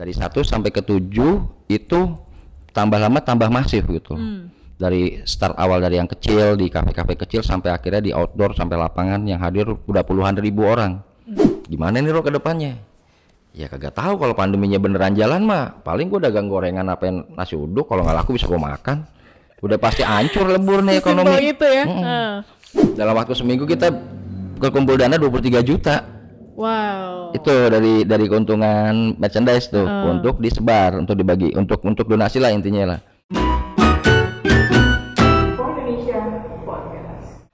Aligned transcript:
dari 0.00 0.16
satu 0.16 0.40
sampai 0.40 0.72
ke 0.72 0.80
tujuh 0.80 1.44
itu 1.68 2.00
tambah 2.72 2.96
lama 2.96 3.20
tambah 3.20 3.52
masif 3.52 3.84
gitu. 3.84 4.16
Dari 4.80 5.20
start 5.28 5.60
awal 5.60 5.84
dari 5.84 6.00
yang 6.00 6.08
kecil 6.08 6.56
di 6.56 6.72
kafe-kafe 6.72 7.20
kecil 7.20 7.44
sampai 7.44 7.68
akhirnya 7.68 8.00
di 8.00 8.16
outdoor 8.16 8.56
sampai 8.56 8.80
lapangan 8.80 9.20
yang 9.28 9.44
hadir 9.44 9.68
udah 9.68 10.00
puluhan 10.00 10.40
ribu 10.40 10.64
orang. 10.64 11.04
Gimana 11.68 12.00
nih 12.00 12.16
lo 12.16 12.24
ke 12.24 12.32
depannya? 12.32 12.80
Ya 13.52 13.68
kagak 13.68 13.92
tahu 13.92 14.16
kalau 14.16 14.32
pandeminya 14.32 14.80
beneran 14.80 15.12
jalan 15.12 15.44
mah. 15.44 15.84
Paling 15.84 16.08
gua 16.08 16.32
dagang 16.32 16.48
gorengan 16.48 16.88
apa 16.88 17.04
yang 17.04 17.28
nasi 17.36 17.60
uduk 17.60 17.84
kalau 17.84 18.00
nggak 18.00 18.24
laku 18.24 18.40
bisa 18.40 18.48
gua 18.48 18.72
makan. 18.72 19.04
Udah 19.60 19.76
pasti 19.76 20.00
hancur 20.00 20.48
lebur 20.48 20.80
nih 20.80 20.96
ekonomi. 20.96 21.36
itu 21.44 21.66
ya. 21.68 21.84
Mm-mm. 21.84 22.04
Ah. 22.08 22.36
dalam 22.96 23.18
waktu 23.18 23.34
seminggu 23.36 23.66
kita 23.68 23.92
kekumpul 24.62 24.96
dana 24.96 25.18
23 25.18 25.60
juta 25.60 26.19
Wow. 26.60 27.32
itu 27.32 27.48
dari 27.72 28.04
dari 28.04 28.28
keuntungan 28.28 29.16
merchandise 29.16 29.72
tuh 29.72 29.80
Oh. 29.80 30.12
untuk 30.12 30.44
disebar 30.44 30.92
untuk 30.92 31.16
dibagi 31.16 31.56
untuk 31.56 31.80
untuk 31.88 32.04
donasi 32.04 32.36
lah 32.36 32.52
intinya 32.52 32.84
lah 32.84 33.00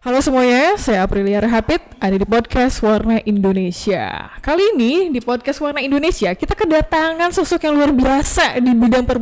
Halo 0.07 0.23
semuanya, 0.23 0.79
saya 0.79 1.03
Aprilia 1.03 1.43
Rahapit, 1.43 1.83
ada 1.99 2.15
di 2.15 2.23
podcast 2.23 2.79
Warna 2.79 3.19
Indonesia. 3.27 4.31
Kali 4.39 4.79
ini 4.79 5.11
di 5.11 5.19
podcast 5.19 5.59
Warna 5.59 5.83
Indonesia 5.83 6.31
kita 6.31 6.55
kedatangan 6.55 7.35
sosok 7.35 7.67
yang 7.67 7.75
luar 7.75 7.91
biasa 7.91 8.63
di 8.63 8.71
bidang 8.71 9.03
per 9.03 9.19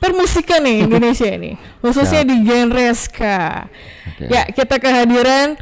permusikan 0.00 0.64
nih 0.64 0.80
Indonesia 0.88 1.28
ini, 1.28 1.60
khususnya 1.84 2.24
di 2.24 2.40
genre 2.40 2.88
ska. 2.96 3.68
Oke. 4.16 4.32
Ya, 4.32 4.48
kita 4.48 4.80
kehadiran 4.80 5.60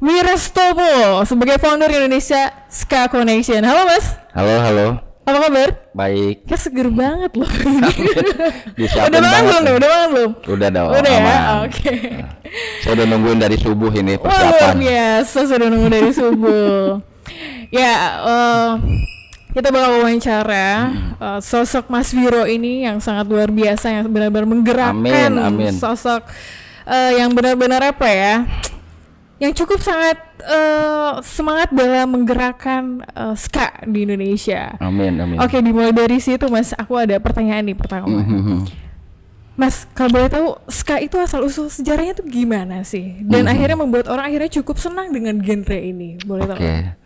Wirastomo 0.00 1.20
sebagai 1.28 1.60
founder 1.60 1.92
Indonesia 1.92 2.48
Ska 2.72 3.12
Connection. 3.12 3.60
Halo 3.60 3.84
Mas, 3.84 4.16
halo 4.32 4.54
halo 4.64 4.86
apa 5.28 5.38
kabar? 5.44 5.68
baik 5.92 6.48
Kayak 6.48 6.60
seger 6.64 6.88
banget 6.88 7.36
loh. 7.36 7.44
Udah 8.80 9.20
bangun 9.20 9.20
banget 9.20 9.42
belum 9.44 9.60
nih? 9.60 9.74
Udah 9.76 9.88
bangun 9.92 10.08
belum? 10.08 10.30
udah 10.56 10.68
dong 10.72 10.90
Udah 10.96 11.12
ya, 11.12 11.36
oke. 11.68 11.94
saya 12.80 12.92
udah 12.96 13.06
nungguin 13.12 13.38
dari 13.44 13.56
subuh 13.60 13.92
ini 13.92 14.16
Wah 14.16 14.24
luar 14.24 14.40
persiapan 14.40 14.76
biasa 14.80 15.38
sudah 15.44 15.66
nunggu 15.68 15.88
dari 15.92 16.10
subuh. 16.16 16.84
ya, 17.84 17.92
eh, 18.24 18.68
kita 19.52 19.68
bakal 19.68 20.00
wawancara 20.00 20.68
eh, 21.20 21.40
sosok 21.44 21.92
Mas 21.92 22.08
Wiro 22.16 22.48
ini 22.48 22.88
yang 22.88 23.04
sangat 23.04 23.28
luar 23.28 23.52
biasa 23.52 24.00
yang 24.00 24.08
benar-benar 24.08 24.48
menggerakkan 24.48 24.96
Amin, 24.96 25.32
amin. 25.36 25.72
sosok 25.76 26.24
eh, 26.88 27.20
yang 27.20 27.36
benar-benar 27.36 27.92
apa 27.92 28.08
ya? 28.08 28.48
Yang 29.40 29.52
cukup 29.58 29.80
sangat 29.80 30.20
eh, 30.38 31.12
semangat 31.22 31.72
dalam 31.72 32.12
menggerakkan 32.12 32.82
eh, 33.02 33.34
ska 33.34 33.82
di 33.82 34.04
Indonesia. 34.04 34.76
amin 34.78 35.16
amin 35.16 35.36
Oke, 35.40 35.58
dimulai 35.58 35.90
dari 35.90 36.20
situ 36.20 36.44
Mas. 36.46 36.70
Aku 36.72 36.94
ada 36.94 37.16
pertanyaan 37.16 37.64
nih 37.64 37.74
pertama. 37.74 38.04
Mhm. 38.06 38.68
Mas, 39.56 39.84
kalau 39.92 40.08
boleh 40.10 40.28
tahu 40.28 40.46
ska 40.68 40.96
itu 40.96 41.16
asal 41.16 41.40
usul 41.42 41.68
sejarahnya 41.68 42.12
tuh 42.14 42.24
gimana 42.24 42.80
sih? 42.80 43.20
Dan 43.20 43.44
Mhm. 43.44 43.50
akhirnya 43.50 43.76
membuat 43.76 44.06
orang 44.08 44.28
akhirnya 44.28 44.48
cukup 44.54 44.76
senang 44.76 45.08
dengan 45.08 45.36
genre 45.36 45.76
ini. 45.76 46.16
Boleh 46.20 46.44
tahu? 46.44 46.56
Oke. 46.56 46.96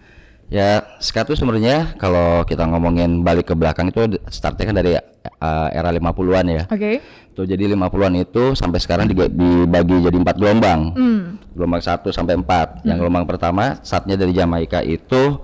Ya, 0.47 0.85
ska 1.01 1.25
tuh 1.25 1.35
sebenarnya 1.35 1.97
kalau 1.97 2.45
kita 2.45 2.63
ngomongin 2.63 3.25
balik 3.25 3.49
ke 3.49 3.55
belakang 3.57 3.89
itu 3.89 4.07
startnya 4.29 4.65
kan 4.65 4.77
dari 4.77 4.93
uh, 4.95 5.69
era 5.73 5.91
50-an 5.91 6.47
ya. 6.47 6.63
Oke. 6.69 7.03
Tuh 7.35 7.43
jadi 7.51 7.67
50-an 7.75 8.15
itu 8.15 8.55
sampai 8.55 8.79
sekarang 8.79 9.11
dibagi 9.11 10.07
jadi 10.07 10.15
empat 10.15 10.39
gelombang. 10.39 10.81
Hmm. 10.95 11.23
Gelombang 11.51 11.83
1 11.83 12.07
sampai 12.15 12.39
4. 12.39 12.87
Yang 12.87 12.97
gelombang 13.03 13.27
pertama 13.27 13.83
saatnya 13.83 14.15
dari 14.15 14.31
Jamaika 14.31 14.87
itu 14.87 15.43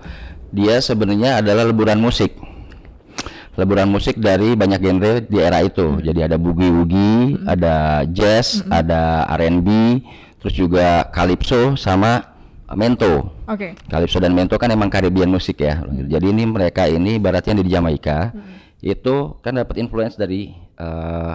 dia 0.55 0.79
sebenarnya 0.79 1.43
adalah 1.43 1.67
leburan 1.67 1.99
musik. 1.99 2.39
Leburan 3.59 3.91
musik 3.91 4.23
dari 4.23 4.55
banyak 4.55 4.79
genre 4.79 5.13
di 5.27 5.39
era 5.43 5.67
itu. 5.67 5.99
Jadi 5.99 6.31
ada 6.31 6.39
boogie-woogie, 6.39 7.43
ada 7.51 8.07
jazz, 8.07 8.63
ada 8.71 9.27
R&B, 9.35 9.69
terus 10.39 10.55
juga 10.55 11.11
calypso 11.11 11.75
sama 11.75 12.23
mento. 12.79 13.35
Oke. 13.51 13.75
Calypso 13.91 14.23
dan 14.23 14.31
mento 14.31 14.55
kan 14.55 14.71
emang 14.71 14.87
Caribbean 14.87 15.27
musik 15.27 15.59
ya. 15.59 15.83
Jadi 15.91 16.31
ini 16.31 16.47
mereka 16.47 16.87
ini 16.87 17.19
ibaratnya 17.19 17.59
di 17.59 17.67
Jamaika 17.67 18.31
itu 18.81 19.37
kan 19.43 19.59
dapat 19.59 19.77
influence 19.83 20.15
dari 20.15 20.55
eh, 20.79 21.33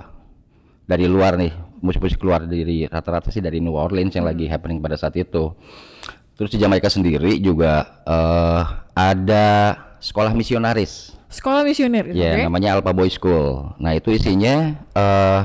dari 0.85 1.09
luar 1.09 1.37
nih, 1.37 1.51
musik-musik 1.81 2.21
luar 2.21 2.45
dari 2.45 2.85
rata-rata 2.85 3.33
sih 3.33 3.41
dari 3.41 3.57
New 3.61 3.73
Orleans 3.73 4.13
yang 4.13 4.25
lagi 4.25 4.45
happening 4.45 4.79
pada 4.79 4.95
saat 4.95 5.17
itu. 5.17 5.53
Terus 6.35 6.49
di 6.51 6.57
Jamaika 6.61 6.89
sendiri 6.89 7.41
juga 7.41 8.01
eh, 8.05 8.61
ada 8.93 9.45
sekolah 9.99 10.31
misionaris. 10.31 11.13
Sekolah 11.25 11.65
misioner 11.67 12.13
gitu, 12.13 12.21
Ya, 12.21 12.37
oke? 12.37 12.43
namanya 12.47 12.79
Alpha 12.79 12.93
Boy 12.95 13.09
School. 13.11 13.75
Nah, 13.81 13.91
itu 13.97 14.13
isinya 14.13 14.77
eh 14.95 15.41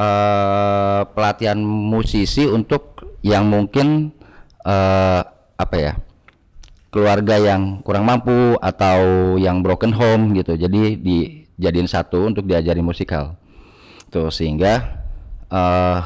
eh 0.00 1.00
pelatihan 1.12 1.58
musisi 1.60 2.48
untuk 2.48 3.04
yang 3.20 3.46
mungkin 3.50 4.14
eh 4.64 5.20
apa 5.58 5.76
ya? 5.76 5.94
keluarga 6.92 7.40
yang 7.40 7.80
kurang 7.80 8.04
mampu 8.04 8.52
atau 8.60 9.00
yang 9.40 9.64
broken 9.64 9.96
home 9.96 10.36
gitu. 10.36 10.60
Jadi 10.60 11.00
dijadiin 11.00 11.88
satu 11.88 12.28
untuk 12.28 12.44
diajari 12.44 12.84
musikal. 12.84 13.40
Tuh 14.12 14.28
sehingga 14.28 15.00
eh 15.48 16.00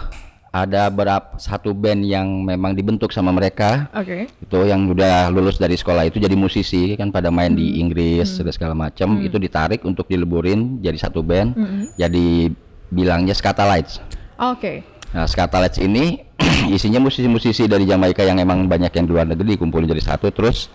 ada 0.57 0.89
berapa 0.89 1.37
satu 1.37 1.77
band 1.77 2.01
yang 2.09 2.25
memang 2.25 2.73
dibentuk 2.73 3.13
sama 3.13 3.29
mereka. 3.29 3.93
Oke. 3.93 4.25
itu 4.41 4.59
yang 4.65 4.89
udah 4.89 5.29
lulus 5.29 5.61
dari 5.61 5.77
sekolah 5.77 6.09
itu 6.09 6.17
jadi 6.17 6.33
musisi 6.33 6.97
kan 6.97 7.13
pada 7.13 7.29
main 7.29 7.53
di 7.53 7.77
Inggris 7.77 8.41
dan 8.41 8.49
segala 8.49 8.73
macam 8.73 9.21
itu 9.21 9.37
ditarik 9.37 9.85
untuk 9.85 10.09
dileburin 10.09 10.81
jadi 10.81 10.97
satu 10.97 11.21
band. 11.21 11.53
Jadi 12.01 12.49
bilangnya 12.89 13.37
Scatalites. 13.37 14.01
Oke. 14.41 14.81
nah 15.13 15.29
Scatalites 15.29 15.77
ini 15.81 16.25
isinya 16.77 17.05
musisi-musisi 17.05 17.69
dari 17.69 17.85
Jamaika 17.85 18.25
yang 18.25 18.41
emang 18.41 18.65
banyak 18.65 18.93
yang 18.97 19.05
di 19.05 19.13
luar 19.13 19.27
negeri 19.29 19.61
dikumpulin 19.61 19.93
jadi 19.93 20.17
satu. 20.17 20.33
Terus 20.33 20.73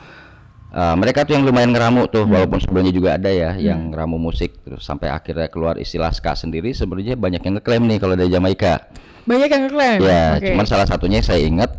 uh, 0.72 0.96
mereka 0.98 1.28
tuh 1.28 1.38
yang 1.38 1.44
lumayan 1.46 1.72
ngeramu 1.76 2.08
tuh 2.10 2.26
walaupun 2.26 2.60
sebelumnya 2.60 2.94
juga 2.96 3.10
ada 3.20 3.30
ya 3.32 3.56
yang 3.60 3.92
ngeramu 3.92 4.18
musik 4.18 4.58
terus 4.64 4.84
sampai 4.84 5.12
akhirnya 5.12 5.48
keluar 5.52 5.78
istilah 5.78 6.12
ska 6.12 6.34
sendiri 6.34 6.72
sebenarnya 6.74 7.16
banyak 7.20 7.42
yang 7.44 7.54
ngeklaim 7.60 7.84
nih 7.88 7.98
kalau 8.00 8.16
dari 8.18 8.32
Jamaika 8.32 8.92
Banyak 9.26 9.50
yang 9.50 9.64
ngeklaim. 9.70 10.00
Ya, 10.02 10.26
Oke. 10.38 10.48
cuman 10.54 10.66
salah 10.66 10.88
satunya 10.90 11.22
saya 11.22 11.46
ingat 11.46 11.72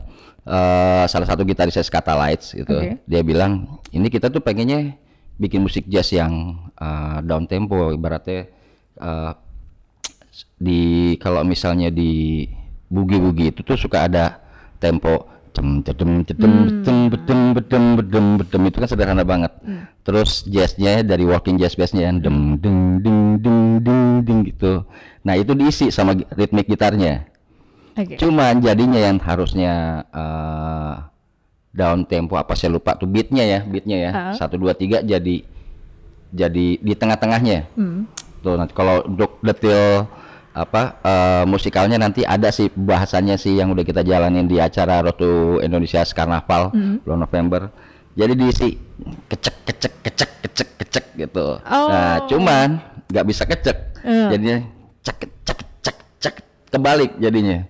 eh 0.43 1.05
salah 1.07 1.27
satu 1.27 1.47
gitaris 1.47 1.79
Scata 1.79 2.15
Lights 2.19 2.55
gitu. 2.55 2.75
Oke. 2.75 2.99
Dia 3.07 3.23
bilang, 3.23 3.79
"Ini 3.95 4.07
kita 4.11 4.31
tuh 4.31 4.43
pengennya 4.43 4.99
bikin 5.39 5.63
musik 5.63 5.87
jazz 5.91 6.11
yang 6.15 6.59
eh, 6.79 7.19
down 7.27 7.47
tempo 7.47 7.91
ibaratnya 7.95 8.51
eh, 8.99 9.33
di 10.59 11.15
kalau 11.19 11.43
misalnya 11.43 11.91
di 11.91 12.47
bugi-bugi 12.91 13.55
itu 13.55 13.61
tuh 13.67 13.79
suka 13.79 14.07
ada 14.07 14.39
tempo 14.79 15.32
cem 15.53 15.85
cedem 15.85 16.25
cedem 16.25 16.53
cedem 16.83 16.99
bedem 17.13 17.41
bedem 17.53 17.85
bedem 18.01 18.27
bedem 18.41 18.63
itu 18.69 18.77
kan 18.81 18.89
sederhana 18.89 19.25
banget. 19.25 19.53
Terus 20.03 20.43
jazznya 20.49 21.07
dari 21.07 21.23
walking 21.23 21.61
jazz 21.61 21.79
bassnya 21.79 22.11
yang 22.11 22.19
dem 22.19 22.59
ding 22.59 23.05
ding 23.05 23.39
ding 23.39 23.63
ding 23.85 24.07
ding 24.25 24.39
gitu. 24.49 24.83
Nah 25.23 25.39
itu 25.39 25.55
diisi 25.55 25.93
sama 25.95 26.19
ritmik 26.35 26.67
gitarnya. 26.67 27.29
Oke. 27.93 28.17
Cuman 28.17 28.65
jadinya 28.65 28.99
yang 28.99 29.21
harusnya 29.21 30.03
eh, 30.09 30.95
down 31.73 32.05
tempo 32.09 32.41
apa 32.41 32.57
saya 32.57 32.73
lupa 32.73 32.97
tuh 32.97 33.09
beatnya 33.09 33.45
ya, 33.45 33.61
beatnya 33.63 33.97
ya. 33.97 34.11
Satu 34.35 34.57
dua 34.57 34.73
tiga 34.73 35.05
jadi 35.05 35.45
jadi 36.33 36.67
di 36.81 36.93
tengah-tengahnya. 36.97 37.69
Hmm. 37.77 38.09
Tuh 38.43 38.57
nanti 38.57 38.73
kalau 38.75 39.05
untuk 39.05 39.39
detail 39.45 40.09
apa 40.53 41.01
eh, 41.01 41.45
musikalnya 41.45 41.97
nanti 41.97 42.23
ada 42.23 42.49
sih 42.49 42.69
bahasannya 42.69 43.37
sih 43.37 43.57
yang 43.57 43.73
udah 43.73 43.81
kita 43.81 44.01
jalanin 44.01 44.45
di 44.45 44.57
acara 44.57 45.01
Road 45.01 45.17
to 45.17 45.31
Indonesia 45.59 46.05
Karnaval 46.05 46.69
Hmm. 46.69 46.97
bulan 47.01 47.21
November. 47.21 47.63
Jadi 48.13 48.33
diisi 48.35 48.69
kecek 49.27 49.57
kecek 49.65 49.93
kecek 50.03 50.31
kecek 50.43 50.69
kecek 50.77 51.05
gitu. 51.17 51.57
Nah, 51.65 52.21
Oh. 52.21 52.29
cuman 52.29 52.77
nggak 53.09 53.25
bisa 53.25 53.43
kecek. 53.43 53.77
Eh. 54.05 54.29
Jadinya 54.29 54.57
cek 55.01 55.19
cek 55.41 55.59
cek 55.81 55.97
cek 56.21 56.35
kebalik 56.69 57.17
jadinya. 57.17 57.65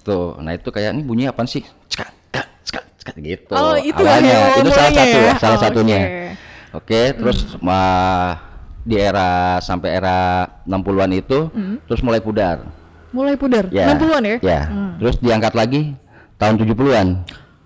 Tuh, 0.00 0.34
nah 0.38 0.50
itu 0.50 0.66
kayak 0.66 0.96
ini 0.96 1.02
bunyi 1.04 1.24
apa 1.28 1.44
sih? 1.44 1.60
Cek 1.86 2.08
cek 2.32 2.48
cek 2.64 2.84
cek 2.98 3.14
gitu. 3.20 3.52
Oh, 3.52 3.76
itu 3.76 4.00
Awalnya 4.00 4.32
ya, 4.32 4.40
itu 4.56 4.70
salah 4.72 4.92
satu, 4.92 5.18
ya? 5.20 5.32
salah 5.36 5.52
Oh, 5.52 5.62
satunya. 5.62 6.00
oke. 6.00 6.24
Oke, 6.72 7.00
terus 7.12 7.38
mah 7.60 8.51
di 8.82 8.98
era 8.98 9.58
sampai 9.58 9.94
era 9.94 10.16
60-an 10.64 11.10
itu 11.12 11.48
Hmm. 11.48 11.78
terus 11.86 12.02
mulai 12.02 12.18
pudar. 12.18 12.66
Mulai 13.12 13.36
pudar. 13.36 13.68
Ya. 13.68 13.92
60-an 13.92 14.22
ya? 14.24 14.36
Ya. 14.40 14.60
Terus 14.98 15.16
diangkat 15.18 15.52
lagi 15.52 15.94
tahun 16.36 16.56
70-an. 16.56 17.08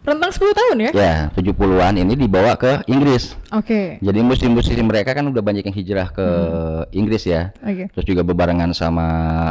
Rentang 0.07 0.31
10 0.31 0.55
tahun 0.55 0.77
ya? 0.79 0.91
Ya, 0.95 1.15
70-an 1.35 1.99
ini 1.99 2.15
dibawa 2.15 2.55
ke 2.55 2.87
Inggris. 2.87 3.35
Oke. 3.51 3.99
Jadi 3.99 4.19
musisi-musisi 4.23 4.79
mereka 4.79 5.11
kan 5.11 5.27
udah 5.27 5.43
banyak 5.43 5.67
yang 5.67 5.75
hijrah 5.75 6.09
ke 6.09 6.23
Hmm. 6.23 6.87
Inggris 6.95 7.27
ya. 7.27 7.51
Oke. 7.59 7.91
Terus 7.91 8.07
juga 8.07 8.23
bebarengan 8.23 8.71
sama 8.71 9.07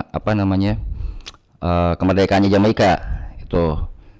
apa 0.06 0.32
namanya? 0.32 0.80
eh, 1.56 1.94
kemerdekaannya 1.98 2.48
Jamaika 2.48 2.92
itu. 3.36 3.74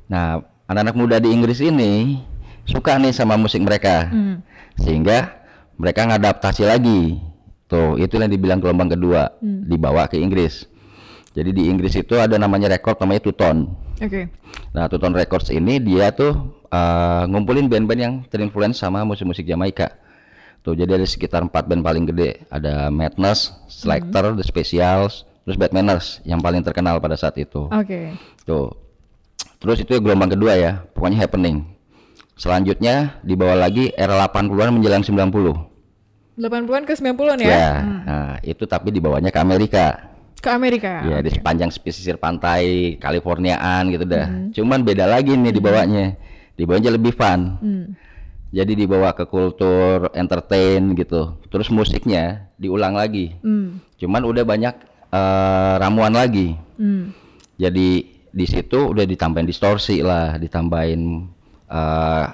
Nah, 0.08 0.42
anak-anak 0.66 0.96
muda 0.98 1.16
di 1.20 1.30
Inggris 1.30 1.62
ini 1.62 2.18
suka 2.66 2.98
nih 2.98 3.14
sama 3.14 3.38
musik 3.38 3.62
mereka. 3.62 4.10
Hmm. 4.10 4.42
Sehingga 4.76 5.30
mereka 5.76 6.04
ngadaptasi 6.04 6.66
lagi 6.66 7.22
Tuh, 7.66 7.98
itu 7.98 8.22
yang 8.22 8.30
dibilang 8.30 8.62
gelombang 8.62 8.94
kedua, 8.94 9.42
dibawa 9.42 10.06
ke 10.06 10.22
Inggris. 10.22 10.70
Jadi 11.36 11.52
di 11.52 11.64
Inggris 11.68 11.92
itu 12.00 12.16
ada 12.16 12.40
namanya 12.40 12.72
record 12.72 12.96
namanya 13.04 13.28
Tuton. 13.28 13.68
Oke. 14.00 14.32
Nah, 14.72 14.88
Tuton 14.88 15.12
Records 15.12 15.52
ini 15.52 15.84
dia 15.84 16.16
tuh 16.16 16.64
eh, 16.72 17.24
ngumpulin 17.28 17.68
band-band 17.68 18.00
yang 18.00 18.14
terinfluence 18.32 18.80
sama 18.80 19.04
musik-musik 19.04 19.44
Jamaika. 19.44 20.00
Tuh, 20.64 20.74
jadi 20.74 20.98
ada 20.98 21.06
sekitar 21.06 21.46
empat 21.46 21.68
band 21.68 21.84
paling 21.84 22.10
gede. 22.10 22.42
Ada 22.50 22.90
Madness, 22.90 23.54
Selector, 23.70 24.34
The 24.34 24.46
Specials, 24.48 25.28
terus 25.46 25.60
Bad 25.60 25.76
Manners 25.76 26.26
yang 26.26 26.42
paling 26.42 26.66
terkenal 26.66 26.98
pada 26.98 27.14
saat 27.20 27.38
itu. 27.38 27.70
Oke. 27.70 28.16
Tuh. 28.48 28.74
Terus 29.62 29.84
itu 29.84 29.94
gelombang 30.02 30.34
kedua 30.34 30.58
ya, 30.58 30.82
pokoknya 30.96 31.22
happening. 31.22 31.68
Selanjutnya 32.36 33.22
dibawa 33.24 33.56
lagi 33.56 33.94
era 33.96 34.18
80-an 34.26 34.76
menjelang 34.76 35.04
90. 35.04 35.75
80-an 36.36 36.84
ke 36.84 36.94
90-an 37.00 37.40
ya? 37.40 37.48
Ya, 37.48 37.70
nah, 38.04 38.34
itu 38.44 38.64
tapi 38.68 38.92
dibawanya 38.92 39.32
ke 39.32 39.40
Amerika. 39.40 40.12
Ke 40.44 40.52
Amerika. 40.52 41.02
Ya, 41.08 41.24
di 41.24 41.32
sepanjang 41.32 41.72
pesisir 41.80 42.20
pantai 42.20 42.96
Californiaan 43.00 43.88
gitu 43.90 44.04
dah. 44.04 44.28
Hmm. 44.28 44.52
Cuman 44.52 44.84
beda 44.84 45.08
lagi 45.08 45.34
nih 45.34 45.56
dibawanya. 45.56 46.20
Dibawanya 46.60 46.92
lebih 46.94 47.16
fun. 47.16 47.56
Hmm. 47.60 47.86
Jadi 48.52 48.72
dibawa 48.76 49.16
ke 49.16 49.28
kultur 49.28 50.12
entertain 50.12 50.96
gitu. 50.96 51.40
Terus 51.52 51.72
musiknya 51.72 52.52
diulang 52.60 52.96
lagi. 52.96 53.36
Hmm. 53.40 53.80
Cuman 54.00 54.24
udah 54.28 54.44
banyak 54.44 54.76
eh, 55.12 55.74
ramuan 55.80 56.14
lagi. 56.14 56.56
Hmm. 56.76 57.16
Jadi 57.56 58.16
di 58.36 58.46
situ 58.46 58.92
udah 58.92 59.08
ditambahin 59.08 59.48
distorsi 59.48 60.04
lah, 60.04 60.36
ditambahin 60.36 61.32
eh 61.72 62.26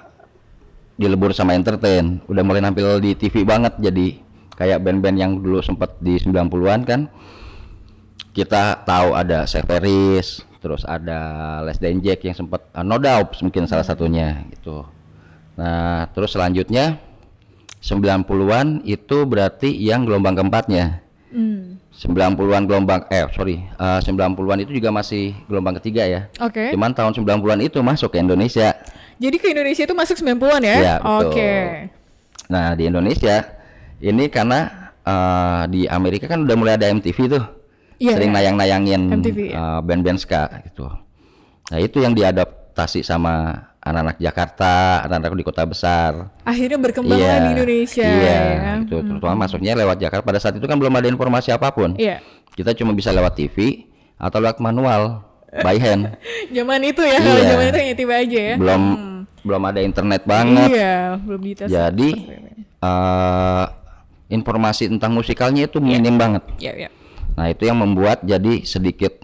dilebur 1.01 1.33
sama 1.33 1.57
entertain. 1.57 2.21
Udah 2.29 2.45
mulai 2.45 2.61
nampil 2.61 3.01
di 3.01 3.17
TV 3.17 3.41
banget 3.41 3.73
jadi 3.81 4.21
kayak 4.53 4.85
band-band 4.85 5.17
yang 5.17 5.31
dulu 5.41 5.65
sempat 5.65 5.97
di 5.97 6.21
90-an 6.21 6.81
kan. 6.85 7.01
Kita 8.31 8.85
tahu 8.85 9.17
ada 9.17 9.49
Severis, 9.49 10.45
terus 10.61 10.85
ada 10.85 11.59
Les 11.65 11.81
Jack 11.81 12.21
yang 12.23 12.37
sempat 12.37 12.69
eh, 12.69 12.85
No 12.85 13.01
Doubt 13.01 13.33
mungkin 13.41 13.65
salah 13.65 13.83
satunya 13.83 14.45
gitu. 14.53 14.85
Nah, 15.57 16.07
terus 16.13 16.31
selanjutnya 16.37 17.01
90-an 17.81 18.85
itu 18.85 19.17
berarti 19.25 19.73
yang 19.73 20.05
gelombang 20.05 20.37
keempatnya. 20.37 21.01
Hmm. 21.33 21.81
90-an 21.91 22.65
gelombang 22.65 23.03
eh 23.11 23.27
sorry 23.35 23.67
eh, 23.67 23.99
90-an 23.99 24.63
itu 24.63 24.71
juga 24.79 24.89
masih 24.95 25.35
gelombang 25.45 25.75
ketiga 25.79 26.07
ya 26.07 26.21
Oke. 26.39 26.71
cuman 26.71 26.95
tahun 26.95 27.11
90-an 27.19 27.59
itu 27.67 27.83
masuk 27.83 28.15
ke 28.15 28.17
Indonesia 28.23 28.73
Jadi 29.21 29.37
ke 29.37 29.47
Indonesia 29.47 29.83
itu 29.85 29.93
masuk 29.93 30.17
90-an 30.17 30.61
ya? 30.61 30.77
Iya. 30.77 30.95
Oke. 31.21 31.51
nah 32.49 32.73
di 32.73 32.83
Indonesia 32.83 33.47
ini 33.97 34.27
karena 34.27 34.91
eh, 35.01 35.61
di 35.69 35.81
Amerika 35.85 36.25
kan 36.25 36.43
udah 36.43 36.55
mulai 36.55 36.75
ada 36.75 36.89
MTV 36.89 37.17
tuh 37.31 37.43
Iya, 37.95 38.17
sering 38.17 38.33
iya. 38.33 38.37
nayang-nayangin 38.43 39.01
eh, 39.23 39.79
band-band 39.79 40.17
ska 40.17 40.49
gitu 40.65 40.89
nah 41.69 41.77
itu 41.77 42.01
yang 42.01 42.11
diadaptasi 42.11 42.99
sama 42.99 43.55
anak-anak 43.79 44.19
Jakarta 44.19 44.73
anak-anak 45.05 45.31
di 45.33 45.45
kota 45.45 45.63
besar 45.63 46.11
Akhirnya 46.43 46.75
berkembang 46.75 47.15
lah 47.15 47.39
di 47.39 47.49
Indonesia 47.55 48.03
iya 48.03 48.39
ya. 48.51 48.71
itu 48.83 48.99
terutama 48.99 49.45
masuknya 49.45 49.71
lewat 49.73 49.97
Jakarta 49.97 50.25
pada 50.25 50.39
saat 50.41 50.59
itu 50.59 50.65
kan 50.65 50.75
belum 50.75 50.91
ada 50.91 51.07
informasi 51.07 51.55
apa 51.55 51.71
pun 51.71 51.95
Iya. 51.95 52.19
kita 52.51 52.75
cuma 52.75 52.91
bisa 52.91 53.15
lewat 53.15 53.37
TV 53.37 53.87
atau 54.19 54.43
lewat 54.43 54.59
manual 54.59 55.23
by 55.61 55.79
hand 55.79 56.19
Zaman 56.57 56.83
itu 56.83 56.99
ya, 56.99 57.15
kalau 57.15 57.39
Iya. 57.39 57.47
zaman 57.47 57.65
itu 57.65 57.77
hanya 57.79 57.95
tiba 57.95 58.13
aja 58.19 58.39
ya. 58.43 58.55
belum 58.59 58.83
belum 59.41 59.61
ada 59.65 59.79
internet 59.79 60.21
banget 60.23 60.69
Iya, 60.71 61.17
belum 61.17 61.41
dites. 61.41 61.67
jadi 61.67 62.09
eh, 62.77 63.65
informasi 64.29 64.87
tentang 64.87 65.11
musikalnya 65.11 65.65
itu 65.65 65.77
minim 65.77 66.15
banget 66.15 66.43
Iya, 66.57 66.73
iya. 66.77 66.89
nah 67.33 67.47
itu 67.47 67.63
yang 67.63 67.77
membuat 67.77 68.21
jadi 68.21 68.63
sedikit 68.63 69.21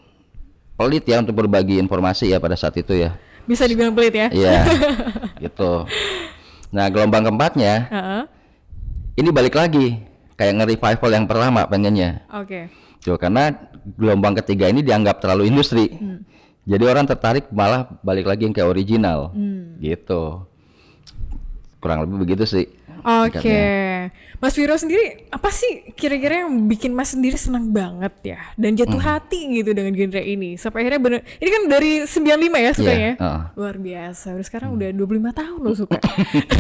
pelit 0.74 1.04
ya 1.04 1.20
untuk 1.20 1.38
berbagi 1.38 1.78
informasi 1.78 2.30
ya 2.30 2.38
pada 2.38 2.54
saat 2.54 2.76
itu 2.76 2.94
ya 2.94 3.16
Bisa 3.44 3.64
dibilang 3.64 3.92
pelit 3.92 4.14
ya? 4.14 4.28
iya 4.30 4.68
gitu 5.44 5.88
nah 6.68 6.86
gelombang 6.88 7.24
keempatnya 7.24 7.74
Heeh. 7.88 8.24
ini 9.16 9.30
balik 9.32 9.56
lagi 9.56 10.04
kayak 10.36 10.54
nge-revival 10.56 11.10
yang 11.12 11.26
pertama 11.26 11.62
pengennya 11.66 12.22
Oke. 12.30 12.68
Tuh, 12.98 13.16
karena 13.16 13.56
gelombang 13.96 14.36
ketiga 14.36 14.68
ini 14.68 14.84
dianggap 14.84 15.24
terlalu 15.24 15.48
industri. 15.48 15.88
Jadi 16.68 16.84
orang 16.84 17.08
tertarik 17.08 17.48
malah 17.48 17.88
balik 18.04 18.28
lagi 18.28 18.44
yang 18.44 18.52
kayak 18.52 18.68
original. 18.68 19.32
Gitu. 19.80 20.44
Kurang 21.80 22.04
lebih 22.04 22.28
begitu 22.28 22.44
sih. 22.44 22.68
Oke. 23.08 23.64
Mas 24.38 24.54
Viro 24.54 24.74
sendiri 24.74 25.26
apa 25.28 25.50
sih 25.50 25.66
kira-kira 25.92 26.44
yang 26.44 26.66
bikin 26.66 26.92
Mas 26.92 27.10
sendiri 27.10 27.34
senang 27.34 27.68
banget 27.68 28.14
ya 28.24 28.40
dan 28.54 28.74
jatuh 28.74 28.94
Hmm. 28.94 29.18
hati 29.18 29.40
gitu 29.52 29.72
dengan 29.72 29.90
genre 29.92 30.20
ini 30.20 30.56
sampai 30.56 30.82
akhirnya 30.82 31.00
bener 31.00 31.20
ini 31.36 31.50
kan 31.50 31.62
dari 31.68 31.92
95 32.04 32.22
ya 32.58 32.72
sukanya 32.72 33.12
Iya, 33.12 33.14
heeh. 33.20 33.42
luar 33.54 33.76
biasa 33.76 34.28
udah 34.32 34.46
sekarang 34.46 34.70
udah 34.72 34.88
25 34.92 35.06
tahun 35.32 35.58
lo 35.60 35.74
suka 35.74 35.98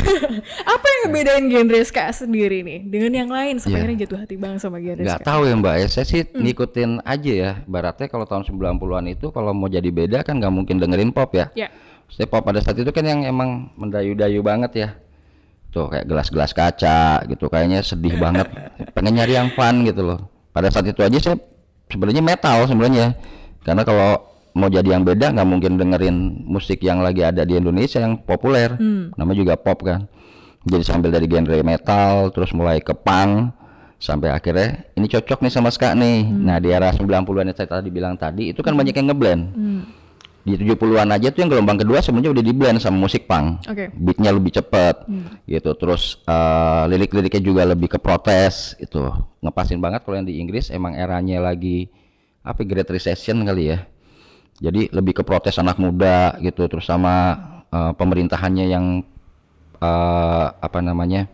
apa 0.73 0.85
yang 0.87 0.99
ngebedain 1.05 1.45
genre 1.47 1.79
ska 1.83 2.09
sendiri 2.11 2.61
nih 2.61 2.79
dengan 2.83 3.11
yang 3.15 3.29
lain 3.29 3.57
sampai 3.57 3.71
Iya. 3.71 3.83
akhirnya 3.83 3.99
jatuh 4.03 4.19
hati 4.19 4.35
banget 4.35 4.59
sama 4.59 4.77
genre 4.77 4.97
Nggak 4.99 5.19
ska 5.19 5.27
tahu 5.27 5.41
ya 5.43 5.53
Mbak 5.55 5.75
ya, 5.75 5.85
saya 5.87 6.05
sih 6.05 6.21
ngikutin 6.27 6.91
aja 7.03 7.31
ya. 7.33 7.51
Baratnya 7.63 8.07
kalau 8.07 8.25
tahun 8.25 8.43
90-an 8.43 9.05
itu 9.07 9.29
kalau 9.29 9.51
mau 9.51 9.67
jadi 9.67 9.87
beda 9.87 10.21
kan 10.21 10.37
nggak 10.37 10.49
mungkin 10.49 10.77
dengerin 10.77 11.09
pop 11.09 11.29
ya. 11.31 11.49
ya 11.53 11.69
Saya 12.07 12.25
pop 12.25 12.41
pada 12.41 12.57
saat 12.57 12.73
itu 12.73 12.87
kan 12.87 13.03
yang 13.03 13.21
emang 13.21 13.69
mendayu-dayu 13.75 14.39
banget 14.39 14.71
ya. 14.73 14.89
Tuh 15.69 15.91
kayak 15.91 16.05
gelas-gelas 16.07 16.51
kaca 16.55 17.21
gitu, 17.27 17.45
kayaknya 17.51 17.83
sedih 17.83 18.15
banget. 18.17 18.47
Pengen 18.95 19.19
nyari 19.19 19.33
yang 19.35 19.49
fun 19.53 19.83
gitu 19.83 20.01
loh. 20.01 20.19
Pada 20.55 20.71
saat 20.71 20.87
itu 20.89 21.03
aja 21.03 21.17
saya 21.21 21.37
sebenarnya 21.91 22.23
metal 22.23 22.65
sebenarnya. 22.65 23.13
Karena 23.61 23.83
kalau 23.83 24.23
mau 24.57 24.71
jadi 24.73 24.97
yang 24.97 25.05
beda 25.05 25.37
nggak 25.37 25.47
mungkin 25.47 25.77
dengerin 25.77 26.47
musik 26.49 26.81
yang 26.81 27.03
lagi 27.05 27.21
ada 27.21 27.45
di 27.45 27.59
Indonesia 27.59 28.01
yang 28.01 28.17
populer. 28.25 28.73
Namanya 29.19 29.37
juga 29.37 29.53
pop 29.59 29.85
kan. 29.85 30.09
Jadi 30.67 30.83
sambil 30.83 31.13
dari 31.13 31.29
genre 31.29 31.61
metal 31.63 32.33
terus 32.33 32.51
mulai 32.51 32.81
ke 32.81 32.91
punk 32.91 33.53
sampai 33.97 34.29
akhirnya 34.29 34.85
ini 34.93 35.05
cocok 35.09 35.41
nih 35.45 35.53
sama 35.53 35.69
ska 35.71 35.93
nih. 35.93 36.25
Nah, 36.25 36.57
di 36.61 36.69
era 36.69 36.89
90-an 36.93 37.49
yang 37.49 37.57
saya 37.57 37.69
tadi 37.69 37.89
bilang 37.89 38.17
tadi 38.17 38.51
itu 38.53 38.59
kan 38.61 38.73
banyak 38.73 38.93
yang 38.97 39.07
ngeblend 39.13 39.43
Hmm. 39.53 39.81
Di 40.47 40.55
70-an 40.55 41.11
aja 41.11 41.27
tuh 41.35 41.43
yang 41.43 41.51
gelombang 41.51 41.83
kedua 41.83 41.99
sebenarnya 41.99 42.31
udah 42.31 42.43
di 42.47 42.53
blend 42.55 42.79
sama 42.79 42.95
musik 43.03 43.27
punk. 43.27 43.67
Oke. 43.67 43.91
Beatnya 43.91 44.31
lebih 44.31 44.55
cepet 44.55 45.03
gitu. 45.43 45.75
Terus 45.75 46.23
eh, 46.23 46.83
lirik-liriknya 46.87 47.41
juga 47.43 47.67
lebih 47.67 47.91
ke 47.91 47.99
protes 47.99 48.79
itu. 48.79 49.11
Ngepasin 49.43 49.83
banget 49.83 50.07
kalau 50.07 50.15
yang 50.15 50.27
di 50.27 50.39
Inggris 50.39 50.71
emang 50.71 50.95
eranya 50.95 51.43
lagi 51.43 51.91
apa 52.47 52.63
Great 52.63 52.87
Recession 52.87 53.43
kali 53.43 53.75
ya. 53.75 53.83
Jadi 54.63 54.87
lebih 54.95 55.19
ke 55.19 55.23
protes 55.27 55.59
anak 55.59 55.75
muda 55.77 56.39
gitu 56.39 56.63
terus 56.71 56.87
sama 56.87 57.35
eh, 57.67 57.91
pemerintahannya 57.99 58.65
yang 58.71 59.03
eh, 59.83 60.47
apa 60.55 60.79
namanya? 60.79 61.27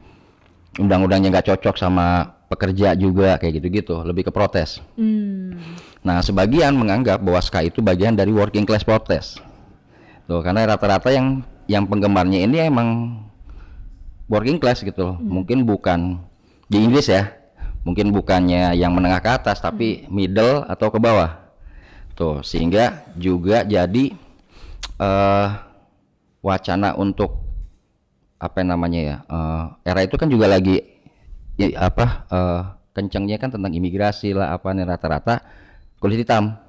undang-undangnya 0.73 1.29
nggak 1.37 1.53
cocok 1.53 1.75
sama 1.77 2.33
pekerja 2.49 2.97
juga 2.97 3.37
kayak 3.37 3.61
gitu-gitu, 3.61 4.01
lebih 4.05 4.29
ke 4.29 4.31
protes. 4.33 4.81
Hmm. 4.97 5.57
Nah, 6.03 6.19
sebagian 6.19 6.75
menganggap 6.75 7.23
bahwa 7.23 7.39
ska 7.39 7.63
itu 7.63 7.79
bagian 7.79 8.11
dari 8.11 8.35
working 8.35 8.67
class 8.67 8.83
protest. 8.83 9.39
Tuh, 10.27 10.43
karena 10.43 10.67
rata-rata 10.67 11.07
yang 11.11 11.43
yang 11.63 11.87
penggemarnya 11.87 12.43
ini 12.43 12.59
emang 12.59 13.19
working 14.27 14.59
class 14.59 14.83
gitu 14.83 14.99
loh. 14.99 15.17
Mungkin 15.19 15.63
bukan 15.63 16.19
di 16.67 16.83
Inggris 16.83 17.07
ya. 17.07 17.31
Mungkin 17.87 18.15
bukannya 18.15 18.75
yang 18.79 18.95
menengah 18.95 19.19
ke 19.19 19.31
atas 19.31 19.59
tapi 19.59 20.07
middle 20.11 20.63
atau 20.67 20.91
ke 20.91 20.99
bawah. 20.99 21.39
Tuh, 22.15 22.43
sehingga 22.43 23.07
juga 23.15 23.63
jadi 23.63 24.11
eh 24.99 25.47
wacana 26.43 26.99
untuk 26.99 27.43
apa 28.43 28.59
namanya 28.59 28.99
ya? 28.99 29.15
eh, 29.23 29.63
era 29.87 30.03
itu 30.03 30.19
kan 30.19 30.27
juga 30.27 30.51
lagi 30.51 30.83
ya, 31.55 31.71
apa 31.79 32.27
eh, 32.27 32.61
kencengnya 32.93 33.39
kan 33.39 33.49
tentang 33.55 33.71
imigrasi 33.71 34.35
lah 34.35 34.51
apa 34.51 34.75
nih 34.75 34.85
rata-rata 34.85 35.41
kulit 36.03 36.27
hitam. 36.27 36.59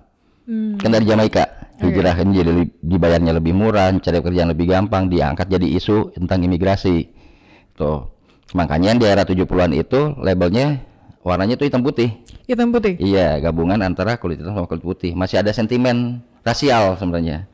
Hmm. 0.47 0.79
kan 0.79 0.95
dari 0.95 1.09
Jamaika. 1.09 1.45
Hijrah 1.83 2.14
kan 2.14 2.31
jadi 2.31 2.53
li- 2.55 2.71
dibayarnya 2.79 3.35
lebih 3.35 3.50
murah 3.50 3.91
cari 3.99 4.23
kerjaan 4.23 4.55
lebih 4.55 4.71
gampang 4.71 5.11
diangkat 5.11 5.50
jadi 5.50 5.67
isu 5.75 6.14
tentang 6.14 6.47
imigrasi. 6.47 7.11
Tuh. 7.75 8.14
Makanya 8.55 8.95
di 8.95 9.11
era 9.11 9.26
70-an 9.26 9.75
itu 9.75 10.14
labelnya 10.23 10.87
warnanya 11.26 11.59
tuh 11.59 11.67
hitam 11.67 11.83
putih. 11.83 12.23
Hitam 12.47 12.71
putih. 12.71 12.95
iya 13.03 13.41
gabungan 13.43 13.81
antara 13.83 14.21
kulit 14.21 14.38
hitam 14.38 14.55
sama 14.55 14.71
kulit 14.71 14.87
putih. 14.87 15.19
Masih 15.19 15.43
ada 15.43 15.50
sentimen 15.50 16.23
rasial 16.47 16.95
sebenarnya. 16.95 17.50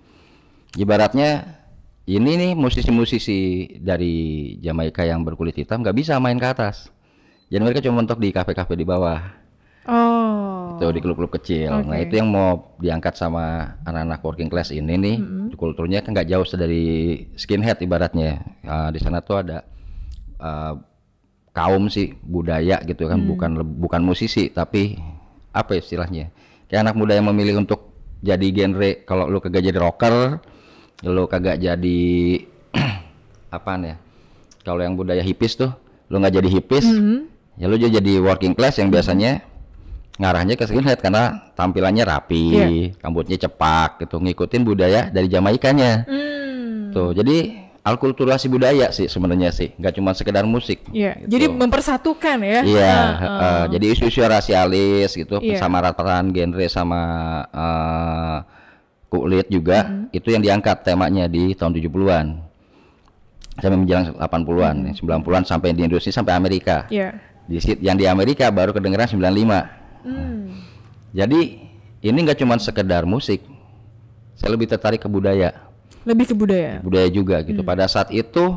Ibaratnya 0.77 1.57
ini 2.05 2.37
nih 2.37 2.53
musisi-musisi 2.59 3.71
dari 3.81 4.13
Jamaika 4.61 5.09
yang 5.09 5.25
berkulit 5.25 5.57
hitam 5.57 5.81
nggak 5.81 5.97
bisa 5.97 6.21
main 6.21 6.37
ke 6.37 6.45
atas. 6.45 6.93
Jadi 7.49 7.63
mereka 7.65 7.81
cuma 7.81 8.05
mentok 8.05 8.21
di 8.21 8.29
kafe-kafe 8.35 8.77
di 8.77 8.85
bawah 8.85 9.40
Oh. 9.89 10.77
tuh 10.81 10.93
di 10.97 11.01
klub-klub 11.01 11.33
kecil. 11.33 11.73
Nah 11.85 11.97
Oke. 11.97 12.09
itu 12.09 12.21
yang 12.21 12.29
mau 12.33 12.77
diangkat 12.81 13.17
sama 13.17 13.77
anak-anak 13.85 14.21
working 14.25 14.49
class 14.49 14.73
ini 14.73 14.97
nih, 14.97 15.17
kulturnya 15.57 16.01
kan 16.01 16.17
nggak 16.17 16.29
jauh 16.29 16.45
dari 16.57 16.85
skinhead 17.37 17.81
ibaratnya. 17.85 18.41
Ah, 18.65 18.89
di 18.89 18.97
sana 19.01 19.21
tuh 19.21 19.45
ada 19.45 19.65
ah, 20.41 20.77
kaum 21.53 21.91
sih 21.91 22.15
budaya 22.23 22.81
gitu 22.87 23.11
kan 23.11 23.19
bukan 23.27 23.51
le- 23.59 23.75
bukan 23.85 24.01
musisi 24.01 24.49
tapi 24.55 24.97
apa 25.51 25.75
ya 25.77 25.81
istilahnya 25.83 26.25
kayak 26.71 26.87
anak 26.87 26.95
muda 26.95 27.19
yang 27.19 27.27
memilih 27.27 27.59
untuk 27.59 27.91
jadi 28.23 28.47
genre 28.55 29.03
kalau 29.03 29.27
lu 29.27 29.43
kagak 29.43 29.67
jadi 29.67 29.79
rocker 29.83 30.39
lu 31.03 31.27
kagak 31.27 31.59
jadi 31.59 32.01
apaan 33.57 33.83
ya 33.83 33.97
kalau 34.63 34.81
yang 34.87 34.95
budaya 34.95 35.21
hipis 35.27 35.59
tuh 35.59 35.75
lu 36.07 36.23
nggak 36.23 36.39
jadi 36.39 36.49
hipis 36.49 36.87
ya 37.59 37.67
lu 37.67 37.77
jadi 37.77 38.13
working 38.23 38.55
class 38.55 38.79
yang 38.79 38.89
biasanya 38.95 39.43
ngarahnya 40.21 40.53
ke 40.53 40.69
skinhead 40.69 41.00
karena 41.00 41.49
tampilannya 41.57 42.05
rapi 42.05 42.45
Iya. 42.53 42.67
rambutnya 43.00 43.41
cepak 43.41 44.05
gitu 44.05 44.21
ngikutin 44.21 44.62
budaya 44.62 45.09
dari 45.09 45.27
Jamaikanya 45.27 46.05
Hmm. 46.05 46.93
tuh 46.93 47.17
jadi 47.17 47.57
alkulturasi 47.81 48.47
budaya 48.47 48.93
sih 48.93 49.09
sebenarnya 49.09 49.49
sih 49.49 49.73
nggak 49.73 49.97
cuma 49.97 50.12
sekedar 50.12 50.45
musik 50.45 50.85
Iya, 50.93 51.17
jadi 51.25 51.49
mempersatukan 51.49 52.37
ya. 52.39 52.61
Iya, 52.61 52.93
Ah, 52.93 53.41
eh, 53.41 53.65
jadi 53.73 53.87
isu-isu 53.97 54.21
rasialis 54.21 55.17
gitu, 55.17 55.41
sama 55.57 55.81
rataran 55.81 56.29
genre 56.29 56.69
sama 56.69 57.00
eh, 57.49 58.37
kulit 59.09 59.49
juga, 59.49 60.07
itu 60.12 60.29
yang 60.29 60.39
diangkat 60.39 60.85
temanya 60.85 61.25
di 61.27 61.57
tahun 61.57 61.73
70-an. 61.73 62.27
Sampai 63.59 63.77
menjelang 63.77 64.15
80-an, 64.15 64.77
90-an 64.95 65.43
sampai 65.43 65.73
di 65.73 65.83
Indonesia 65.83 66.12
sampai 66.12 66.37
Amerika. 66.37 66.85
Iya. 66.87 67.17
Di 67.45 67.59
yang 67.81 67.97
di 67.97 68.07
Amerika 68.07 68.47
baru 68.49 68.71
kedengeran 68.71 69.09
95. 69.09 69.80
Hmm. 70.02 70.61
Jadi 71.11 71.40
ini 72.00 72.19
nggak 72.23 72.40
cuma 72.40 72.57
sekedar 72.57 73.04
musik. 73.04 73.45
Saya 74.38 74.57
lebih 74.57 74.73
tertarik 74.73 75.04
ke 75.04 75.09
budaya 75.11 75.52
Lebih 76.09 76.33
ke 76.33 76.35
budaya. 76.35 76.80
budaya 76.80 77.09
juga 77.12 77.45
gitu. 77.45 77.61
Pada 77.61 77.85
saat 77.85 78.09
itu 78.09 78.57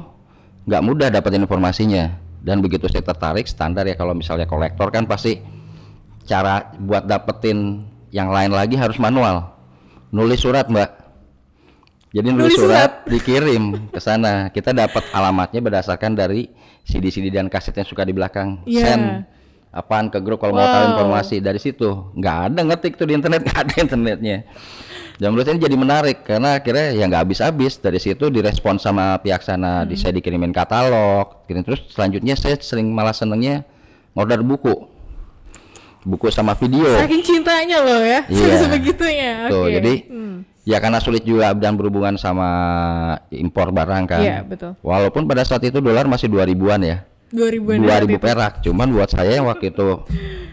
nggak 0.63 0.83
mudah 0.83 1.07
dapetin 1.11 1.43
informasinya 1.43 2.15
dan 2.39 2.63
begitu 2.63 2.87
saya 2.87 3.03
tertarik 3.03 3.43
standar 3.51 3.83
ya 3.83 3.99
kalau 3.99 4.15
misalnya 4.15 4.47
kolektor 4.47 4.87
kan 4.87 5.03
pasti 5.03 5.43
cara 6.23 6.71
buat 6.79 7.03
dapetin 7.03 7.83
yang 8.15 8.31
lain 8.31 8.55
lagi 8.55 8.79
harus 8.79 8.95
manual. 8.95 9.51
Nulis 10.13 10.39
surat 10.39 10.69
mbak. 10.71 11.03
Jadi 12.13 12.29
nulis, 12.29 12.53
Nulis 12.53 12.61
surat, 12.61 12.91
dikirim 13.09 13.63
ke 13.95 13.99
sana. 13.99 14.53
Kita 14.53 14.69
dapat 14.69 15.01
alamatnya 15.11 15.59
berdasarkan 15.65 16.13
dari 16.13 16.45
CD-CD 16.85 17.33
dan 17.33 17.49
kaset 17.49 17.73
yang 17.73 17.89
suka 17.89 18.05
di 18.05 18.13
belakang. 18.13 18.61
Iya. 18.69 18.83
Send 18.85 19.03
apaan 19.73 20.07
ke 20.07 20.21
grup 20.21 20.37
kalau 20.37 20.53
mau 20.53 20.63
tahu 20.63 20.79
Wow. 20.79 20.91
informasi 20.93 21.41
dari 21.41 21.57
situ. 21.57 21.89
Nggak 22.13 22.37
ada 22.47 22.59
ngetik 22.63 22.93
tuh 22.93 23.09
di 23.09 23.17
internet, 23.17 23.41
nggak 23.45 23.59
ada 23.59 23.73
internetnya. 23.75 24.37
Dan 25.13 25.29
menurut 25.29 25.45
saya 25.45 25.53
ini 25.53 25.61
jadi 25.61 25.77
menarik 25.77 26.17
karena 26.21 26.57
akhirnya 26.57 26.87
ya 26.91 27.05
nggak 27.05 27.21
habis-habis 27.21 27.77
dari 27.77 27.97
situ 27.97 28.29
direspon 28.29 28.77
sama 28.77 29.17
pihak 29.17 29.41
sana, 29.41 29.81
di, 29.81 29.93
saya 29.93 30.09
dikirimin 30.11 30.49
katalog, 30.49 31.45
kirim 31.45 31.61
terus 31.61 31.85
selanjutnya 31.89 32.33
saya 32.33 32.57
sering 32.57 32.89
malah 32.89 33.13
senengnya 33.13 33.61
order 34.13 34.41
buku, 34.41 34.73
buku 36.01 36.27
sama 36.29 36.53
video. 36.53 36.89
Saking 36.93 37.21
cintanya 37.21 37.77
loh 37.79 38.01
ya. 38.01 38.25
Iya. 38.29 38.55
Sebegitunya. 38.59 39.31
Tuh, 39.49 39.65
Oke. 39.65 39.73
jadi 39.73 39.93
Hmm. 40.09 40.35
ya 40.63 40.77
karena 40.77 40.97
sulit 40.97 41.21
juga 41.21 41.53
dan 41.53 41.73
berhubungan 41.73 42.17
sama 42.17 42.49
impor 43.29 43.69
barang 43.69 44.03
kan. 44.05 44.21
Iya, 44.21 44.37
betul. 44.41 44.73
Walaupun 44.81 45.25
pada 45.25 45.45
saat 45.45 45.61
itu 45.61 45.77
dolar 45.77 46.05
masih 46.05 46.25
2000-an 46.27 46.81
ya. 46.81 46.97
2000-an 47.33 48.05
2000 48.05 48.21
perak. 48.21 48.53
Cuman 48.61 48.87
buat 48.89 49.09
saya 49.09 49.35
yang 49.35 49.49
waktu 49.49 49.73
itu 49.73 50.05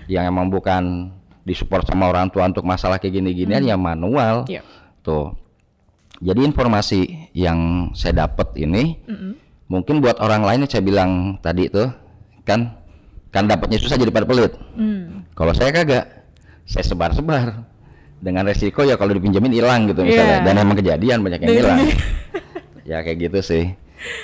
yang 0.08 0.24
emang 0.26 0.48
bukan 0.48 1.12
disupport 1.44 1.84
sama 1.84 2.08
orang 2.08 2.28
tua 2.28 2.48
untuk 2.48 2.64
masalah 2.64 2.96
kayak 2.96 3.20
gini-ginian 3.20 3.62
ya 3.62 3.76
manual. 3.76 4.48
Iya. 4.48 4.64
Tuh. 5.00 5.36
Jadi 6.20 6.40
informasi 6.42 7.00
yang 7.32 7.90
saya 7.92 8.24
dapat 8.24 8.52
ini 8.54 8.96
mungkin 9.66 10.00
buat 10.00 10.20
orang 10.20 10.42
lain 10.42 10.64
yang 10.64 10.70
saya 10.70 10.82
bilang 10.82 11.10
tadi 11.38 11.68
tuh 11.68 11.88
kan 12.42 12.76
kan 13.30 13.46
dapatnya 13.46 13.78
susah 13.78 13.96
jadi 13.96 14.10
pada 14.10 14.26
pelit. 14.26 14.52
Hmm. 14.74 15.24
Kalau 15.32 15.54
saya 15.54 15.70
kagak, 15.70 16.04
saya 16.66 16.84
sebar-sebar 16.84 17.64
dengan 18.20 18.44
resiko 18.44 18.84
ya 18.84 19.00
kalau 19.00 19.16
dipinjemin 19.16 19.48
hilang 19.48 19.88
gitu 19.88 20.04
misalnya 20.04 20.42
Iya. 20.42 20.44
dan 20.44 20.54
emang 20.58 20.76
kejadian 20.76 21.18
banyak 21.22 21.40
yang 21.40 21.56
hilang. 21.56 21.78
itu- 21.80 21.96
ya 22.90 23.00
kayak 23.00 23.18
gitu 23.22 23.40
sih. 23.40 23.64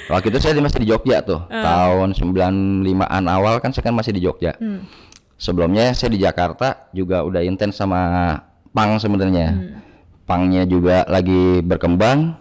Waktu 0.07 0.27
itu 0.29 0.39
saya 0.39 0.57
masih 0.57 0.81
di 0.81 0.89
Jogja 0.89 1.21
tuh, 1.21 1.41
Ah. 1.47 1.63
tahun 1.63 2.13
95-an 2.13 3.25
awal 3.27 3.59
kan 3.59 3.71
saya 3.71 3.83
kan 3.83 3.93
masih 3.93 4.11
di 4.11 4.21
Jogja. 4.21 4.57
Hmm. 4.57 4.87
Sebelumnya 5.37 5.93
saya 5.93 6.09
di 6.09 6.19
Jakarta 6.19 6.89
juga 6.91 7.21
udah 7.21 7.41
intens 7.41 7.77
sama 7.77 8.01
pang 8.71 8.97
sebenarnya. 8.97 9.49
Hmm. 9.51 9.77
Pangnya 10.25 10.65
juga 10.65 11.05
lagi 11.05 11.61
berkembang. 11.61 12.35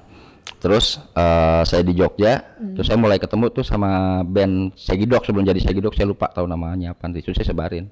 Terus 0.57 0.97
eh, 1.11 1.61
saya 1.61 1.81
di 1.81 1.93
Jogja, 1.93 2.41
Hmm. 2.55 2.73
terus 2.73 2.87
saya 2.87 2.95
mulai 2.95 3.17
ketemu 3.17 3.51
tuh 3.51 3.61
sama 3.61 4.23
band 4.23 4.73
Segidok 4.73 5.21
sebelum 5.21 5.43
jadi 5.43 5.59
Segidok 5.59 5.93
saya 5.93 6.07
lupa 6.07 6.25
tahu 6.27 6.45
namanya 6.45 6.91
apa, 6.91 7.05
itu 7.11 7.29
saya 7.29 7.45
sebarin. 7.45 7.85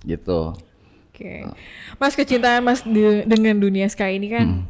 Gitu. 0.00 0.54
Oke. 1.10 1.42
Mas 1.98 2.14
kecintaan 2.14 2.62
Mas 2.62 2.80
di- 2.80 3.26
dengan 3.26 3.58
dunia 3.58 3.90
ska 3.90 4.06
ini 4.06 4.30
kan 4.30 4.46
Hmm. 4.46 4.62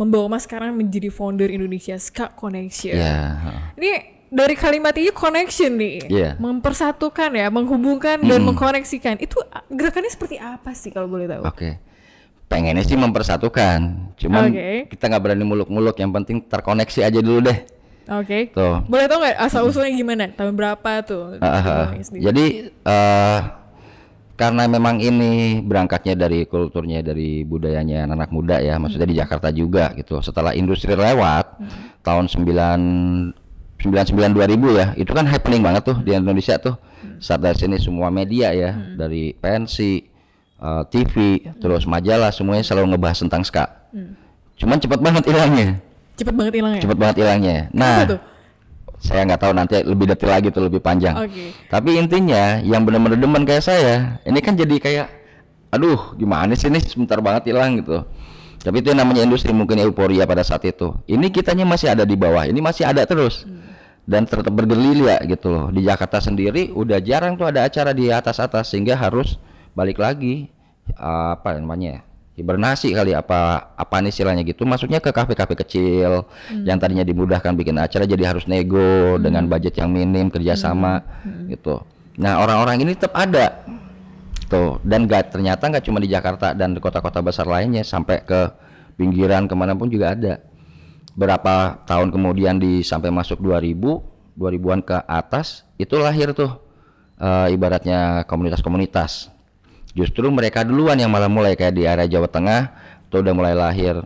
Membawa 0.00 0.32
Mas 0.32 0.48
sekarang 0.48 0.72
menjadi 0.72 1.12
founder 1.12 1.52
Indonesia 1.52 1.92
Ska 2.00 2.32
Connection. 2.32 2.96
Ya. 2.96 3.36
Ini 3.76 4.16
dari 4.32 4.56
kalimat 4.56 4.96
ini 4.96 5.12
connection 5.12 5.76
nih. 5.76 6.08
Iya. 6.08 6.30
Mempersatukan 6.40 7.36
ya, 7.36 7.52
menghubungkan 7.52 8.24
dan 8.24 8.40
mengkoneksikan. 8.40 9.20
Itu 9.20 9.44
gerakannya 9.68 10.08
seperti 10.08 10.40
apa 10.40 10.72
sih 10.72 10.88
kalau 10.88 11.04
boleh 11.04 11.28
tahu? 11.28 11.44
Oke. 11.44 11.76
Pengennya 12.48 12.80
sih 12.80 12.96
mempersatukan. 12.96 14.10
Cuman 14.16 14.48
Oke. 14.48 14.88
kita 14.88 15.12
nggak 15.12 15.22
berani 15.22 15.44
muluk-muluk. 15.44 16.00
Yang 16.00 16.10
penting 16.16 16.36
terkoneksi 16.48 17.00
aja 17.04 17.20
dulu 17.20 17.52
deh. 17.52 17.58
Oke. 18.08 18.56
Tuh. 18.56 18.80
Boleh 18.88 19.04
tahu 19.04 19.20
nggak 19.20 19.36
asal 19.36 19.68
usulnya 19.68 19.92
gimana? 19.92 20.32
Tahun 20.32 20.56
berapa 20.56 20.90
tuh? 21.04 21.36
Hubungannya 21.36 22.02
sendiri? 22.08 22.24
Jadi 22.24 22.44
eh 22.72 23.38
karena 24.40 24.64
memang 24.64 24.96
ini 25.04 25.60
berangkatnya 25.60 26.16
dari 26.16 26.48
kulturnya 26.48 27.04
dari 27.04 27.44
budayanya 27.44 28.08
anak 28.08 28.32
muda 28.32 28.56
ya, 28.56 28.80
maksudnya 28.80 29.04
di 29.04 29.20
Jakarta 29.20 29.52
juga 29.52 29.92
gitu. 29.92 30.16
Setelah 30.24 30.56
industri 30.56 30.96
lewat 30.96 31.60
tahun 32.00 32.24
9 32.24 33.36
99 33.84 34.32
2000 34.32 34.80
ya, 34.80 34.86
itu 34.96 35.12
kan 35.12 35.28
happening 35.28 35.60
banget 35.60 35.84
tuh 35.84 36.00
di 36.00 36.16
Indonesia 36.16 36.56
tuh. 36.56 36.80
Saat 37.20 37.44
dari 37.44 37.60
sini 37.60 37.76
semua 37.76 38.08
media 38.08 38.56
ya, 38.56 38.72
dari 38.96 39.36
pensi, 39.36 40.08
eh, 40.56 40.82
TV, 40.88 41.44
terus 41.60 41.84
majalah 41.84 42.32
semuanya 42.32 42.64
selalu 42.64 42.96
ngebahas 42.96 43.20
tentang 43.20 43.44
ska. 43.44 43.68
Cuman 44.56 44.80
cepat 44.80 45.00
banget 45.04 45.28
hilangnya, 45.28 45.84
Cepet 46.16 46.32
banget 46.32 46.52
hilangnya. 46.60 46.80
cepat 46.80 46.96
banget 46.96 47.16
hilangnya. 47.20 47.58
Nah? 47.76 48.20
Saya 49.00 49.24
nggak 49.24 49.40
tahu 49.40 49.52
nanti 49.56 49.80
lebih 49.80 50.12
detail 50.12 50.36
lagi 50.36 50.52
tuh 50.52 50.68
lebih 50.68 50.84
panjang. 50.84 51.16
Oke. 51.16 51.56
Tapi 51.72 51.96
intinya 51.96 52.60
yang 52.60 52.84
benar-benar 52.84 53.16
demen 53.16 53.42
kayak 53.48 53.64
saya, 53.64 54.20
ini 54.28 54.38
kan 54.44 54.54
jadi 54.54 54.76
kayak, 54.76 55.08
aduh 55.72 56.12
gimana 56.20 56.52
sih 56.52 56.68
ini 56.68 56.78
sebentar 56.84 57.16
banget 57.24 57.48
hilang 57.50 57.80
gitu. 57.80 58.04
Tapi 58.60 58.84
itu 58.84 58.92
yang 58.92 59.00
namanya 59.00 59.24
industri 59.24 59.56
mungkin 59.56 59.80
euforia 59.80 60.28
pada 60.28 60.44
saat 60.44 60.68
itu. 60.68 60.92
Ini 61.08 61.32
kitanya 61.32 61.64
masih 61.64 61.96
ada 61.96 62.04
di 62.04 62.12
bawah, 62.12 62.44
ini 62.44 62.60
masih 62.60 62.84
ada 62.84 63.08
terus. 63.08 63.48
Dan 64.04 64.28
tetap 64.28 64.52
bergerilya 64.52 65.24
gitu 65.24 65.48
loh. 65.48 65.66
Di 65.72 65.80
Jakarta 65.80 66.20
sendiri 66.20 66.68
udah 66.68 67.00
jarang 67.00 67.40
tuh 67.40 67.48
ada 67.48 67.64
acara 67.64 67.96
di 67.96 68.12
atas-atas 68.12 68.68
sehingga 68.68 69.00
harus 69.00 69.40
balik 69.72 69.96
lagi 69.96 70.52
apa 70.98 71.56
namanya 71.56 71.88
ya, 71.88 72.00
hibernasi 72.40 72.96
kali 72.96 73.12
apa 73.12 73.70
apa 73.76 73.94
nih 74.00 74.08
istilahnya 74.08 74.42
gitu. 74.48 74.64
Maksudnya 74.64 75.04
ke 75.04 75.12
kafe-kafe 75.12 75.54
kecil 75.60 76.24
yang 76.64 76.80
tadinya 76.80 77.04
dimudahkan 77.04 77.52
bikin 77.52 77.76
acara 77.76 78.08
jadi 78.08 78.32
harus 78.32 78.48
nego 78.48 79.20
dengan 79.20 79.44
budget 79.44 79.76
yang 79.76 79.92
minim 79.92 80.32
kerjasama 80.32 81.04
gitu. 81.52 81.84
Nah 82.16 82.40
orang-orang 82.40 82.80
ini 82.80 82.96
tetap 82.96 83.12
ada. 83.12 83.60
Tuh 84.50 84.82
dan 84.82 85.06
gak 85.06 85.30
ternyata 85.30 85.70
nggak 85.70 85.84
cuma 85.86 86.02
di 86.02 86.10
Jakarta 86.10 86.56
dan 86.56 86.74
di 86.74 86.82
kota-kota 86.82 87.22
besar 87.22 87.46
lainnya 87.46 87.86
sampai 87.86 88.24
ke 88.26 88.50
pinggiran 88.98 89.46
ke 89.46 89.54
mana 89.54 89.76
pun 89.76 89.86
juga 89.92 90.16
ada. 90.16 90.42
Berapa 91.14 91.84
tahun 91.86 92.10
kemudian 92.10 92.56
di 92.56 92.80
sampai 92.80 93.12
masuk 93.12 93.38
2000 93.38 94.10
2000-an 94.40 94.80
ke 94.80 94.96
atas 95.04 95.68
itu 95.76 95.92
lahir 96.00 96.32
tuh 96.32 96.48
eh, 97.20 97.52
ibaratnya 97.52 98.24
komunitas-komunitas 98.24 99.28
justru 99.94 100.30
mereka 100.30 100.62
duluan 100.62 100.98
yang 100.98 101.10
malah 101.10 101.30
mulai 101.30 101.58
kayak 101.58 101.74
di 101.74 101.84
area 101.86 102.06
Jawa 102.06 102.30
Tengah 102.30 102.60
tuh 103.10 103.22
udah 103.22 103.34
mulai 103.34 103.54
lahir 103.54 103.98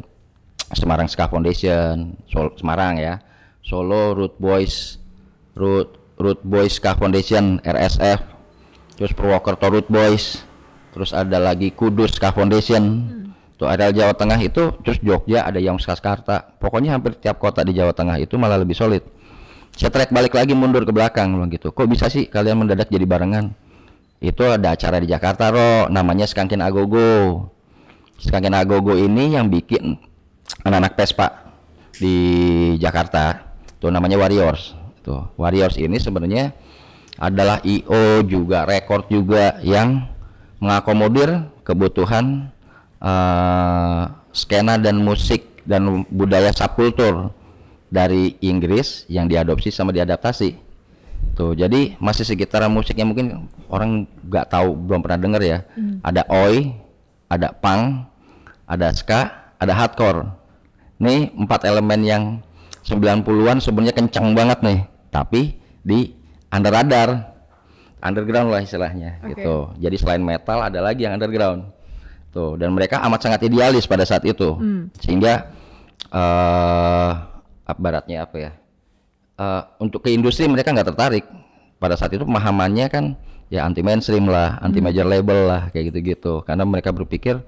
Semarang 0.72 1.06
Ska 1.06 1.28
Foundation 1.28 2.16
Sol- 2.26 2.56
Semarang 2.56 2.96
ya. 2.96 3.20
Solo 3.64 4.12
Root 4.12 4.36
Boys 4.36 5.00
Root 5.56 5.96
Root 6.20 6.40
Boys 6.44 6.76
Ska 6.76 6.96
Foundation 6.96 7.60
RSF 7.64 8.20
terus 8.96 9.12
Purwokerto 9.12 9.68
Root 9.72 9.88
Boys 9.88 10.44
terus 10.94 11.10
ada 11.10 11.40
lagi 11.42 11.74
Kudus 11.74 12.16
Ska 12.16 12.32
Foundation. 12.32 13.12
Tuh 13.54 13.70
area 13.70 13.94
Jawa 13.94 14.18
Tengah 14.18 14.40
itu 14.42 14.74
terus 14.82 14.98
Jogja 14.98 15.46
ada 15.46 15.62
yang 15.62 15.78
Skarskarta 15.78 16.58
pokoknya 16.58 16.98
hampir 16.98 17.14
tiap 17.14 17.38
kota 17.38 17.62
di 17.62 17.70
Jawa 17.70 17.94
Tengah 17.94 18.18
itu 18.18 18.34
malah 18.34 18.58
lebih 18.58 18.74
solid. 18.74 19.06
Saya 19.74 19.90
track 19.90 20.10
balik 20.10 20.34
lagi 20.34 20.54
mundur 20.54 20.82
ke 20.86 20.90
belakang 20.90 21.34
bilang 21.34 21.50
gitu. 21.50 21.70
Kok 21.70 21.86
bisa 21.86 22.06
sih 22.10 22.26
kalian 22.26 22.62
mendadak 22.66 22.90
jadi 22.90 23.06
barengan 23.06 23.54
itu 24.24 24.42
ada 24.48 24.72
acara 24.72 24.96
di 24.96 25.12
Jakarta 25.12 25.52
Ro. 25.52 25.92
Namanya 25.92 26.24
Skankin 26.24 26.64
Agogo. 26.64 27.52
Skankin 28.16 28.56
Agogo 28.56 28.96
ini 28.96 29.36
yang 29.36 29.52
bikin 29.52 30.00
anak-anak 30.64 30.96
Vespa 30.96 31.28
di 32.00 32.16
Jakarta. 32.80 33.52
Tuh 33.76 33.92
namanya 33.92 34.16
Warriors. 34.16 34.72
Tuh 35.04 35.28
Warriors 35.36 35.76
ini 35.76 36.00
sebenarnya 36.00 36.56
adalah 37.20 37.60
IO 37.62 38.24
juga, 38.26 38.64
record 38.64 39.06
juga 39.12 39.60
yang 39.60 40.08
mengakomodir 40.58 41.52
kebutuhan 41.62 42.48
eh, 42.98 44.02
skena 44.32 44.80
dan 44.80 44.98
musik 45.04 45.62
dan 45.68 46.08
budaya 46.08 46.50
subkultur 46.50 47.30
dari 47.92 48.34
Inggris 48.42 49.06
yang 49.06 49.28
diadopsi 49.30 49.70
sama 49.70 49.94
diadaptasi. 49.94 50.56
Tuh, 51.32 51.56
jadi 51.56 51.96
masih 51.96 52.28
sekitaran 52.28 52.68
musiknya 52.68 53.08
mungkin 53.08 53.48
orang 53.72 54.06
nggak 54.28 54.52
tahu 54.52 54.76
belum 54.76 55.00
pernah 55.00 55.18
dengar 55.18 55.42
ya. 55.42 55.64
Ada 56.04 56.28
oi, 56.28 56.76
ada 57.26 57.50
punk, 57.56 58.06
ada 58.68 58.92
ska, 58.92 59.52
ada 59.56 59.72
hardcore. 59.72 60.28
Nih 61.00 61.32
empat 61.34 61.66
elemen 61.66 62.00
yang 62.06 62.22
90-an 62.84 63.58
sebenarnya 63.64 63.96
kencang 63.96 64.36
banget 64.36 64.58
nih, 64.62 64.78
tapi 65.08 65.56
di 65.82 66.14
under 66.52 66.70
radar, 66.70 67.08
underground 67.98 68.52
lah 68.52 68.60
istilahnya 68.62 69.18
Oke. 69.24 69.34
gitu. 69.34 69.74
Jadi 69.80 69.96
selain 69.96 70.22
metal 70.22 70.60
ada 70.60 70.78
lagi 70.84 71.08
yang 71.08 71.16
underground. 71.16 71.72
Tuh, 72.30 72.58
dan 72.58 72.74
mereka 72.74 72.98
amat 73.06 73.24
sangat 73.26 73.46
idealis 73.46 73.86
pada 73.86 74.02
saat 74.02 74.22
itu. 74.26 74.54
Sehingga 75.02 75.50
eh 76.14 77.10
apa 77.64 77.80
baratnya 77.80 78.28
apa 78.28 78.36
ya? 78.38 78.50
Eh, 79.38 79.62
untuk 79.80 80.04
ke 80.04 80.10
industri 80.12 80.46
mereka 80.46 80.70
nggak 80.70 80.94
tertarik. 80.94 81.24
Pada 81.78 81.98
saat 81.98 82.14
itu 82.14 82.24
pemahamannya 82.24 82.86
kan 82.88 83.04
ya 83.52 83.66
anti 83.66 83.84
mainstream 83.84 84.30
lah, 84.30 84.56
anti 84.62 84.80
major 84.80 85.04
label 85.04 85.48
lah 85.48 85.62
kayak 85.74 85.92
gitu-gitu. 85.92 86.42
Karena 86.46 86.64
mereka 86.64 86.94
berpikir 86.94 87.42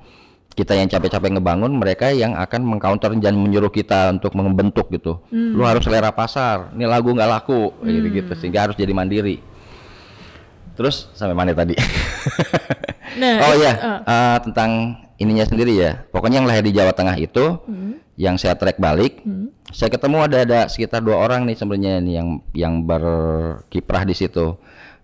kita 0.56 0.72
yang 0.72 0.88
capek-capek 0.88 1.36
ngebangun, 1.36 1.68
mereka 1.76 2.08
yang 2.16 2.32
akan 2.32 2.64
mengcounter 2.64 3.12
dan 3.20 3.36
menyuruh 3.36 3.68
kita 3.68 4.08
untuk 4.16 4.32
membentuk 4.32 4.88
gitu. 4.88 5.20
Lu 5.28 5.64
harus 5.68 5.84
selera 5.84 6.08
pasar. 6.12 6.72
Ini 6.72 6.88
lagu 6.88 7.12
nggak 7.12 7.28
laku 7.28 7.76
kayak 7.84 7.92
gitu-gitu 8.00 8.32
sehingga 8.40 8.64
harus 8.68 8.76
jadi 8.76 8.92
mandiri. 8.96 9.40
Terus 10.76 11.08
sampai 11.16 11.36
mana 11.36 11.52
tadi? 11.56 11.76
Nah, 13.16 13.48
oh 13.48 13.54
iya, 13.56 13.72
ah. 13.80 14.00
eh, 14.04 14.38
tentang 14.44 14.92
ininya 15.16 15.48
sendiri 15.48 15.72
ya. 15.72 16.04
Pokoknya 16.12 16.44
yang 16.44 16.48
lahir 16.48 16.60
di 16.60 16.76
Jawa 16.76 16.92
Tengah 16.92 17.16
itu, 17.16 17.64
Hmm. 17.64 17.96
yang 18.20 18.36
saya 18.36 18.60
track 18.60 18.76
balik, 18.76 19.24
saya 19.74 19.90
ketemu 19.90 20.16
ada 20.22 20.36
ada 20.46 20.60
sekitar 20.70 21.02
dua 21.02 21.18
orang 21.18 21.42
nih 21.46 21.56
sebenarnya 21.58 21.98
nih 22.02 22.14
yang 22.22 22.28
yang 22.54 22.74
berkiprah 22.86 24.06
di 24.06 24.14
situ. 24.14 24.54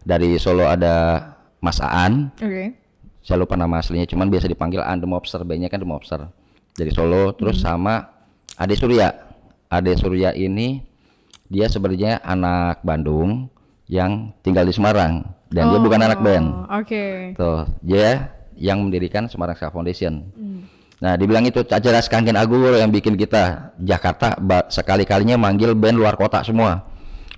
Dari 0.03 0.35
Solo 0.43 0.67
ada 0.67 1.23
Mas 1.63 1.79
Aan, 1.79 2.35
Oke. 2.43 2.75
saya 3.23 3.39
lupa 3.39 3.55
nama 3.55 3.79
aslinya, 3.79 4.03
cuman 4.03 4.27
biasa 4.27 4.51
dipanggil 4.51 4.83
Aan 4.83 4.99
The 4.99 5.07
Mobster, 5.07 5.47
bandnya 5.47 5.71
kan 5.71 5.79
The 5.79 5.87
Mobster. 5.87 6.27
Dari 6.75 6.91
Solo, 6.91 7.31
terus 7.39 7.63
sama 7.63 8.11
Ade 8.59 8.75
Surya. 8.75 9.15
Ade 9.71 9.95
Surya 9.95 10.35
ini 10.35 10.83
dia 11.47 11.71
sebenarnya 11.71 12.19
anak 12.19 12.83
Bandung 12.83 13.47
yang 13.87 14.35
tinggal 14.43 14.67
di 14.67 14.75
Semarang 14.75 15.23
dan 15.55 15.71
dia 15.71 15.79
bukan 15.79 16.01
anak 16.03 16.19
band. 16.19 16.47
Oh, 16.51 16.83
Oke. 16.83 17.37
Tuh, 17.39 17.69
dia 17.79 18.35
yang 18.59 18.83
mendirikan 18.83 19.31
Semarang 19.31 19.55
Ska 19.55 19.71
Foundation. 19.71 20.27
Nah, 21.03 21.19
dibilang 21.19 21.43
itu 21.43 21.67
acara 21.67 21.99
Skanken 21.99 22.39
Agur 22.39 22.79
yang 22.79 22.95
bikin 22.95 23.19
kita 23.19 23.75
Jakarta 23.83 24.39
sekali-kalinya 24.71 25.35
manggil 25.35 25.75
band 25.75 25.99
luar 25.99 26.15
kota 26.15 26.47
semua. 26.47 26.87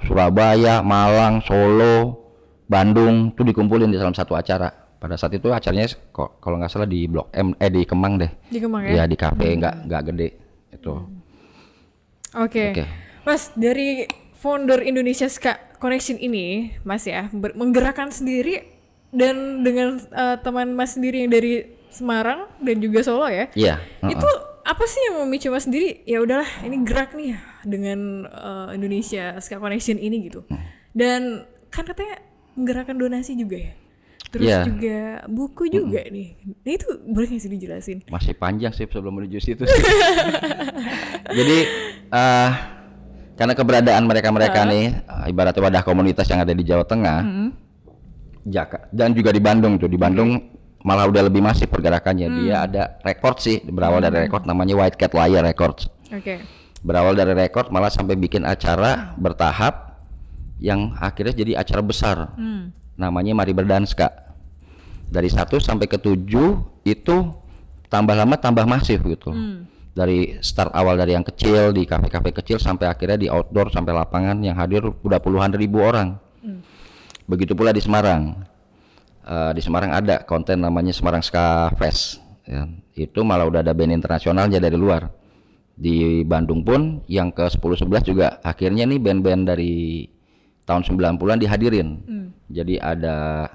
Surabaya, 0.05 0.85
Malang, 0.85 1.41
Solo, 1.41 2.29
Bandung 2.69 3.33
tuh 3.33 3.49
dikumpulin 3.49 3.89
di 3.89 3.97
dalam 3.97 4.13
satu 4.13 4.37
acara. 4.37 4.69
Pada 5.01 5.17
saat 5.17 5.37
itu 5.37 5.49
acaranya 5.49 5.89
kok 6.13 6.41
kalau 6.45 6.61
nggak 6.61 6.73
salah 6.73 6.89
di 6.89 7.09
Blok 7.09 7.33
M 7.33 7.57
eh 7.57 7.73
di 7.73 7.89
Kemang 7.89 8.21
deh. 8.21 8.29
Di 8.49 8.61
Kemang 8.61 8.85
Ya 8.89 9.05
ya. 9.05 9.05
di 9.09 9.17
kafe 9.17 9.57
nggak 9.57 9.89
nggak 9.89 10.03
gede 10.13 10.29
itu. 10.73 10.93
Oke. 12.37 12.65
Oke. 12.73 12.85
Mas, 13.25 13.49
dari 13.57 14.05
founder 14.37 14.85
Indonesia 14.85 15.29
Ska 15.29 15.57
Connection 15.81 16.21
ini, 16.21 16.77
Mas 16.85 17.09
ya, 17.09 17.33
menggerakkan 17.33 18.13
sendiri 18.13 18.65
dan 19.09 19.65
dengan 19.65 20.01
eh, 20.01 20.37
teman 20.41 20.73
Mas 20.77 20.97
sendiri 20.97 21.25
yang 21.25 21.33
dari 21.33 21.69
Semarang 21.95 22.51
dan 22.59 22.77
juga 22.79 23.01
Solo 23.01 23.25
ya. 23.27 23.47
Iya. 23.55 23.79
heeh. 24.03 24.13
Itu 24.13 24.29
apa 24.65 24.85
sih 24.85 25.01
yang 25.07 25.23
memicu 25.23 25.49
Mas 25.49 25.65
sendiri? 25.65 26.03
Ya 26.05 26.19
udahlah, 26.19 26.49
ini 26.61 26.83
gerak 26.83 27.15
nih 27.15 27.37
dengan 27.63 28.27
eh, 28.27 28.69
Indonesia 28.75 29.39
Ska 29.39 29.57
Connection 29.57 29.97
ini 29.97 30.27
gitu. 30.27 30.43
Hmm. 30.51 30.61
Dan 30.91 31.21
kan 31.71 31.87
katanya 31.87 32.19
menggerakkan 32.55 32.95
donasi 32.95 33.35
juga 33.35 33.59
ya. 33.59 33.73
Terus 34.31 34.51
Iya. 34.51 34.61
juga 34.67 34.99
buku 35.27 35.71
juga 35.71 36.03
nih. 36.07 36.35
Nah 36.67 36.73
itu 36.73 36.87
boleh 37.07 37.31
nggak 37.31 37.39
sih 37.39 37.51
dijelasin? 37.51 37.99
masih 38.11 38.35
panjang 38.35 38.75
sih 38.75 38.83
sebelum 38.85 39.15
menuju 39.15 39.39
situ. 39.39 39.63
Jadi 41.39 41.59
eh 42.11 42.51
karena 43.35 43.53
keberadaan 43.53 44.03
mereka-mereka 44.07 44.67
nih 44.67 44.85
eh, 45.03 45.25
ibaratnya 45.31 45.63
wadah 45.63 45.83
komunitas 45.83 46.27
yang 46.27 46.43
ada 46.43 46.51
di 46.51 46.63
Jawa 46.63 46.83
Tengah, 46.83 47.19
Jaka 48.45 48.91
dan 48.91 49.15
juga 49.15 49.31
di 49.31 49.39
Bandung 49.39 49.79
tuh 49.79 49.87
di 49.87 49.97
Bandung 49.97 50.37
malah 50.85 51.09
udah 51.09 51.27
lebih 51.27 51.41
masif 51.41 51.73
pergerakannya. 51.73 52.29
Dia 52.45 52.69
ada 52.69 53.01
rekor 53.01 53.41
sih 53.41 53.65
berawal 53.65 54.05
dari 54.05 54.29
rekor 54.29 54.45
namanya 54.45 54.77
White 54.77 55.01
Cat 55.01 55.17
Liar 55.17 55.41
Records. 55.41 55.89
Oke. 56.13 56.45
Berawal 56.85 57.17
dari 57.17 57.33
rekor 57.33 57.73
malah 57.73 57.89
sampai 57.89 58.15
bikin 58.21 58.45
acara 58.45 59.17
bertahap 59.17 59.97
yang 60.61 60.93
akhirnya 61.01 61.33
jadi 61.33 61.53
acara 61.57 61.81
besar. 61.81 62.17
Namanya 63.01 63.33
Mari 63.33 63.57
Berdanska. 63.57 64.13
Dari 65.09 65.33
1 65.33 65.49
sampai 65.61 65.89
ke 65.89 65.97
7 65.97 66.85
itu 66.85 67.17
tambah 67.89 68.15
lama 68.15 68.37
tambah 68.37 68.69
masif 68.69 69.01
gitu. 69.09 69.33
Dari 69.95 70.37
start 70.45 70.75
awal 70.75 70.99
dari 71.01 71.17
yang 71.17 71.25
kecil 71.25 71.73
di 71.73 71.89
kafe-kafe 71.89 72.35
kecil 72.35 72.59
sampai 72.61 72.93
akhirnya 72.93 73.17
di 73.17 73.29
outdoor 73.33 73.73
sampai 73.73 73.95
lapangan 73.97 74.37
yang 74.45 74.59
hadir 74.61 74.85
udah 74.85 75.19
puluhan 75.23 75.55
ribu 75.57 75.81
orang. 75.81 76.21
Begitu 77.25 77.57
pula 77.57 77.73
di 77.73 77.81
Semarang. 77.81 78.37
Eh, 79.25 79.51
di 79.57 79.61
Semarang 79.65 79.89
ada 79.97 80.21
konten 80.29 80.61
namanya 80.61 80.93
Semarang 80.93 81.25
Ska 81.25 81.73
Fest. 81.81 82.21
ya. 82.45 82.69
Itu 82.93 83.25
malah 83.25 83.49
udah 83.49 83.65
ada 83.65 83.73
band 83.73 83.97
internasionalnya 83.97 84.61
dari 84.61 84.77
luar. 84.77 85.09
Di 85.75 86.23
Bandung 86.29 86.61
pun 86.61 87.01
yang 87.09 87.33
ke 87.33 87.49
10-11 87.49 88.05
juga 88.05 88.39
akhirnya 88.45 88.85
nih 88.85 89.01
band-band 89.01 89.43
dari 89.49 90.07
tahun 90.69 90.85
90-an 90.85 91.41
dihadirin. 91.41 91.89
Jadi 92.53 92.77
ada 92.77 93.49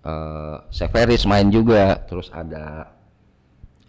eh 0.00 0.56
Severis 0.72 1.28
main 1.28 1.52
juga, 1.52 2.00
terus 2.08 2.32
ada 2.32 2.88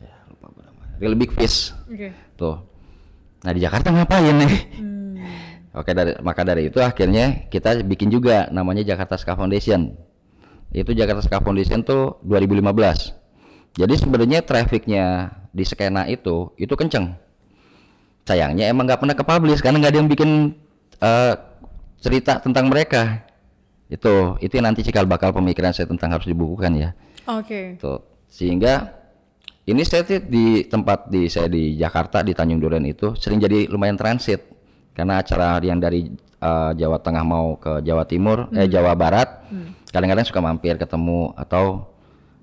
ya, 0.03 0.15
lupa 0.27 0.51
namanya, 0.59 0.99
Real 0.99 1.15
Big 1.15 1.31
Fish. 1.31 1.71
Oke. 1.87 2.11
Tuh. 2.35 2.59
Nah, 3.41 3.51
di 3.55 3.63
Jakarta 3.63 3.87
ngapain 3.89 4.35
nih? 4.35 4.55
Oke, 5.79 5.95
dari 5.95 6.11
maka 6.19 6.43
dari 6.43 6.67
itu 6.67 6.83
akhirnya 6.83 7.47
kita 7.47 7.79
bikin 7.87 8.11
juga 8.11 8.51
namanya 8.51 8.83
Jakarta 8.83 9.15
Ska 9.15 9.39
Foundation. 9.39 10.10
Itu 10.71 10.95
Jakarta 10.95 11.19
Ska 11.19 11.43
Foundation 11.43 11.83
tuh 11.83 12.19
2015. 12.23 13.75
Jadi 13.75 13.93
sebenarnya 13.95 14.39
trafficnya 14.43 15.31
di 15.51 15.63
skena 15.67 16.07
itu 16.07 16.51
itu 16.55 16.71
kenceng. 16.75 17.15
Sayangnya 18.23 18.71
emang 18.71 18.87
nggak 18.87 18.99
pernah 19.03 19.15
ke 19.15 19.23
publish 19.23 19.59
karena 19.59 19.79
nggak 19.79 19.91
ada 19.91 19.99
yang 19.99 20.09
bikin 20.11 20.31
eh, 20.99 21.33
cerita 21.99 22.39
tentang 22.39 22.71
mereka. 22.71 23.27
Itu 23.91 24.39
itu 24.39 24.55
yang 24.55 24.71
nanti 24.71 24.83
cikal 24.87 25.03
bakal 25.07 25.35
pemikiran 25.35 25.75
saya 25.75 25.87
tentang 25.87 26.15
harus 26.15 26.27
dibukukan 26.27 26.71
ya. 26.75 26.89
Oke. 27.27 27.75
Tuh. 27.79 27.99
Sehingga 28.31 29.01
ini 29.67 29.83
saya 29.83 30.07
di 30.07 30.65
tempat 30.65 31.11
di 31.11 31.27
saya 31.27 31.51
di 31.51 31.75
Jakarta 31.75 32.23
di 32.23 32.31
Tanjung 32.31 32.63
Duren 32.63 32.87
itu 32.87 33.13
sering 33.19 33.43
jadi 33.43 33.67
lumayan 33.67 33.99
transit 33.99 34.41
karena 34.95 35.21
acara 35.21 35.59
yang 35.63 35.77
dari 35.77 36.11
eh, 36.41 36.71
Jawa 36.75 36.97
Tengah 36.99 37.23
mau 37.23 37.55
ke 37.61 37.85
Jawa 37.85 38.03
Timur 38.09 38.49
eh 38.57 38.65
Jawa 38.65 38.97
Barat 38.97 39.45
kadang-kadang 39.93 40.25
suka 40.25 40.41
mampir 40.41 40.75
ketemu 40.75 41.37
atau 41.37 41.93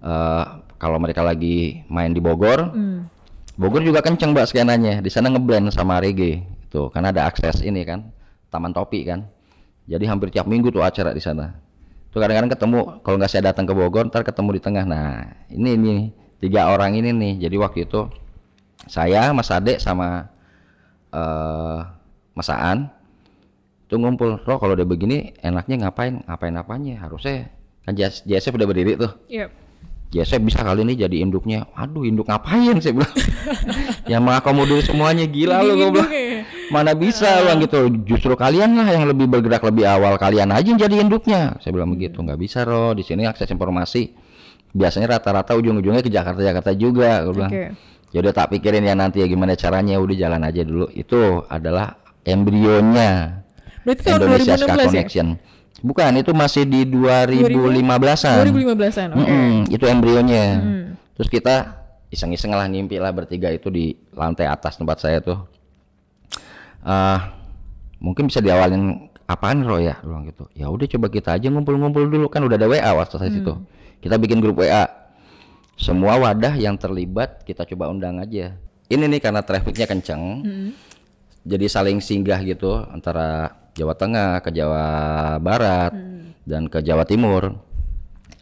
eh, 0.01 0.45
kalau 0.79 1.03
mereka 1.03 1.27
lagi 1.27 1.83
main 1.91 2.15
di 2.15 2.23
Bogor 2.23 2.71
Bogor 3.59 3.83
juga 3.83 3.99
kenceng 3.99 4.31
mbak 4.31 4.47
skenanya. 4.55 5.03
Di 5.03 5.11
sana 5.11 5.35
ngeblend 5.35 5.75
sama 5.75 5.99
reggae 5.99 6.47
itu 6.47 6.87
karena 6.95 7.11
ada 7.11 7.27
akses 7.27 7.59
ini 7.67 7.83
kan 7.83 8.07
Taman 8.55 8.71
Topi 8.71 9.03
kan. 9.03 9.27
Jadi 9.91 10.07
hampir 10.07 10.31
tiap 10.31 10.47
minggu 10.47 10.71
tuh 10.71 10.87
acara 10.87 11.11
di 11.11 11.19
sana. 11.19 11.59
Tuh 12.15 12.23
kadang-kadang 12.23 12.55
ketemu 12.55 13.03
kalau 13.03 13.19
nggak 13.19 13.27
saya 13.35 13.51
datang 13.51 13.67
ke 13.67 13.75
Bogor 13.75 14.07
ntar 14.07 14.23
ketemu 14.23 14.55
di 14.55 14.61
tengah. 14.63 14.87
Nah 14.87 15.27
ini 15.51 15.75
ini 15.75 15.95
tiga 16.39 16.71
orang 16.71 16.95
ini 16.95 17.11
nih. 17.11 17.51
Jadi 17.51 17.57
waktu 17.59 17.79
itu 17.83 18.07
saya 18.87 19.35
Mas 19.35 19.51
Ade 19.51 19.83
sama 19.83 20.31
eh 21.11 21.79
Mas 22.39 22.49
Aan 22.55 22.95
tuh 23.89 23.97
ngumpul 23.97 24.37
roh 24.45 24.59
kalau 24.61 24.77
udah 24.77 24.85
begini 24.85 25.33
enaknya 25.41 25.89
ngapain? 25.89 26.21
Ngapain 26.29 26.55
apanya? 26.61 27.01
Harusnya 27.01 27.49
kan 27.89 27.97
JS, 27.97 28.29
JSF 28.29 28.55
udah 28.55 28.69
berdiri 28.69 29.01
tuh. 29.01 29.13
Yep. 29.33 29.69
JSF 30.09 30.41
bisa 30.41 30.65
kali 30.65 30.89
ini 30.89 30.97
jadi 30.97 31.17
induknya. 31.21 31.69
Aduh 31.77 32.05
induk 32.05 32.33
ngapain? 32.33 32.81
saya 32.81 32.97
bilang. 32.97 33.13
Yang 34.13 34.23
mengakomodir 34.25 34.81
semuanya 34.81 35.29
gila 35.29 35.61
lu 35.61 35.77
gue 35.77 35.89
bilang. 35.93 36.13
Mana 36.73 36.97
bisa 36.97 37.29
lu 37.45 37.61
gitu. 37.65 37.93
Justru 38.09 38.33
kalian 38.33 38.73
lah 38.77 38.89
yang 38.89 39.05
lebih 39.05 39.29
bergerak 39.29 39.61
lebih 39.69 39.85
awal. 39.85 40.17
Kalian 40.17 40.49
aja 40.49 40.65
yang 40.65 40.81
jadi 40.81 41.05
induknya. 41.05 41.61
Saya 41.61 41.77
bilang 41.77 41.93
begitu. 41.93 42.21
Nggak 42.25 42.41
bisa 42.41 42.65
roh. 42.65 42.97
Di 42.97 43.05
sini 43.05 43.29
akses 43.29 43.49
informasi. 43.53 44.13
Biasanya 44.73 45.17
rata-rata 45.17 45.57
ujung-ujungnya 45.57 46.01
ke 46.01 46.13
Jakarta 46.13 46.41
Jakarta 46.41 46.73
juga 46.73 47.25
gue 47.25 47.35
bilang. 47.37 47.53
Oke. 47.53 47.67
ya 48.09 48.25
udah 48.25 48.33
tak 48.33 48.57
pikirin 48.57 48.89
ya 48.89 48.97
nanti 48.97 49.21
ya 49.21 49.29
gimana 49.29 49.57
caranya. 49.61 50.01
Udah 50.01 50.17
jalan 50.17 50.41
aja 50.41 50.65
dulu. 50.65 50.89
Itu 50.93 51.45
adalah 51.53 52.01
embrionya 52.25 53.45
Berarti 53.87 54.03
tahun 54.03 54.21
Indonesia 54.27 54.55
Ska 54.57 54.67
2016 54.67 54.69
ya? 54.69 54.87
Connection 54.89 55.29
Bukan, 55.79 56.11
itu 56.19 56.35
masih 56.35 56.67
di 56.67 56.83
2015-an. 56.91 58.51
2015-an. 58.51 59.09
Oke. 59.15 59.23
Mm-mm, 59.23 59.51
itu 59.71 59.85
embrionya. 59.87 60.47
Hmm. 60.59 60.87
Terus 61.15 61.29
kita 61.31 61.55
iseng-iseng 62.11 62.51
lah 62.51 62.67
ngimpi 62.67 62.99
lah 62.99 63.15
bertiga 63.15 63.53
itu 63.55 63.71
di 63.71 63.95
lantai 64.11 64.51
atas 64.51 64.75
tempat 64.75 64.99
saya 64.99 65.23
tuh. 65.23 65.39
Ah, 66.83 67.39
mungkin 68.03 68.27
bisa 68.27 68.43
diawalin 68.43 69.07
apaan 69.31 69.63
Ro 69.63 69.79
ya? 69.79 70.03
Bilang 70.03 70.27
gitu. 70.27 70.51
Ya 70.59 70.67
udah 70.67 70.87
coba 70.91 71.07
kita 71.15 71.39
aja 71.39 71.47
ngumpul-ngumpul 71.47 72.11
dulu 72.11 72.27
kan 72.27 72.43
udah 72.43 72.59
ada 72.59 72.67
WA 72.67 72.91
waktu 72.99 73.15
saya 73.15 73.31
situ. 73.31 73.55
Kita 74.03 74.19
bikin 74.19 74.43
grup 74.43 74.59
WA. 74.59 74.83
Semua 75.79 76.19
wadah 76.19 76.59
yang 76.59 76.75
terlibat 76.75 77.47
kita 77.47 77.63
coba 77.63 77.87
undang 77.87 78.19
aja. 78.19 78.59
Ini 78.91 79.05
nih 79.07 79.23
karena 79.23 79.47
trafficnya 79.47 79.87
kenceng. 79.87 80.43
Jadi 81.47 81.67
saling 81.71 82.03
singgah 82.03 82.43
gitu 82.43 82.83
antara 82.91 83.55
Jawa 83.79 83.95
Tengah 83.95 84.43
ke 84.43 84.51
Jawa 84.51 84.85
Barat 85.39 85.95
dan 86.43 86.67
ke 86.67 86.83
Jawa 86.83 87.07
Timur 87.07 87.55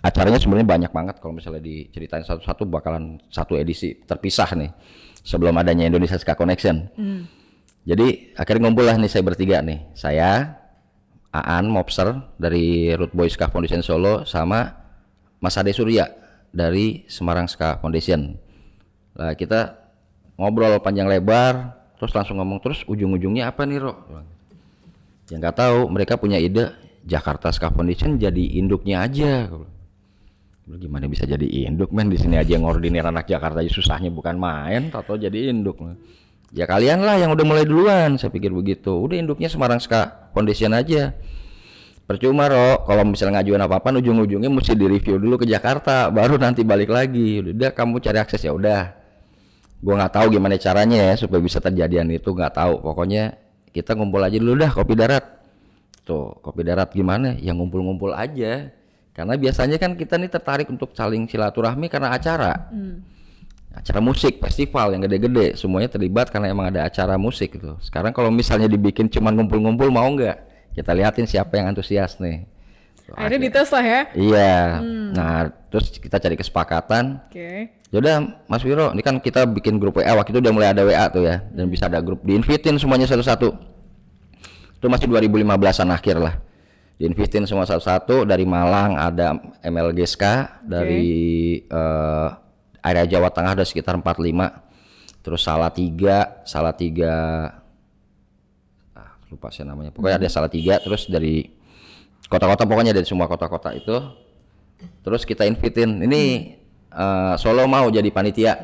acaranya 0.01 0.41
sebenarnya 0.41 0.65
banyak 0.65 0.93
banget 0.95 1.17
kalau 1.21 1.37
misalnya 1.37 1.61
diceritain 1.61 2.25
satu-satu 2.25 2.65
bakalan 2.65 3.21
satu 3.29 3.59
edisi 3.59 3.93
terpisah 4.07 4.49
nih 4.57 4.71
sebelum 5.27 5.53
adanya 5.59 5.85
Indonesia 5.91 6.17
Ska 6.17 6.39
Connection. 6.39 6.89
Jadi 7.87 8.35
akhirnya 8.39 8.67
ngumpul 8.67 8.87
lah 8.87 8.99
nih 8.99 9.11
saya 9.11 9.23
bertiga 9.27 9.63
nih. 9.63 9.83
Saya, 9.95 10.59
Aan 11.31 11.67
Mobster 11.71 12.19
dari 12.39 12.95
Root 12.95 13.11
Boy 13.15 13.31
Ska 13.31 13.51
Foundation 13.51 13.83
Solo 13.83 14.23
sama 14.27 14.75
Mas 15.43 15.59
Ade 15.59 15.75
Surya 15.75 16.07
dari 16.55 17.07
Semarang 17.11 17.51
Ska 17.51 17.79
Foundation. 17.83 18.39
Lah 19.19 19.35
kita 19.35 19.75
ngobrol 20.39 20.79
panjang 20.83 21.11
lebar, 21.11 21.75
terus 21.99 22.15
langsung 22.15 22.39
ngomong 22.39 22.63
terus 22.63 22.87
ujung-ujungnya 22.87 23.51
apa 23.51 23.67
nih, 23.67 23.83
Ro? 23.83 23.93
Ya 25.27 25.37
nggak 25.43 25.57
tahu, 25.59 25.91
mereka 25.91 26.15
punya 26.15 26.39
ide 26.39 26.71
Jakarta 27.03 27.51
Ska 27.51 27.75
Foundation 27.75 28.15
jadi 28.19 28.59
induknya 28.59 29.03
aja. 29.03 29.51
Lu 30.67 30.75
gimana 30.79 31.07
bisa 31.07 31.23
jadi 31.23 31.47
induk 31.71 31.95
men 31.95 32.11
di 32.11 32.19
sini 32.19 32.35
aja 32.35 32.59
ngordinir 32.59 33.07
anak 33.07 33.31
Jakarta 33.31 33.63
aja 33.63 33.71
susahnya 33.71 34.11
bukan 34.11 34.35
main 34.35 34.91
atau 34.91 35.15
jadi 35.15 35.55
induk. 35.55 35.79
Ya 36.55 36.67
kalian 36.67 37.03
lah 37.03 37.19
yang 37.19 37.35
udah 37.35 37.43
mulai 37.47 37.67
duluan, 37.67 38.19
saya 38.19 38.31
pikir 38.31 38.51
begitu. 38.55 38.91
Udah 38.95 39.19
induknya 39.19 39.51
Semarang 39.51 39.79
Ska 39.83 40.31
Foundation 40.35 40.75
aja. 40.75 41.15
Percuma 42.07 42.47
Ro, 42.47 42.87
kalau 42.87 43.03
misalnya 43.03 43.43
ngajuin 43.43 43.63
apa-apa 43.67 43.99
ujung-ujungnya 43.99 44.47
mesti 44.47 44.79
direview 44.79 45.19
dulu 45.19 45.43
ke 45.43 45.47
Jakarta, 45.51 46.07
baru 46.07 46.39
nanti 46.39 46.63
balik 46.63 46.87
lagi. 46.87 47.43
Udah 47.43 47.75
kamu 47.75 47.99
cari 47.99 48.19
akses 48.23 48.47
ya 48.47 48.55
udah. 48.55 48.95
Gua 49.83 49.99
nggak 49.99 50.15
tahu 50.15 50.39
gimana 50.39 50.55
caranya 50.55 51.03
ya 51.03 51.15
supaya 51.19 51.43
bisa 51.43 51.59
terjadian 51.59 52.07
itu 52.15 52.31
nggak 52.31 52.55
tahu. 52.55 52.79
Pokoknya 52.79 53.35
kita 53.77 53.93
ngumpul 53.93 54.25
aja 54.25 54.41
dulu 54.41 54.57
dah 54.57 54.73
kopi 54.73 54.97
darat. 54.97 55.25
Tuh, 56.09 56.33
kopi 56.41 56.65
darat 56.65 56.97
gimana? 56.97 57.37
Ya 57.37 57.53
ngumpul-ngumpul 57.53 58.17
aja. 58.17 58.73
Karena 59.13 59.37
biasanya 59.37 59.77
kan 59.77 59.93
kita 59.93 60.17
nih 60.17 60.33
tertarik 60.33 60.69
untuk 60.73 60.97
saling 60.97 61.29
silaturahmi 61.29 61.93
karena 61.93 62.17
acara. 62.17 62.73
Acara 63.77 64.01
musik, 64.01 64.41
festival 64.41 64.97
yang 64.97 65.05
gede-gede, 65.05 65.53
semuanya 65.61 65.93
terlibat 65.93 66.33
karena 66.33 66.49
emang 66.49 66.73
ada 66.73 66.89
acara 66.89 67.21
musik 67.21 67.61
gitu. 67.61 67.77
Sekarang 67.85 68.17
kalau 68.17 68.33
misalnya 68.33 68.65
dibikin 68.65 69.13
cuman 69.13 69.37
ngumpul-ngumpul 69.37 69.93
mau 69.93 70.09
nggak? 70.09 70.37
Kita 70.73 70.97
liatin 70.97 71.29
siapa 71.29 71.61
yang 71.61 71.77
antusias 71.77 72.17
nih. 72.17 72.56
Akhirnya 73.15 73.41
dites 73.47 73.71
lah 73.71 73.85
ya. 73.87 74.01
Iya. 74.19 74.55
Nah, 75.15 75.53
terus 75.71 75.95
kita 75.95 76.19
cari 76.19 76.35
kesepakatan. 76.35 77.23
Oke. 77.31 77.71
Yaudah, 77.95 78.43
Mas 78.51 78.67
Wiro, 78.67 78.91
ini 78.91 79.03
kan 79.05 79.23
kita 79.23 79.47
bikin 79.47 79.79
grup 79.79 80.03
WA 80.03 80.11
waktu 80.19 80.35
itu 80.35 80.43
udah 80.43 80.51
mulai 80.51 80.75
ada 80.75 80.83
WA 80.83 81.07
tuh 81.07 81.23
ya, 81.23 81.39
dan 81.55 81.71
bisa 81.71 81.87
ada 81.87 82.03
grup 82.03 82.19
diinvitin 82.27 82.75
semuanya 82.83 83.07
satu-satu. 83.07 83.55
Itu 84.77 84.87
masih 84.91 85.07
2015-an 85.07 85.89
akhir 85.95 86.17
lah. 86.19 86.35
Diinvitin 86.97 87.47
semua 87.47 87.69
satu-satu 87.69 88.27
dari 88.27 88.43
Malang 88.43 88.99
ada 88.99 89.39
MLGSK, 89.63 90.25
dari 90.67 91.07
eh, 91.63 92.29
area 92.83 93.05
Jawa 93.07 93.31
Tengah 93.31 93.55
ada 93.55 93.65
sekitar 93.65 93.95
45. 94.01 95.23
Terus 95.23 95.43
Salatiga, 95.43 96.43
Salatiga 96.47 97.15
ah, 98.95 99.11
lupa 99.31 99.53
saya 99.55 99.71
namanya. 99.71 99.95
Pokoknya 99.95 100.27
ada 100.27 100.31
Salatiga 100.31 100.79
terus 100.83 101.07
dari 101.07 101.56
kota-kota 102.27 102.67
pokoknya 102.67 102.93
dari 102.93 103.07
semua 103.07 103.31
kota-kota 103.31 103.73
itu 103.75 103.97
terus 105.03 105.23
kita 105.23 105.47
invitin. 105.47 106.03
Ini 106.05 106.23
eh, 106.91 107.35
Solo 107.39 107.65
mau 107.71 107.89
jadi 107.89 108.09
panitia. 108.11 108.55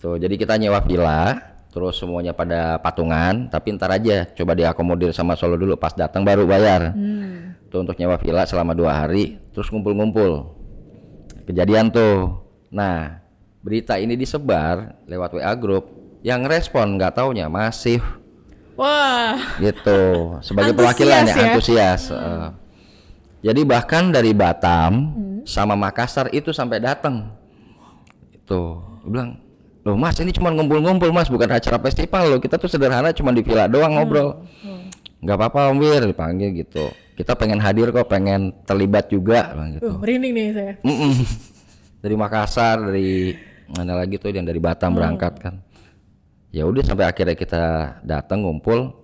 Tuh 0.00 0.16
jadi 0.16 0.34
kita 0.34 0.56
nyewa 0.56 0.80
villa 0.84 1.52
terus 1.70 2.02
semuanya 2.02 2.34
pada 2.34 2.82
patungan 2.82 3.46
tapi 3.46 3.70
ntar 3.78 3.94
aja 3.94 4.26
coba 4.34 4.58
diakomodir 4.58 5.14
sama 5.14 5.38
Solo 5.38 5.54
dulu 5.54 5.78
pas 5.78 5.94
datang 5.94 6.26
baru 6.26 6.44
bayar. 6.48 6.92
Tuh 7.70 7.86
untuk 7.86 7.94
nyewa 7.96 8.18
villa 8.18 8.42
selama 8.44 8.74
dua 8.74 8.92
hari 9.06 9.38
terus 9.54 9.70
ngumpul-ngumpul. 9.70 10.56
Kejadian 11.46 11.94
tuh. 11.94 12.42
Nah 12.74 13.22
berita 13.60 14.00
ini 14.00 14.16
disebar 14.16 15.04
lewat 15.04 15.36
WA 15.36 15.52
grup 15.52 15.84
yang 16.24 16.44
respon 16.48 16.96
nggak 16.96 17.16
taunya 17.16 17.48
masif 17.48 18.19
Wah. 18.80 19.36
gitu. 19.60 20.00
Sebagai 20.40 20.72
perwakilan 20.72 21.28
ya 21.28 21.36
ya. 21.36 21.44
antusias 21.52 22.08
eh. 22.08 22.48
jadi 23.44 23.60
bahkan 23.68 24.08
dari 24.08 24.32
Batam 24.32 25.12
sama 25.44 25.76
Makassar 25.76 26.32
itu 26.32 26.48
sampai 26.56 26.80
datang. 26.80 27.28
Itu 28.32 28.80
bilang 29.04 29.36
loh 29.80 29.96
mas 29.96 30.16
ini 30.20 30.32
cuma 30.32 30.52
ngumpul-ngumpul 30.52 31.08
mas 31.12 31.28
bukan 31.28 31.52
acara 31.52 31.76
festival 31.76 32.36
loh. 32.36 32.40
Kita 32.40 32.56
tuh 32.56 32.72
sederhana 32.72 33.12
cuma 33.12 33.36
di 33.36 33.44
villa 33.44 33.68
doang 33.68 34.00
ngobrol. 34.00 34.48
nggak 35.20 35.36
apa-apa 35.36 35.76
Om 35.76 35.78
Wir 35.84 36.00
dipanggil 36.08 36.64
gitu. 36.64 36.88
Kita 37.12 37.36
pengen 37.36 37.60
hadir 37.60 37.92
kok 37.92 38.08
pengen 38.08 38.56
terlibat 38.64 39.12
juga 39.12 39.52
bilang 39.52 39.76
gitu. 39.76 39.92
Tuh, 39.92 39.96
merinding 40.00 40.32
nih 40.32 40.46
saya. 40.56 40.74
Mm-mm. 40.80 41.12
dari 42.02 42.16
Makassar 42.16 42.80
dari 42.80 43.36
mana 43.68 44.00
lagi 44.00 44.16
tuh 44.16 44.32
yang 44.32 44.48
dari 44.48 44.56
Batam 44.56 44.96
berangkat 44.96 45.36
kan 45.36 45.60
ya 46.50 46.66
udah 46.66 46.82
sampai 46.82 47.06
akhirnya 47.06 47.38
kita 47.38 47.62
datang 48.02 48.42
ngumpul. 48.42 48.94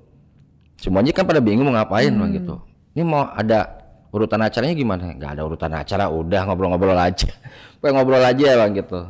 Semuanya 0.77 1.17
kan 1.17 1.25
pada 1.25 1.41
bingung 1.41 1.73
mau 1.73 1.75
ngapain 1.75 2.13
bang 2.13 2.31
gitu. 2.37 2.61
Ini 2.93 3.03
mau 3.07 3.33
ada 3.33 3.81
urutan 4.13 4.45
acaranya 4.45 4.77
gimana? 4.77 5.17
Nggak 5.17 5.31
ada 5.39 5.43
urutan 5.47 5.73
acara 5.73 6.05
udah 6.13 6.41
ngobrol-ngobrol 6.45 6.99
aja. 6.99 7.33
Pengen 7.81 8.03
ngobrol 8.03 8.21
aja 8.21 8.61
bang 8.61 8.73
gitu. 8.77 9.01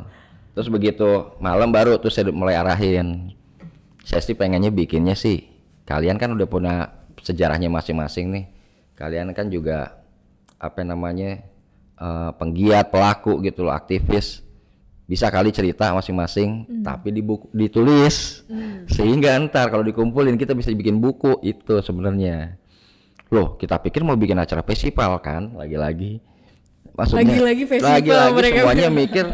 Terus 0.55 0.67
begitu 0.71 1.37
malam 1.43 1.69
baru 1.69 1.99
tuh 1.99 2.09
saya 2.09 2.31
mulai 2.31 2.55
arahin. 2.55 3.35
Saya 4.07 4.23
sih 4.23 4.39
pengennya 4.39 4.71
bikinnya 4.71 5.19
sih 5.19 5.43
kalian 5.83 6.15
kan 6.15 6.31
udah 6.31 6.47
punya 6.47 6.87
sejarahnya 7.19 7.67
masing-masing 7.67 8.31
nih. 8.31 8.45
Kalian 8.95 9.35
kan 9.35 9.51
juga 9.51 9.99
apa 10.57 10.81
namanya 10.87 11.43
eh, 11.99 12.31
penggiat 12.39 12.89
pelaku 12.89 13.43
gitu 13.43 13.67
loh 13.67 13.75
aktivis 13.75 14.46
bisa 15.07 15.31
kali 15.31 15.55
cerita 15.55 15.95
masing-masing 15.95 16.83
tapi 16.83 17.15
di 17.15 17.23
buku 17.23 17.47
ditulis. 17.55 18.43
Sehingga 18.91 19.39
ntar 19.47 19.71
kalau 19.71 19.81
dikumpulin 19.87 20.35
kita 20.35 20.51
bisa 20.51 20.67
bikin 20.75 20.99
buku. 20.99 21.39
Itu 21.41 21.79
sebenarnya. 21.79 22.59
Loh 23.31 23.55
kita 23.55 23.79
pikir 23.79 24.03
mau 24.03 24.19
bikin 24.19 24.35
acara 24.35 24.61
festival 24.67 25.23
kan 25.23 25.55
lagi-lagi. 25.55 26.19
Maksudnya 26.91 27.23
Lagi-lagi 27.23 27.63
festival 27.63 27.95
lagi-lagi 27.95 28.35
mereka 28.35 28.59
semuanya 28.59 28.87
bilang. 28.87 28.99
mikir 28.99 29.25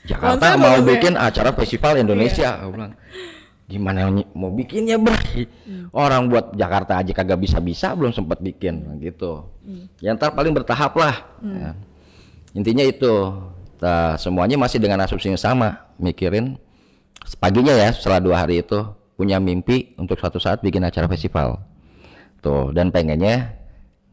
Jakarta 0.00 0.32
Konser 0.32 0.54
mau 0.58 0.74
terus 0.74 0.80
ya. 0.82 0.88
bikin 0.90 1.14
acara 1.14 1.50
festival 1.54 1.92
Indonesia. 2.02 2.48
Aku 2.58 2.70
bilang 2.74 2.92
gimana 3.70 4.10
mau 4.34 4.50
bikinnya 4.50 4.98
bray 4.98 5.46
orang 5.94 6.26
buat 6.26 6.58
Jakarta 6.58 6.98
aja 6.98 7.14
kagak 7.14 7.38
bisa-bisa 7.38 7.94
belum 7.94 8.10
sempat 8.10 8.42
bikin 8.42 8.82
gitu. 8.98 9.46
Ya 10.02 10.10
ntar 10.18 10.34
paling 10.34 10.50
bertahap 10.50 10.98
lah. 10.98 11.14
Ya. 11.38 11.78
intinya 12.50 12.82
itu 12.82 13.14
Nah, 13.80 14.20
semuanya 14.20 14.60
masih 14.60 14.76
dengan 14.76 15.00
asumsi 15.00 15.32
yang 15.32 15.40
sama 15.40 15.88
mikirin 15.96 16.60
paginya 17.40 17.72
ya 17.72 17.88
setelah 17.92 18.20
dua 18.20 18.36
hari 18.44 18.60
itu 18.60 18.76
punya 19.16 19.40
mimpi 19.40 19.96
untuk 19.96 20.20
suatu 20.20 20.36
saat 20.36 20.60
bikin 20.60 20.84
acara 20.84 21.08
festival. 21.08 21.60
Tuh 22.40 22.72
dan 22.72 22.92
pengennya 22.92 23.56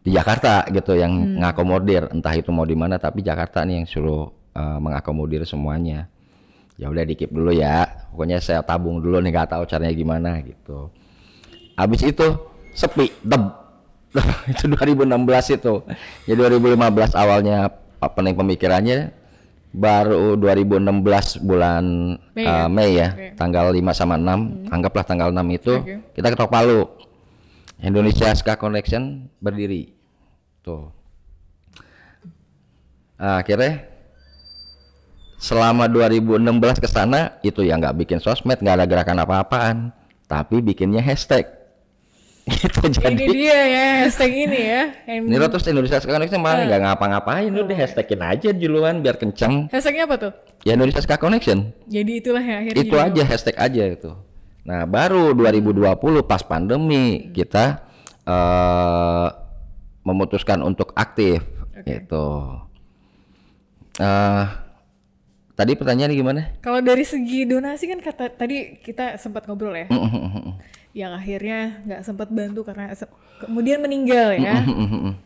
di 0.04 0.16
Jakarta 0.16 0.68
gitu 0.72 0.96
yang 0.96 1.40
ngakomodir. 1.40 2.12
Entah 2.12 2.36
itu 2.36 2.52
mau 2.52 2.64
di 2.64 2.76
mana 2.76 2.96
tapi 2.96 3.24
Jakarta 3.24 3.64
nih 3.68 3.84
yang 3.84 3.88
suruh 3.88 4.32
eh, 4.56 4.80
mengakomodir 4.80 5.44
semuanya. 5.44 6.08
Ya 6.80 6.88
udah 6.88 7.04
dikip 7.04 7.32
dulu 7.32 7.52
ya. 7.52 8.08
Pokoknya 8.12 8.40
saya 8.40 8.64
tabung 8.64 9.04
dulu 9.04 9.20
nih 9.20 9.32
nggak 9.36 9.52
tahu 9.52 9.64
caranya 9.68 9.92
gimana 9.92 10.44
gitu. 10.44 10.92
Habis 11.76 12.08
itu 12.08 12.28
sepi 12.72 13.12
deb 13.24 13.44
itu 14.52 14.64
2016 14.72 15.60
itu. 15.60 15.74
Ya 16.28 16.34
2015 16.36 17.16
awalnya 17.16 17.72
apa 17.98 18.20
nih 18.22 18.36
pemikirannya 18.38 19.17
baru 19.78 20.34
2016 20.42 21.46
bulan 21.46 21.86
Mei 22.34 22.46
ya? 22.50 22.66
Mei 22.66 22.92
ya 22.98 23.10
Oke. 23.14 23.28
tanggal 23.38 23.70
5 23.70 23.94
sama 23.94 24.18
6 24.18 24.74
anggaplah 24.74 25.06
tanggal 25.06 25.30
6 25.30 25.38
itu 25.54 25.74
Oke. 25.78 25.96
kita 26.18 26.28
ketok 26.34 26.50
palu 26.50 26.90
Indonesia 27.78 28.34
Ska 28.34 28.58
Connection 28.58 29.30
berdiri 29.38 29.94
tuh 30.66 30.98
Nah, 33.18 33.42
akhirnya 33.42 33.82
selama 35.42 35.90
2016 35.90 36.78
ke 36.78 36.86
sana 36.86 37.42
itu 37.42 37.66
ya 37.66 37.74
nggak 37.74 38.06
bikin 38.06 38.22
sosmed 38.22 38.62
nggak 38.62 38.78
ada 38.78 38.86
gerakan 38.86 39.18
apa-apaan 39.26 39.78
tapi 40.30 40.62
bikinnya 40.62 41.02
hashtag 41.02 41.50
gitu 42.48 42.80
Ini 42.88 42.96
jadi 42.96 43.26
dia 43.28 43.60
ya 43.60 43.86
hashtag 44.08 44.32
ini 44.32 44.60
ya. 44.60 44.84
Yang 45.04 45.18
ini 45.28 45.36
lo 45.36 45.48
terus 45.52 45.66
Indonesia 45.68 46.00
Ska 46.00 46.12
Connection 46.16 46.40
malah 46.40 46.64
nggak 46.64 46.82
ngapa-ngapain 46.88 47.52
lu 47.52 47.68
deh 47.68 47.76
hashtagin 47.76 48.24
aja 48.24 48.50
duluan 48.56 49.04
biar 49.04 49.20
kenceng. 49.20 49.68
Hashtagnya 49.68 50.08
apa 50.08 50.16
tuh? 50.16 50.32
ya 50.64 50.76
Indonesia 50.76 51.04
Ska 51.04 51.20
Connection. 51.20 51.72
Jadi 51.88 52.12
itulah 52.24 52.44
yang 52.44 52.64
akhirnya 52.64 52.84
itu 52.84 52.96
aja 52.96 53.22
hashtag 53.28 53.56
aja 53.60 53.84
itu. 53.88 54.12
Nah 54.68 54.84
baru 54.84 55.32
2020 55.32 55.96
pas 56.28 56.42
pandemi 56.44 57.32
kita 57.32 57.84
eh 58.28 59.28
memutuskan 60.08 60.64
untuk 60.64 60.96
aktif 60.96 61.44
gitu. 61.84 62.28
Eh 64.00 64.46
tadi 65.58 65.72
pertanyaannya 65.74 66.16
gimana? 66.16 66.42
Kalau 66.60 66.80
dari 66.84 67.04
segi 67.08 67.48
donasi 67.48 67.88
kan 67.88 68.00
kata 68.04 68.36
tadi 68.36 68.80
kita 68.84 69.16
sempat 69.16 69.48
ngobrol 69.48 69.76
ya. 69.76 69.88
Yang 70.98 71.14
akhirnya 71.14 71.86
nggak 71.86 72.02
sempat 72.02 72.34
bantu 72.34 72.66
karena 72.66 72.90
se- 72.98 73.06
kemudian 73.38 73.78
meninggal 73.78 74.34
ya. 74.34 74.66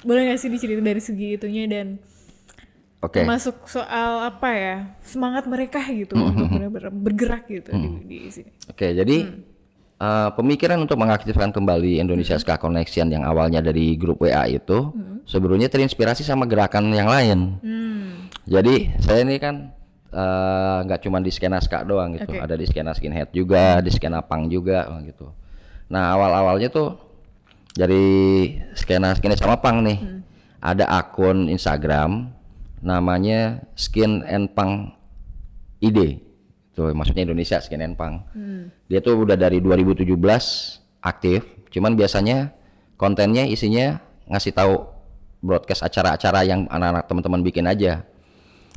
Boleh 0.04 0.28
nggak 0.28 0.40
sih 0.44 0.52
diceritain 0.52 0.84
dari 0.84 1.00
segi 1.00 1.40
itunya 1.40 1.64
dan 1.72 1.96
oke 3.00 3.24
masuk 3.24 3.66
soal 3.66 4.28
apa 4.28 4.50
ya 4.52 4.76
semangat 5.02 5.48
mereka 5.48 5.80
gitu 5.90 6.20
untuk 6.20 6.52
benar-benar 6.52 6.92
bergerak 6.92 7.48
gitu 7.48 7.72
di, 7.72 7.88
di 8.04 8.18
sini. 8.28 8.52
Oke, 8.68 8.92
jadi 8.92 9.32
eh, 9.98 10.30
pemikiran 10.36 10.78
untuk 10.84 11.00
mengaktifkan 11.00 11.56
kembali 11.56 12.04
Indonesia 12.04 12.36
Ska 12.36 12.60
Connection 12.60 13.08
yang 13.08 13.24
awalnya 13.24 13.64
dari 13.64 13.96
grup 13.96 14.22
WA 14.28 14.46
itu 14.52 14.92
sebelumnya 15.24 15.72
terinspirasi 15.72 16.28
sama 16.28 16.44
gerakan 16.44 16.92
yang 16.92 17.08
lain. 17.08 17.40
Hmm. 17.64 18.28
Jadi 18.44 18.92
saya 19.00 19.24
ini 19.24 19.40
kan 19.40 19.72
eh, 20.12 20.78
nggak 20.84 21.00
cuma 21.08 21.24
di 21.24 21.32
skena 21.32 21.64
ska 21.64 21.88
doang 21.88 22.20
gitu, 22.20 22.36
Oke. 22.36 22.44
ada 22.44 22.60
di 22.60 22.66
skena 22.68 22.92
skinhead 22.92 23.32
juga, 23.32 23.80
di 23.80 23.90
skena 23.90 24.20
punk 24.20 24.52
juga 24.52 24.86
gitu. 25.08 25.32
Nah 25.92 26.16
awal-awalnya 26.16 26.72
tuh 26.72 26.96
dari 27.76 28.08
skena 28.80 29.12
skinhead 29.12 29.40
sama 29.40 29.60
punk 29.60 29.78
nih, 29.84 30.00
ada 30.64 30.88
akun 30.88 31.52
Instagram 31.52 32.32
namanya 32.82 33.62
Skin 33.78 34.26
and 34.26 34.56
Punk 34.56 34.96
ID. 35.84 36.24
Tuh 36.72 36.96
maksudnya 36.96 37.28
Indonesia 37.28 37.62
Skin 37.62 37.84
and 37.84 38.00
Punk. 38.00 38.26
Dia 38.90 39.04
tuh 39.04 39.22
udah 39.22 39.36
dari 39.36 39.60
2017 39.60 40.16
aktif, 41.04 41.46
cuman 41.70 41.94
biasanya 42.00 42.56
kontennya 42.98 43.46
isinya 43.46 44.00
ngasih 44.32 44.54
tahu 44.56 44.74
broadcast 45.42 45.86
acara-acara 45.86 46.46
yang 46.46 46.70
anak-anak 46.70 47.04
teman-teman 47.10 47.42
bikin 47.44 47.66
aja. 47.68 48.06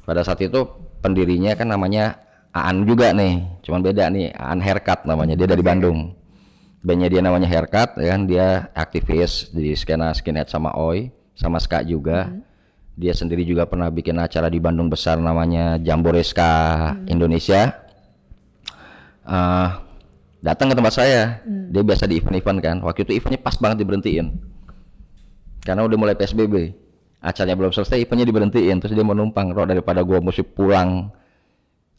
Pada 0.04 0.20
saat 0.20 0.40
itu 0.44 0.68
pendirinya 1.00 1.56
kan 1.56 1.68
namanya 1.68 2.20
Aan 2.54 2.86
juga 2.86 3.10
nih, 3.10 3.42
cuman 3.66 3.82
beda 3.82 4.06
nih, 4.14 4.30
Aan 4.30 4.62
Haircut 4.62 5.10
namanya, 5.10 5.34
dia 5.34 5.50
dari 5.50 5.58
Bandung. 5.58 6.14
Bandnya 6.84 7.08
dia 7.08 7.24
namanya 7.24 7.48
Haircut, 7.48 7.96
ya 7.96 8.12
kan? 8.12 8.28
Dia 8.28 8.68
aktivis 8.76 9.48
di 9.56 9.72
skena 9.72 10.12
skinhead 10.12 10.52
sama 10.52 10.76
Oi, 10.76 11.08
sama 11.32 11.56
Ska 11.56 11.80
juga. 11.80 12.28
Dia 12.92 13.16
sendiri 13.16 13.40
juga 13.48 13.64
pernah 13.64 13.88
bikin 13.88 14.20
acara 14.20 14.52
di 14.52 14.60
Bandung 14.60 14.92
besar 14.92 15.16
namanya 15.16 15.80
Jambore 15.80 16.20
Ska 16.20 16.92
Indonesia. 17.08 17.72
Eh, 19.24 19.68
datang 20.44 20.68
ke 20.68 20.74
tempat 20.76 20.92
saya, 20.92 21.40
dia 21.72 21.80
biasa 21.80 22.04
di 22.04 22.20
event-event 22.20 22.58
kan. 22.60 22.76
Waktu 22.84 23.08
itu 23.08 23.12
eventnya 23.16 23.40
pas 23.40 23.56
banget 23.56 23.80
diberhentiin. 23.80 24.28
Karena 25.64 25.88
udah 25.88 25.96
mulai 25.96 26.12
PSBB 26.12 26.76
acaranya 27.24 27.56
belum 27.56 27.72
selesai 27.72 27.96
eventnya 27.96 28.28
diberhentiin. 28.28 28.76
Terus 28.84 28.92
dia 28.92 29.00
mau 29.00 29.16
numpang 29.16 29.56
roh 29.56 29.64
daripada 29.64 30.04
gua 30.04 30.20
mesti 30.20 30.44
pulang 30.44 31.08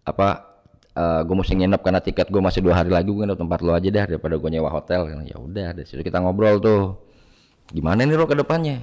apa 0.05 0.54
eh 0.95 1.21
gua 1.27 1.35
mesti 1.43 1.53
nginep 1.53 1.81
karena 1.83 1.99
tiket 1.99 2.27
gua 2.31 2.39
masih 2.47 2.63
dua 2.63 2.79
hari 2.79 2.87
lagi 2.87 3.11
gua 3.11 3.27
nginep 3.27 3.39
tempat 3.39 3.59
lo 3.59 3.71
aja 3.75 3.89
dah 3.91 4.05
daripada 4.07 4.35
gua 4.39 4.49
nyewa 4.49 4.69
hotel. 4.71 5.01
Ya 5.27 5.35
udah 5.35 5.67
dari 5.75 5.83
situ 5.83 5.99
kita 5.99 6.23
ngobrol 6.23 6.63
tuh. 6.63 6.95
Gimana 7.69 8.07
nih 8.07 8.15
roh 8.15 8.25
ke 8.25 8.33
depannya? 8.33 8.79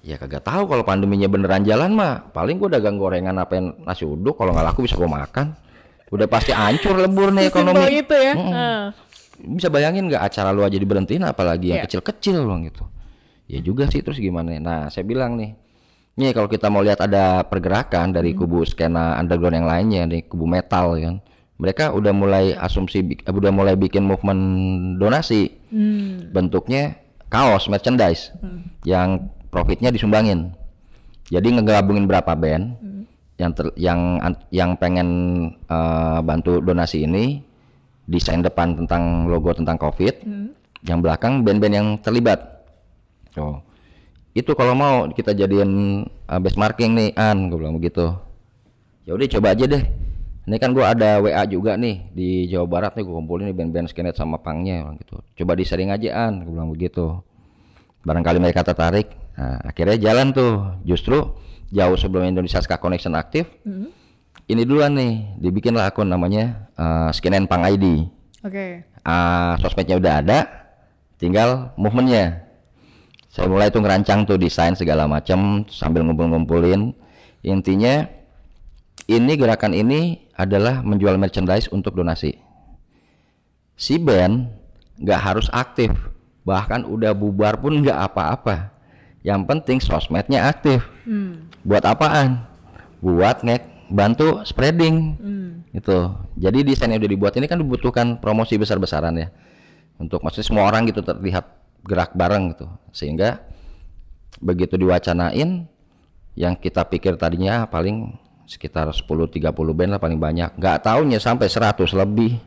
Ya 0.00 0.16
kagak 0.16 0.44
tahu 0.44 0.64
kalau 0.68 0.84
pandeminya 0.84 1.28
beneran 1.28 1.64
jalan 1.64 1.96
mah. 1.96 2.28
Paling 2.32 2.60
gua 2.60 2.76
dagang 2.76 3.00
gorengan 3.00 3.36
apa 3.40 3.56
yang 3.56 3.66
nasi 3.84 4.04
uduk 4.04 4.36
kalau 4.36 4.52
nggak 4.52 4.68
laku 4.68 4.84
bisa 4.84 5.00
gua 5.00 5.08
makan. 5.08 5.56
Udah 6.10 6.26
pasti 6.26 6.50
hancur 6.52 6.98
lebur 6.98 7.30
nih 7.30 7.48
ekonomi. 7.48 7.86
itu 7.88 8.14
ya. 8.14 8.34
Ah. 8.36 8.86
bisa 9.40 9.72
bayangin 9.72 10.04
nggak 10.04 10.20
acara 10.20 10.52
lu 10.52 10.60
aja 10.60 10.76
diberhentiin 10.76 11.24
apalagi 11.24 11.72
yang 11.72 11.80
Iya. 11.80 11.88
kecil-kecil 11.88 12.44
loh 12.44 12.60
gitu. 12.60 12.84
Ya 13.48 13.64
juga 13.64 13.88
sih 13.88 14.04
terus 14.04 14.20
gimana 14.20 14.52
nah 14.60 14.92
saya 14.92 15.08
bilang 15.08 15.40
nih 15.40 15.56
nih 16.14 16.32
kalau 16.32 16.48
kita 16.48 16.66
mau 16.66 16.82
lihat 16.82 17.00
ada 17.00 17.42
pergerakan 17.42 18.10
dari 18.10 18.34
kubu 18.34 18.62
skena 18.62 19.16
underground 19.16 19.56
yang 19.56 19.68
lainnya 19.68 20.02
nih 20.06 20.26
kubu 20.26 20.44
metal 20.44 20.96
kan. 20.96 21.16
Mereka 21.60 21.92
udah 21.92 22.12
mulai 22.16 22.56
asumsi 22.56 23.04
bik- 23.04 23.24
eh, 23.28 23.32
udah 23.32 23.52
mulai 23.52 23.76
bikin 23.76 24.02
movement 24.02 24.40
donasi. 24.96 25.60
Hmm. 25.70 26.34
bentuknya 26.34 26.98
kaos 27.30 27.70
merchandise 27.70 28.34
yang 28.82 29.30
profitnya 29.48 29.94
disumbangin. 29.94 30.50
Jadi 31.30 31.46
ngegabungin 31.54 32.10
berapa 32.10 32.34
band 32.34 32.74
yang 33.38 33.54
ter- 33.54 33.76
yang 33.78 34.18
an- 34.18 34.42
yang 34.50 34.74
pengen 34.74 35.08
eh, 35.64 36.18
bantu 36.20 36.58
donasi 36.58 37.06
ini 37.06 37.38
desain 38.02 38.42
depan 38.42 38.74
tentang 38.74 39.30
logo 39.30 39.54
tentang 39.54 39.78
covid 39.78 40.26
yang 40.82 40.98
belakang 40.98 41.46
band-band 41.46 41.74
yang 41.76 41.88
terlibat. 42.02 42.66
Oh 43.38 43.62
itu 44.36 44.50
kalau 44.54 44.74
mau 44.78 45.06
kita 45.10 45.34
jadiin 45.34 46.04
uh, 46.30 46.38
base 46.38 46.54
marking 46.54 46.94
nih 46.94 47.08
an 47.18 47.50
gue 47.50 47.58
bilang 47.58 47.76
begitu. 47.76 48.14
Ya 49.06 49.16
udah 49.16 49.26
coba 49.26 49.56
aja 49.56 49.64
deh. 49.66 49.84
Ini 50.48 50.56
kan 50.58 50.74
gua 50.74 50.96
ada 50.96 51.22
WA 51.22 51.46
juga 51.46 51.78
nih 51.78 52.10
di 52.10 52.50
Jawa 52.50 52.66
Barat 52.66 52.92
nih 52.98 53.04
gue 53.06 53.14
kumpulin 53.14 53.44
nih 53.52 53.56
band-band 53.56 53.86
skenet 53.90 54.16
sama 54.18 54.40
pangnya 54.40 54.86
orang 54.86 54.98
gitu. 54.98 55.22
Coba 55.42 55.52
disering 55.54 55.94
aja 55.94 56.30
an 56.30 56.42
gue 56.46 56.52
bilang 56.52 56.70
begitu. 56.70 57.20
Barangkali 58.02 58.40
mereka 58.40 58.64
tertarik. 58.64 59.12
Nah, 59.36 59.60
akhirnya 59.62 60.00
jalan 60.00 60.32
tuh. 60.32 60.80
Justru 60.82 61.36
jauh 61.70 61.96
sebelum 61.98 62.26
Indonesia 62.26 62.58
Ska 62.58 62.82
Connection 62.82 63.14
aktif 63.14 63.46
ini 64.50 64.66
duluan 64.66 64.98
nih 64.98 65.38
dibikinlah 65.38 65.86
akun 65.86 66.10
namanya 66.10 66.66
uh, 66.74 67.14
Skin 67.14 67.38
and 67.38 67.46
Pang 67.46 67.62
ID 67.62 68.10
Oke. 68.40 68.88
Ah, 69.04 69.60
sosmednya 69.60 70.00
udah 70.00 70.24
ada 70.24 70.38
tinggal 71.20 71.76
movementnya 71.76 72.48
saya 73.30 73.46
mulai 73.46 73.70
tuh 73.70 73.78
ngerancang 73.78 74.26
tuh 74.26 74.34
desain 74.34 74.74
segala 74.74 75.06
macam 75.06 75.62
sambil 75.70 76.02
ngumpul-ngumpulin. 76.02 76.90
Intinya 77.46 78.10
ini 79.06 79.32
gerakan 79.38 79.70
ini 79.70 80.26
adalah 80.34 80.82
menjual 80.82 81.14
merchandise 81.14 81.70
untuk 81.70 81.94
donasi. 81.94 82.34
Si 83.78 84.02
band 84.02 84.50
nggak 84.98 85.20
harus 85.22 85.46
aktif 85.54 85.94
bahkan 86.42 86.82
udah 86.82 87.14
bubar 87.14 87.62
pun 87.62 87.78
nggak 87.78 87.94
apa-apa. 87.94 88.74
Yang 89.22 89.40
penting 89.46 89.78
sosmednya 89.78 90.50
aktif. 90.50 90.82
Buat 91.62 91.86
apaan? 91.86 92.50
Buat 92.98 93.46
ngek 93.46 93.94
bantu 93.94 94.42
spreading. 94.42 95.14
Itu 95.70 96.18
jadi 96.34 96.66
desain 96.66 96.90
yang 96.90 96.98
udah 96.98 97.12
dibuat 97.14 97.38
ini 97.38 97.46
kan 97.46 97.62
dibutuhkan 97.62 98.18
promosi 98.18 98.58
besar-besaran 98.58 99.14
ya. 99.14 99.30
Untuk 100.02 100.18
maksudnya 100.26 100.50
semua 100.50 100.66
orang 100.66 100.90
gitu 100.90 100.98
terlihat 101.04 101.59
gerak 101.84 102.12
bareng 102.12 102.52
gitu 102.54 102.66
sehingga 102.92 103.40
begitu 104.40 104.76
diwacanain 104.76 105.68
yang 106.34 106.54
kita 106.56 106.86
pikir 106.86 107.16
tadinya 107.16 107.66
paling 107.66 108.14
sekitar 108.44 108.90
10-30 108.90 109.52
band 109.52 109.90
lah 109.94 110.00
paling 110.00 110.18
banyak 110.18 110.56
nggak 110.58 110.76
tahunya 110.82 111.18
sampai 111.22 111.46
100 111.46 111.86
lebih 111.94 112.40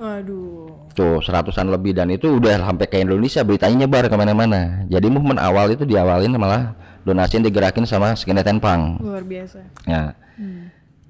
Waduh. 0.00 0.88
tuh 0.96 1.20
seratusan 1.20 1.68
lebih 1.68 1.92
dan 1.92 2.08
itu 2.08 2.32
udah 2.40 2.56
sampai 2.64 2.88
ke 2.88 2.96
Indonesia 3.04 3.44
beritanya 3.44 3.84
nyebar 3.84 4.08
ke 4.08 4.16
mana-mana 4.16 4.88
jadi 4.88 5.06
movement 5.12 5.36
awal 5.36 5.68
itu 5.68 5.84
diawalin 5.84 6.32
malah 6.40 6.72
donasi 7.04 7.36
yang 7.40 7.44
digerakin 7.48 7.84
sama 7.84 8.16
skinhead 8.16 8.48
punk 8.60 9.00
Luar 9.00 9.24
biasa. 9.24 9.60
Ya. 9.84 10.16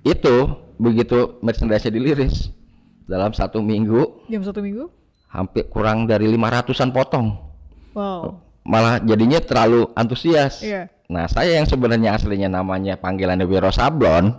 Itu 0.02 0.58
begitu 0.80 1.38
merchandise 1.38 1.86
diliris 1.86 2.50
dalam 3.06 3.30
satu 3.34 3.62
minggu 3.62 4.26
Jam 4.26 4.42
satu 4.42 4.58
minggu? 4.62 4.90
hampir 5.30 5.70
kurang 5.70 6.10
dari 6.10 6.26
500-an 6.26 6.90
potong. 6.90 7.49
Wow. 8.00 8.40
Malah 8.64 9.04
jadinya 9.04 9.40
terlalu 9.44 9.92
antusias. 9.92 10.64
Iya. 10.64 10.88
Nah, 11.10 11.28
saya 11.28 11.58
yang 11.60 11.66
sebenarnya 11.68 12.16
aslinya 12.16 12.48
namanya 12.48 12.96
panggilannya 12.96 13.44
Wiro 13.44 13.68
Sablon 13.68 14.30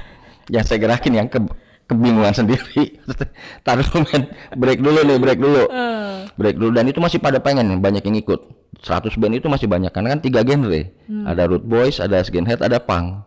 yang 0.54 0.64
saya 0.66 0.76
gerakin 0.82 1.12
yang 1.16 1.28
ke 1.32 1.40
kebingungan 1.86 2.34
sendiri. 2.34 2.98
Taruh 3.66 3.86
men. 4.04 4.28
break 4.58 4.82
dulu 4.82 5.00
nih, 5.06 5.16
break 5.22 5.38
dulu. 5.40 5.62
Eh, 5.70 5.96
Break 6.36 6.60
dulu 6.60 6.76
dan 6.76 6.84
itu 6.84 7.00
masih 7.00 7.16
pada 7.16 7.40
pengen 7.40 7.80
banyak 7.80 8.04
yang 8.04 8.18
ikut. 8.20 8.40
100 8.84 9.16
band 9.16 9.40
itu 9.40 9.48
masih 9.48 9.64
banyak 9.64 9.88
karena 9.88 10.12
kan 10.12 10.20
tiga 10.20 10.44
genre. 10.44 10.92
Ada 11.24 11.48
root 11.48 11.64
boys, 11.64 11.96
ada 11.96 12.20
skinhead, 12.20 12.60
ada 12.60 12.76
punk. 12.76 13.24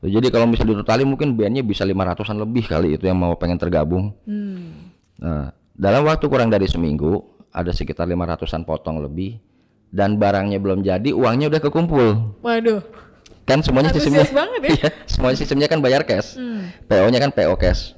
Tuh, 0.00 0.08
jadi 0.08 0.32
kalau 0.32 0.48
misalnya 0.48 0.78
ditotali 0.80 1.04
mungkin 1.04 1.34
bandnya 1.36 1.60
bisa 1.60 1.84
500-an 1.84 2.38
lebih 2.40 2.64
kali 2.70 2.96
itu 2.96 3.04
yang 3.04 3.18
mau 3.20 3.36
pengen 3.36 3.60
tergabung. 3.60 4.14
hmm. 4.24 4.88
Nah, 5.18 5.50
dalam 5.74 6.06
waktu 6.06 6.30
kurang 6.30 6.48
dari 6.48 6.70
seminggu 6.70 7.18
ada 7.50 7.72
sekitar 7.72 8.04
500-an 8.06 8.62
potong 8.62 9.00
lebih 9.00 9.40
dan 9.88 10.20
barangnya 10.20 10.60
belum 10.60 10.84
jadi, 10.84 11.16
uangnya 11.16 11.48
udah 11.48 11.60
kekumpul. 11.64 12.36
Waduh. 12.44 12.84
Kan 13.48 13.64
semuanya 13.64 13.88
sistemnya 13.96 14.28
banget 14.28 14.60
ya. 14.60 14.68
Iya, 14.76 14.88
semuanya 15.08 15.36
sistemnya 15.40 15.68
kan 15.72 15.80
bayar 15.80 16.04
cash. 16.04 16.36
Hmm. 16.36 16.68
PO-nya 16.84 17.16
kan 17.16 17.32
PO 17.32 17.56
cash. 17.56 17.96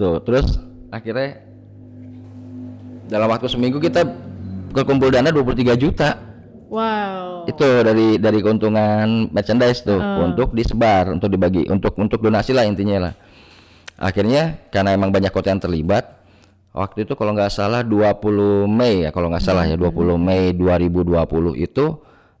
Tuh, 0.00 0.24
terus 0.24 0.56
akhirnya 0.88 1.44
dalam 3.12 3.28
waktu 3.28 3.52
seminggu 3.52 3.76
kita 3.76 4.08
kekumpul 4.72 5.12
dana 5.12 5.28
23 5.28 5.76
juta. 5.76 6.16
Wow. 6.72 7.44
Itu 7.44 7.84
dari 7.84 8.16
dari 8.16 8.40
keuntungan 8.40 9.28
merchandise 9.28 9.84
tuh 9.84 10.00
Oh. 10.00 10.24
untuk 10.24 10.56
disebar, 10.56 11.12
untuk 11.12 11.28
dibagi, 11.28 11.68
untuk 11.68 11.92
untuk 12.00 12.24
donasi 12.24 12.56
lah 12.56 12.64
intinya 12.64 13.12
lah. 13.12 13.14
Akhirnya 14.00 14.56
karena 14.72 14.96
emang 14.96 15.12
banyak 15.12 15.28
kota 15.28 15.52
yang 15.52 15.60
terlibat, 15.60 16.21
waktu 16.72 17.04
itu 17.04 17.12
kalau 17.14 17.36
nggak 17.36 17.52
salah 17.52 17.84
20 17.84 18.64
Mei 18.68 19.04
ya 19.04 19.10
kalau 19.12 19.28
nggak 19.28 19.44
salah 19.44 19.68
ya 19.68 19.76
20 19.76 20.16
Mei 20.16 20.56
2020 20.56 21.56
itu 21.60 21.84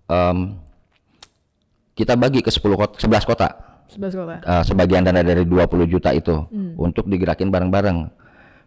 em, 0.08 0.56
kita 1.92 2.16
bagi 2.16 2.40
ke 2.40 2.48
10 2.48 2.64
kota, 2.72 2.94
11 2.96 3.28
kota. 3.28 3.48
11 3.92 4.16
kota. 4.16 4.34
uh, 4.40 4.62
sebagian 4.64 5.04
dana 5.04 5.20
dari 5.20 5.44
20 5.44 5.84
juta 5.84 6.16
itu 6.16 6.48
untuk 6.80 7.04
digerakin 7.04 7.52
bareng-bareng. 7.52 8.08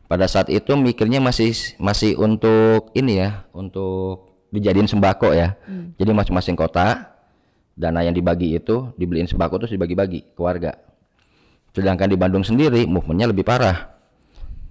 Pada 0.06 0.30
saat 0.30 0.54
itu 0.54 0.78
mikirnya 0.78 1.18
masih 1.18 1.50
masih 1.82 2.14
untuk 2.22 2.94
ini 2.94 3.26
ya, 3.26 3.50
untuk 3.50 4.38
dijadiin 4.54 4.86
sembako 4.86 5.34
ya. 5.34 5.58
Jadi 5.98 6.12
masing-masing 6.14 6.54
kota 6.54 7.10
dana 7.74 8.06
yang 8.06 8.14
dibagi 8.14 8.54
itu 8.54 8.94
dibeliin 8.96 9.26
sembako 9.26 9.66
terus 9.66 9.74
dibagi-bagi 9.74 10.38
ke 10.38 10.42
warga. 10.46 10.78
Sedangkan 11.74 12.06
di 12.06 12.16
Bandung 12.16 12.46
sendiri 12.46 12.86
movementnya 12.86 13.34
lebih 13.34 13.42
parah. 13.42 13.95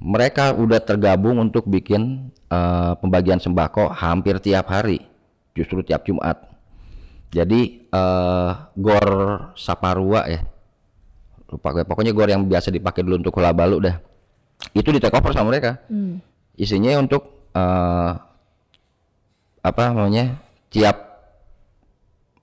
Mereka 0.05 0.61
udah 0.61 0.85
tergabung 0.85 1.41
untuk 1.41 1.65
bikin 1.65 2.29
uh, 2.53 2.93
pembagian 3.01 3.41
sembako 3.41 3.89
hampir 3.89 4.37
tiap 4.37 4.69
hari, 4.69 5.01
justru 5.57 5.81
tiap 5.81 6.05
Jumat. 6.05 6.37
Jadi 7.33 7.91
eh 7.91 8.51
gor 8.79 9.07
Saparua 9.59 10.29
ya. 10.31 10.45
Lupa 11.51 11.75
gue. 11.75 11.83
Pokoknya 11.89 12.13
gor 12.15 12.29
yang 12.31 12.47
biasa 12.47 12.71
dipakai 12.71 13.03
dulu 13.03 13.25
untuk 13.25 13.35
hula 13.35 13.51
balu 13.51 13.83
dah. 13.83 13.97
Itu 14.71 14.95
di 14.95 15.03
take 15.03 15.17
over 15.17 15.35
sama 15.35 15.51
mereka. 15.51 15.83
Hmm. 15.91 16.23
Isinya 16.55 16.95
untuk 17.01 17.51
eh 17.57 18.13
apa 19.65 19.83
namanya? 19.97 20.39
tiap 20.75 21.01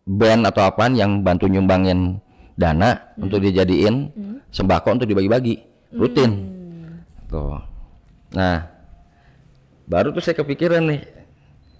band 0.07 0.47
atau 0.47 0.63
apaan 0.63 0.95
yang 0.95 1.19
bantu 1.19 1.51
nyumbangin 1.51 2.23
dana 2.55 3.11
untuk 3.19 3.43
dijadiin 3.43 4.07
sembako 4.47 4.87
untuk 4.99 5.07
dibagi-bagi 5.07 5.59
rutin. 5.95 6.60
Tuh. 7.31 7.57
Nah, 8.31 8.67
baru 9.87 10.11
tuh 10.11 10.19
saya 10.19 10.35
kepikiran 10.35 10.83
nih. 10.83 11.01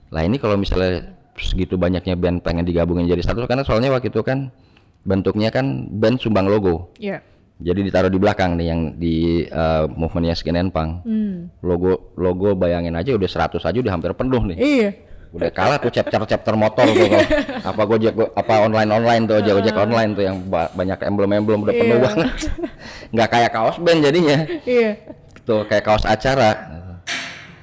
Lah 0.10 0.24
ini 0.24 0.36
kalau 0.36 0.56
misalnya 0.56 1.12
segitu 1.36 1.76
banyaknya 1.76 2.16
band 2.16 2.40
pengen 2.40 2.64
digabungin 2.64 3.08
jadi 3.08 3.24
satu 3.24 3.44
karena 3.44 3.64
soalnya 3.64 3.88
waktu 3.90 4.08
itu 4.08 4.20
kan 4.22 4.52
bentuknya 5.02 5.48
kan 5.50 5.66
band 5.90 6.20
sumbang 6.20 6.48
logo. 6.48 6.92
Iya. 6.98 7.20
Jadi 7.62 7.86
ditaruh 7.86 8.10
di 8.10 8.18
belakang 8.18 8.58
nih 8.58 8.68
yang 8.68 8.82
di 8.96 9.16
uh, 9.46 9.86
movementnya 9.88 10.34
Skin 10.34 10.58
and 10.58 10.72
Punk. 10.72 11.06
Hmm. 11.06 11.52
Logo 11.62 12.16
logo 12.16 12.56
bayangin 12.56 12.96
aja 12.96 13.14
udah 13.14 13.30
100 13.30 13.62
aja 13.62 13.78
udah 13.78 13.94
hampir 13.94 14.12
penuh 14.12 14.42
nih. 14.50 14.58
Iya. 14.58 14.90
Udah 15.32 15.48
kalah 15.48 15.80
tuh 15.80 15.88
chapter-chapter 15.88 16.60
motor 16.60 16.84
tuh 16.84 17.08
kalau 17.08 17.24
apa 17.72 17.82
Gojek 17.86 18.12
go- 18.12 18.34
apa 18.36 18.68
online-online 18.68 19.24
tuh 19.24 19.36
ojek 19.40 19.54
ojek 19.64 19.76
online 19.78 20.12
tuh 20.12 20.24
yang 20.28 20.38
ba- 20.44 20.68
banyak 20.70 21.00
emblem-emblem 21.00 21.60
udah 21.64 21.72
penuh 21.74 21.98
Iya. 21.98 22.04
banget. 22.04 22.30
Nggak 23.16 23.30
kayak 23.32 23.52
kaos 23.54 23.78
band 23.80 24.00
jadinya 24.04 24.38
Iya. 24.68 24.92
Tuh 25.44 25.66
kayak 25.66 25.84
kaos 25.86 26.06
acara. 26.06 26.82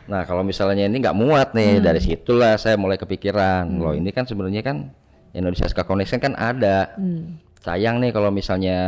Nah 0.08 0.24
kalau 0.24 0.40
misalnya 0.40 0.88
ini 0.88 1.04
nggak 1.04 1.16
muat 1.16 1.52
nih 1.52 1.84
dari 1.84 2.00
situlah 2.00 2.56
saya 2.56 2.80
mulai 2.80 2.96
kepikiran 2.96 3.68
loh 3.68 3.92
ini 3.92 4.08
kan 4.08 4.24
sebenarnya 4.24 4.64
kan 4.64 4.88
Indonesia 5.36 5.68
Ska 5.68 5.84
Connection 5.84 6.18
kan 6.18 6.32
ada. 6.34 6.96
Sayang 7.58 7.98
nih 8.00 8.14
kalau 8.14 8.30
misalnya 8.30 8.78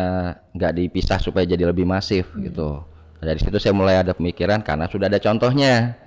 nggak 0.55 0.73
dipisah 0.79 1.19
supaya 1.21 1.45
jadi 1.45 1.69
lebih 1.69 1.85
masif 1.85 2.31
gitu. 2.39 2.81
Nah, 3.21 3.25
dari 3.29 3.37
situ 3.37 3.61
saya 3.61 3.77
mulai 3.77 4.01
ada 4.01 4.17
pemikiran 4.17 4.65
karena 4.65 4.89
sudah 4.89 5.13
ada 5.13 5.21
contohnya, 5.21 5.99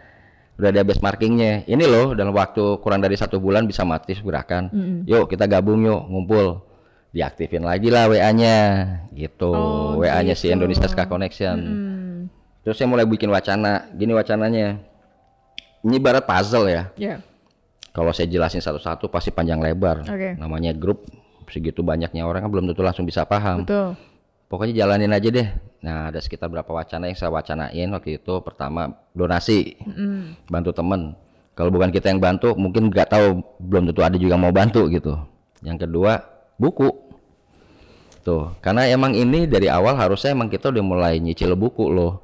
udah 0.58 0.70
ada 0.74 0.82
benchmarkingnya. 0.82 1.70
Ini 1.70 1.84
loh 1.86 2.18
dalam 2.18 2.34
waktu 2.34 2.82
kurang 2.82 3.06
dari 3.06 3.14
satu 3.14 3.38
bulan 3.38 3.70
bisa 3.70 3.86
mati 3.86 4.18
gerakan. 4.18 4.74
Yuk 5.06 5.30
kita 5.30 5.46
gabung 5.46 5.86
yuk 5.86 6.02
ngumpul. 6.10 6.66
Diaktifin 7.14 7.62
lagi 7.62 7.94
lah 7.94 8.10
WA-nya 8.10 8.58
gitu. 9.14 9.54
Oh, 9.54 10.02
WA-nya 10.02 10.34
si 10.34 10.50
gitu. 10.50 10.58
Indonesia 10.58 10.90
Ska 10.90 11.06
Connection. 11.06 11.58
Hmm. 11.62 12.03
Terus 12.64 12.76
saya 12.80 12.88
mulai 12.88 13.04
bikin 13.04 13.28
wacana. 13.28 13.92
Gini 13.92 14.16
wacananya. 14.16 14.80
Ini 15.84 16.00
ibarat 16.00 16.24
puzzle 16.24 16.72
ya. 16.72 16.84
Iya. 16.96 17.20
Kalau 17.94 18.10
saya 18.16 18.26
jelasin 18.26 18.64
satu-satu 18.64 19.12
pasti 19.12 19.30
panjang 19.30 19.60
lebar. 19.60 20.02
Oke. 20.08 20.40
Namanya 20.40 20.72
grup 20.74 21.06
segitu 21.52 21.86
banyaknya 21.86 22.26
orang 22.26 22.48
kan 22.48 22.50
belum 22.50 22.66
tentu 22.72 22.82
langsung 22.82 23.06
bisa 23.06 23.28
paham. 23.28 23.68
Betul. 23.68 24.00
Pokoknya 24.48 24.86
jalanin 24.86 25.12
aja 25.12 25.30
deh. 25.30 25.48
Nah, 25.84 26.08
ada 26.10 26.24
sekitar 26.24 26.48
berapa 26.48 26.72
wacana 26.72 27.12
yang 27.12 27.20
saya 27.20 27.30
wacanain 27.30 27.90
waktu 27.92 28.18
itu. 28.18 28.34
Pertama, 28.42 28.96
donasi. 29.12 29.76
Mm. 29.84 30.48
Bantu 30.48 30.72
temen. 30.72 31.20
Kalau 31.54 31.70
bukan 31.70 31.94
kita 31.94 32.10
yang 32.10 32.18
bantu, 32.18 32.56
mungkin 32.58 32.90
nggak 32.90 33.14
tahu 33.14 33.44
belum 33.62 33.92
tentu 33.92 34.02
ada 34.02 34.18
juga 34.18 34.40
mau 34.40 34.50
bantu 34.50 34.90
gitu. 34.90 35.20
Yang 35.62 35.86
kedua, 35.86 36.18
buku. 36.58 36.90
Tuh, 38.24 38.56
karena 38.64 38.88
emang 38.88 39.12
ini 39.14 39.44
dari 39.46 39.68
awal 39.68 40.00
harusnya 40.00 40.32
emang 40.32 40.48
kita 40.48 40.72
udah 40.72 40.82
mulai 40.82 41.20
nyicil 41.20 41.54
buku 41.60 41.92
loh. 41.92 42.23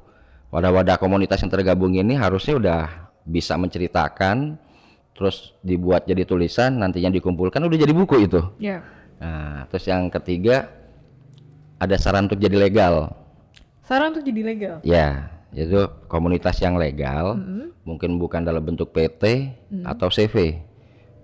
Wadah-wadah 0.50 0.98
komunitas 0.98 1.38
yang 1.40 1.48
tergabung 1.48 1.94
ini 1.94 2.14
harusnya 2.14 2.58
udah 2.58 2.80
bisa 3.22 3.54
menceritakan, 3.54 4.58
terus 5.14 5.54
dibuat 5.60 6.04
jadi 6.04 6.26
tulisan, 6.26 6.74
nantinya 6.74 7.06
dikumpulkan 7.08 7.62
udah 7.62 7.78
jadi 7.78 7.94
buku 7.94 8.26
itu. 8.26 8.42
Iya. 8.58 8.82
Nah, 9.20 9.68
terus 9.70 9.86
yang 9.86 10.10
ketiga 10.10 10.66
ada 11.76 11.94
saran 11.94 12.26
untuk 12.26 12.36
jadi 12.36 12.58
legal. 12.58 13.14
Saran 13.86 14.10
untuk 14.10 14.26
jadi 14.26 14.42
legal. 14.42 14.76
Ya, 14.82 15.30
itu 15.50 15.86
komunitas 16.06 16.58
yang 16.58 16.74
legal, 16.74 17.38
mungkin 17.82 18.18
bukan 18.18 18.42
dalam 18.42 18.62
bentuk 18.62 18.90
PT 18.90 19.54
atau 19.82 20.10
CV. 20.10 20.58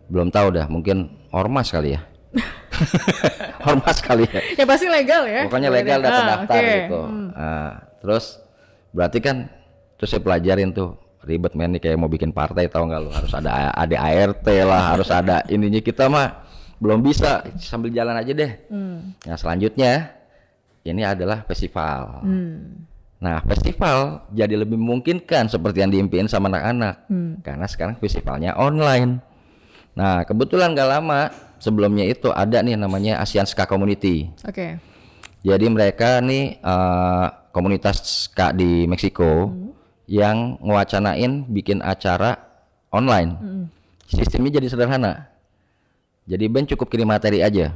Belum 0.06 0.30
tahu 0.30 0.54
dah, 0.54 0.70
mungkin 0.70 1.10
ormas 1.34 1.74
kali 1.74 1.98
ya. 1.98 2.02
ormas 3.66 3.98
kali 3.98 4.28
ya. 4.28 4.40
Ya 4.54 4.64
pasti 4.68 4.86
legal 4.86 5.26
ya. 5.26 5.50
Pokoknya 5.50 5.66
Berarti. 5.66 5.82
legal 5.82 5.98
dan 5.98 6.06
Ah, 6.06 6.16
terdaftar 6.16 6.54
oke. 6.54 6.70
gitu. 6.70 7.00
Nah, 7.32 7.70
terus 7.98 8.24
berarti 8.96 9.20
kan 9.20 9.52
terus 10.00 10.09
saya 10.09 10.24
pelajarin 10.24 10.72
tuh 10.72 10.96
ribet 11.28 11.52
men 11.52 11.76
nih 11.76 11.82
kayak 11.85 12.00
mau 12.00 12.09
bikin 12.09 12.32
partai 12.32 12.70
tahu 12.72 12.88
nggak 12.88 13.00
lu 13.04 13.11
harus 13.12 13.32
ada 13.37 13.74
ada 13.76 13.96
ART 14.00 14.46
lah 14.46 14.96
harus 14.96 15.12
ada 15.12 15.44
ininya 15.52 15.85
kita 15.85 16.09
mah 16.09 16.46
belum 16.80 17.00
bisa 17.04 17.44
sambil 17.61 17.88
jalan 17.92 18.16
aja 18.16 18.32
deh. 18.32 18.52
Hmm. 18.68 19.16
Nah 19.24 19.37
selanjutnya 19.37 20.12
ini 20.85 21.02
adalah 21.02 21.42
festival. 21.48 22.24
Hmm. 22.24 22.85
Nah 23.16 23.40
festival 23.48 24.28
jadi 24.32 24.54
lebih 24.61 24.76
memungkinkan 24.76 25.48
seperti 25.48 25.82
yang 25.85 25.90
diimpiin 25.92 26.28
sama 26.28 26.52
anak-anak 26.52 27.09
Hmm. 27.09 27.40
karena 27.40 27.66
sekarang 27.68 27.96
festivalnya 27.96 28.56
online. 28.61 29.20
Nah 29.96 30.22
kebetulan 30.28 30.76
gak 30.76 31.00
lama 31.00 31.32
sebelumnya 31.56 32.04
itu 32.04 32.28
ada 32.28 32.61
nih 32.61 32.76
namanya 32.76 33.24
ASEAN 33.24 33.48
Ska 33.48 33.64
Community. 33.64 34.28
Oke. 34.44 34.76
Jadi 35.40 35.66
mereka 35.72 36.20
nih 36.20 36.61
eh, 36.61 37.26
komunitas 37.56 38.28
ska 38.28 38.52
di 38.52 38.84
Meksiko 38.84 39.48
yang 40.04 40.60
ngewacanain 40.60 41.48
bikin 41.48 41.80
acara 41.80 42.36
online. 42.92 43.64
Sistemnya 44.04 44.60
jadi 44.60 44.68
sederhana. 44.68 45.32
Jadi 46.28 46.44
band 46.46 46.68
cukup 46.68 46.92
kirim 46.92 47.08
materi 47.08 47.40
aja. 47.40 47.72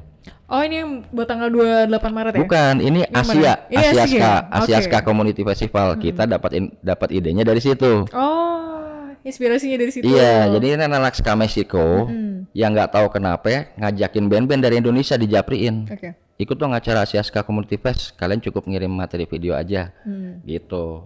Oh 0.51 0.61
ini 0.61 0.83
buat 1.09 1.25
tanggal 1.25 1.49
28 1.49 1.89
Maret 2.13 2.33
ya? 2.37 2.41
Bukan, 2.45 2.75
ini 2.83 3.01
Asia, 3.09 3.55
mana? 3.57 3.71
Ini 3.71 3.77
Asia 3.81 4.03
Asia, 4.03 4.05
Ska, 4.11 4.33
Asia 4.53 4.77
oke. 4.77 4.85
Ska 4.85 4.99
Community 5.01 5.43
Festival. 5.47 5.89
Kita 5.97 6.23
dapat 6.27 6.51
in- 6.59 6.75
dapat 6.83 7.09
idenya 7.15 7.47
dari 7.47 7.63
situ. 7.63 8.05
Oh, 8.11 9.07
inspirasinya 9.23 9.79
dari 9.79 9.91
situ. 9.95 10.05
Iya, 10.05 10.51
jadi 10.51 10.77
ini 10.77 10.85
anak 10.85 11.15
ska 11.15 11.33
Meksiko 11.33 12.11
Hmm. 12.11 12.51
yang 12.53 12.75
nggak 12.75 12.91
tahu 12.91 13.07
kenapa 13.09 13.47
ya, 13.49 13.61
ngajakin 13.79 14.27
band-band 14.27 14.61
dari 14.61 14.83
Indonesia 14.83 15.15
dijapriin. 15.15 15.87
Oke. 15.87 16.13
Ikut 16.41 16.57
dong 16.57 16.73
acara 16.73 17.05
Asia 17.05 17.21
Ska 17.21 17.45
Community 17.45 17.77
Fest. 17.77 18.17
Kalian 18.17 18.41
cukup 18.41 18.65
ngirim 18.65 18.89
materi 18.89 19.29
video 19.29 19.53
aja. 19.53 19.93
Hmm. 20.09 20.41
Gitu. 20.49 21.05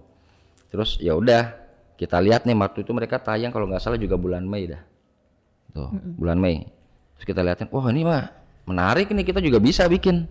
Terus 0.71 0.95
ya 1.03 1.11
udah, 1.11 1.51
kita 1.99 2.23
lihat 2.23 2.47
nih 2.47 2.55
waktu 2.55 2.87
itu 2.87 2.95
mereka 2.95 3.19
tayang 3.19 3.51
kalau 3.51 3.67
nggak 3.67 3.83
salah 3.83 3.99
juga 3.99 4.15
bulan 4.15 4.47
Mei 4.47 4.71
dah. 4.71 4.79
Tuh, 5.75 5.91
bulan 6.15 6.39
Mei. 6.39 6.63
Terus 7.19 7.25
kita 7.27 7.43
lihatin, 7.43 7.67
wah 7.67 7.83
ini 7.91 8.07
mah 8.07 8.31
menarik 8.63 9.11
nih 9.11 9.27
kita 9.27 9.43
juga 9.43 9.59
bisa 9.59 9.85
bikin. 9.91 10.23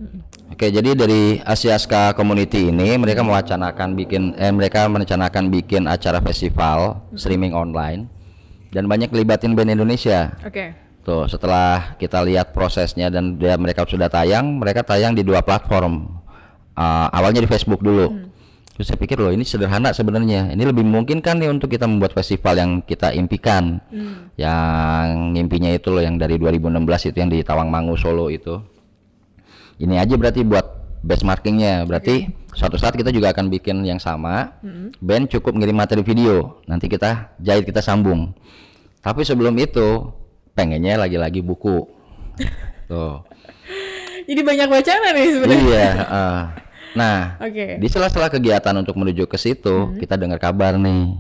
Oke, 0.49 0.73
jadi 0.73 0.97
dari 0.97 1.37
Asia 1.45 1.77
Ska 1.77 2.17
Community 2.17 2.73
ini 2.73 2.97
mereka 2.97 3.21
mewacanakan 3.21 3.93
bikin 3.93 4.35
eh 4.41 4.53
mereka 4.53 4.89
merencanakan 4.89 5.53
bikin 5.53 5.85
acara 5.85 6.25
festival 6.25 7.05
streaming 7.13 7.53
online 7.53 8.09
dan 8.73 8.89
banyak 8.89 9.13
libatin 9.13 9.53
band 9.53 9.73
Indonesia. 9.73 10.33
Oke. 10.41 10.84
Tuh, 11.05 11.29
setelah 11.29 12.01
kita 12.01 12.25
lihat 12.25 12.57
prosesnya 12.57 13.13
dan 13.13 13.37
dia 13.37 13.61
mereka 13.61 13.85
sudah 13.85 14.09
tayang, 14.09 14.57
mereka 14.57 14.81
tayang 14.81 15.13
di 15.13 15.21
dua 15.21 15.45
platform. 15.45 16.09
Ah, 16.73 17.13
awalnya 17.13 17.45
di 17.45 17.49
Facebook 17.49 17.85
dulu. 17.85 18.33
Terus 18.75 18.91
saya 18.91 18.99
pikir 18.99 19.23
loh 19.23 19.31
ini 19.31 19.47
sederhana 19.47 19.95
sebenarnya. 19.95 20.51
Ini 20.51 20.65
lebih 20.67 20.83
mungkin 20.83 21.23
kan 21.23 21.39
nih 21.39 21.47
untuk 21.47 21.71
kita 21.71 21.87
membuat 21.87 22.11
festival 22.11 22.59
yang 22.59 22.71
kita 22.83 23.15
impikan. 23.15 23.79
Yang 24.35 25.07
mimpinya 25.31 25.71
itu 25.71 25.95
loh 25.95 26.03
yang 26.03 26.19
dari 26.19 26.41
2016 26.43 27.15
itu 27.15 27.17
yang 27.23 27.31
di 27.31 27.39
Tawangmangu 27.47 27.95
Solo 27.95 28.27
itu. 28.35 28.59
Ini 29.79 30.03
aja 30.03 30.19
berarti 30.19 30.43
buat 30.43 30.67
benchmarkingnya. 31.07 31.87
Berarti 31.87 32.33
suatu 32.51 32.75
saat 32.75 32.99
kita 32.99 33.15
juga 33.15 33.31
akan 33.31 33.47
bikin 33.47 33.87
yang 33.87 34.03
sama. 34.03 34.59
Band 34.99 35.31
cukup 35.31 35.55
ngirim 35.55 35.79
materi 35.79 36.03
video. 36.03 36.59
Nanti 36.67 36.91
kita 36.91 37.37
jahit 37.39 37.71
kita 37.71 37.79
sambung. 37.79 38.35
Tapi 38.99 39.23
sebelum 39.23 39.55
itu 39.55 40.11
pengennya 40.55 40.97
lagi-lagi 40.97 41.43
buku. 41.43 41.85
Tuh. 42.91 43.27
Jadi 44.25 44.41
banyak 44.41 44.69
wacana 44.71 45.09
nih 45.13 45.29
sebenarnya. 45.37 45.63
Iya. 45.69 45.91
uh. 46.09 46.43
Nah, 46.95 47.35
Oke. 47.43 47.83
di 47.83 47.87
sela-sela 47.91 48.31
kegiatan 48.31 48.71
untuk 48.79 48.95
menuju 48.95 49.27
ke 49.27 49.35
situ, 49.35 49.99
kita 49.99 50.15
dengar 50.15 50.39
kabar 50.39 50.79
nih. 50.79 51.19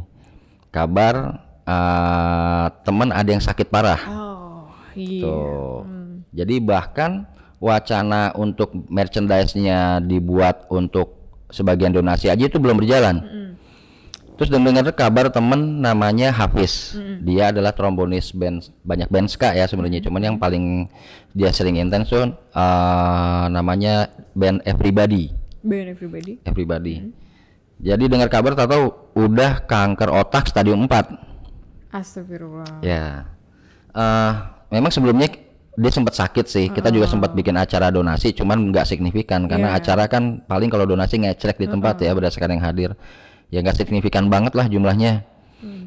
Kabar 0.71 1.43
uh, 1.67 2.67
teman 2.87 3.11
ada 3.11 3.27
yang 3.27 3.43
sakit 3.43 3.67
parah. 3.69 3.99
Oh, 4.07 4.71
iya. 4.95 5.27
Tuh. 5.27 5.83
Jadi 6.31 6.63
bahkan 6.63 7.27
wacana 7.59 8.31
untuk 8.39 8.71
merchandise-nya 8.87 9.99
dibuat 10.03 10.67
untuk 10.71 11.25
sebagian 11.51 11.95
donasi 11.95 12.31
aja 12.31 12.47
itu 12.47 12.59
belum 12.59 12.79
berjalan. 12.79 13.23
Terus 14.35 14.51
dengar 14.51 14.83
kabar 14.99 15.31
temen 15.31 15.79
namanya 15.79 16.35
Hafiz. 16.35 16.99
Dia 17.23 17.55
adalah 17.55 17.71
trombonis 17.71 18.35
band 18.35 18.67
banyak 18.83 19.07
band 19.07 19.31
ska 19.31 19.55
ya 19.55 19.71
sebenarnya. 19.71 20.03
Cuman 20.03 20.23
yang 20.23 20.37
paling 20.43 20.91
dia 21.31 21.55
sering 21.55 21.79
intens 21.79 22.11
tuh 22.11 22.35
eh, 22.35 23.45
namanya 23.55 24.11
band 24.35 24.67
Everybody. 24.67 25.31
Ben 25.65 25.89
everybody. 25.89 26.43
Everybody. 26.45 27.15
Jadi 27.81 28.05
dengar 28.11 28.29
kabar 28.29 28.53
tahu 28.59 28.93
udah 29.17 29.65
kanker 29.65 30.11
otak 30.11 30.51
stadium 30.51 30.85
4. 30.91 31.95
Astagfirullah. 31.95 32.83
Ya. 32.83 33.31
Eh 33.95 34.33
memang 34.75 34.91
sebelumnya 34.91 35.31
dia 35.75 35.91
sempat 35.91 36.15
sakit 36.15 36.47
sih. 36.47 36.67
Kita 36.71 36.91
juga 36.91 37.07
sempat 37.11 37.35
bikin 37.35 37.55
acara 37.59 37.91
donasi, 37.91 38.31
cuman 38.35 38.71
nggak 38.71 38.87
signifikan 38.87 39.47
karena 39.51 39.75
Iya. 39.75 39.79
acara 39.83 40.05
kan 40.07 40.43
paling 40.47 40.71
kalau 40.71 40.87
donasi 40.87 41.19
ngecek 41.23 41.59
di 41.59 41.67
tempat 41.67 41.99
ya 42.03 42.15
berdasarkan 42.15 42.59
yang 42.59 42.63
hadir. 42.63 42.91
Ya 43.53 43.61
nggak 43.61 43.77
signifikan 43.81 44.29
banget 44.33 44.57
lah 44.57 44.67
jumlahnya. 44.69 45.25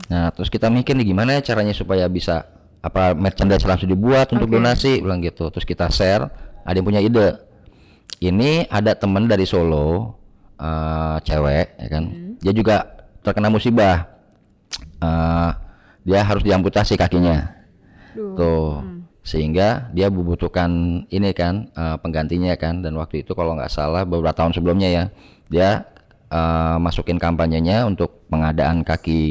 Nah 0.07 0.31
terus 0.33 0.47
kita 0.49 0.71
mikir 0.71 0.97
nih 0.97 1.13
gimana 1.13 1.37
ya 1.37 1.41
caranya 1.53 1.75
supaya 1.75 2.07
bisa 2.07 2.47
apa 2.81 3.11
merchandise 3.17 3.65
langsung 3.67 3.89
dibuat 3.91 4.31
untuk 4.31 4.47
donasi, 4.47 5.03
bilang 5.03 5.19
gitu. 5.21 5.49
Terus 5.51 5.65
kita 5.67 5.91
share. 5.91 6.29
Ada 6.67 6.79
yang 6.79 6.87
punya 6.87 7.01
ide. 7.03 7.39
Ini 8.17 8.67
ada 8.67 8.97
temen 8.97 9.29
dari 9.29 9.45
Solo, 9.45 10.17
eh 10.59 11.17
cewek, 11.21 11.79
ya 11.79 11.87
kan. 11.87 12.03
Dia 12.41 12.53
juga 12.55 12.75
terkena 13.21 13.47
musibah. 13.51 14.07
Eh, 14.97 15.51
dia 16.07 16.19
harus 16.23 16.43
diamputasi 16.43 16.95
kakinya. 16.97 17.51
Tuh. 18.15 18.81
Sehingga 19.27 19.91
dia 19.91 20.07
membutuhkan 20.07 21.03
ini 21.11 21.35
kan 21.35 21.67
eh, 21.75 21.95
penggantinya 21.99 22.55
kan 22.55 22.79
dan 22.79 22.95
waktu 22.95 23.27
itu 23.27 23.35
kalau 23.35 23.53
nggak 23.59 23.71
salah 23.71 24.07
beberapa 24.07 24.33
tahun 24.33 24.55
sebelumnya 24.55 24.89
ya 24.89 25.03
dia 25.51 25.83
eh, 26.31 26.77
masukin 26.79 27.17
kampanyenya 27.17 27.87
untuk 27.87 28.27
pengadaan 28.27 28.83
kaki 28.83 29.21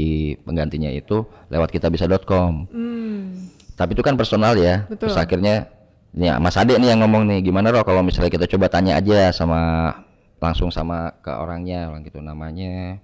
penggantinya 0.42 0.90
itu 0.92 1.24
lewat 1.52 1.72
kitabisa.com. 1.72 2.68
Hmm. 2.70 3.52
Tapi 3.76 3.92
itu 3.92 4.02
kan 4.02 4.16
personal 4.16 4.56
ya. 4.56 4.88
Betul. 4.88 5.08
Terus 5.12 5.16
akhirnya 5.20 5.68
ya 6.16 6.40
Mas 6.40 6.56
Ade 6.56 6.80
nih 6.80 6.96
yang 6.96 7.04
ngomong 7.04 7.28
nih 7.28 7.44
gimana 7.44 7.68
roh 7.68 7.84
kalau 7.84 8.00
misalnya 8.00 8.32
kita 8.32 8.48
coba 8.48 8.72
tanya 8.72 8.96
aja 8.96 9.28
sama 9.36 9.92
langsung 10.40 10.72
sama 10.72 11.12
ke 11.20 11.28
orangnya 11.28 11.92
orang 11.92 12.04
gitu 12.04 12.24
namanya 12.24 12.96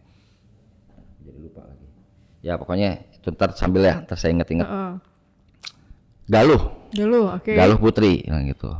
jadi 1.22 1.38
lupa 1.38 1.60
lagi. 1.64 1.86
Ya 2.42 2.54
pokoknya 2.58 3.04
itu 3.12 3.28
ntar 3.36 3.54
sambil 3.54 3.86
ya 3.86 3.94
ntar 4.02 4.16
saya 4.18 4.34
inget-inget. 4.34 4.66
Heeh. 4.66 4.92
Galuh, 6.30 6.62
Dulu, 6.92 7.20
oke. 7.40 7.52
Galuh 7.52 7.78
Putri 7.80 8.22
gitu. 8.24 8.70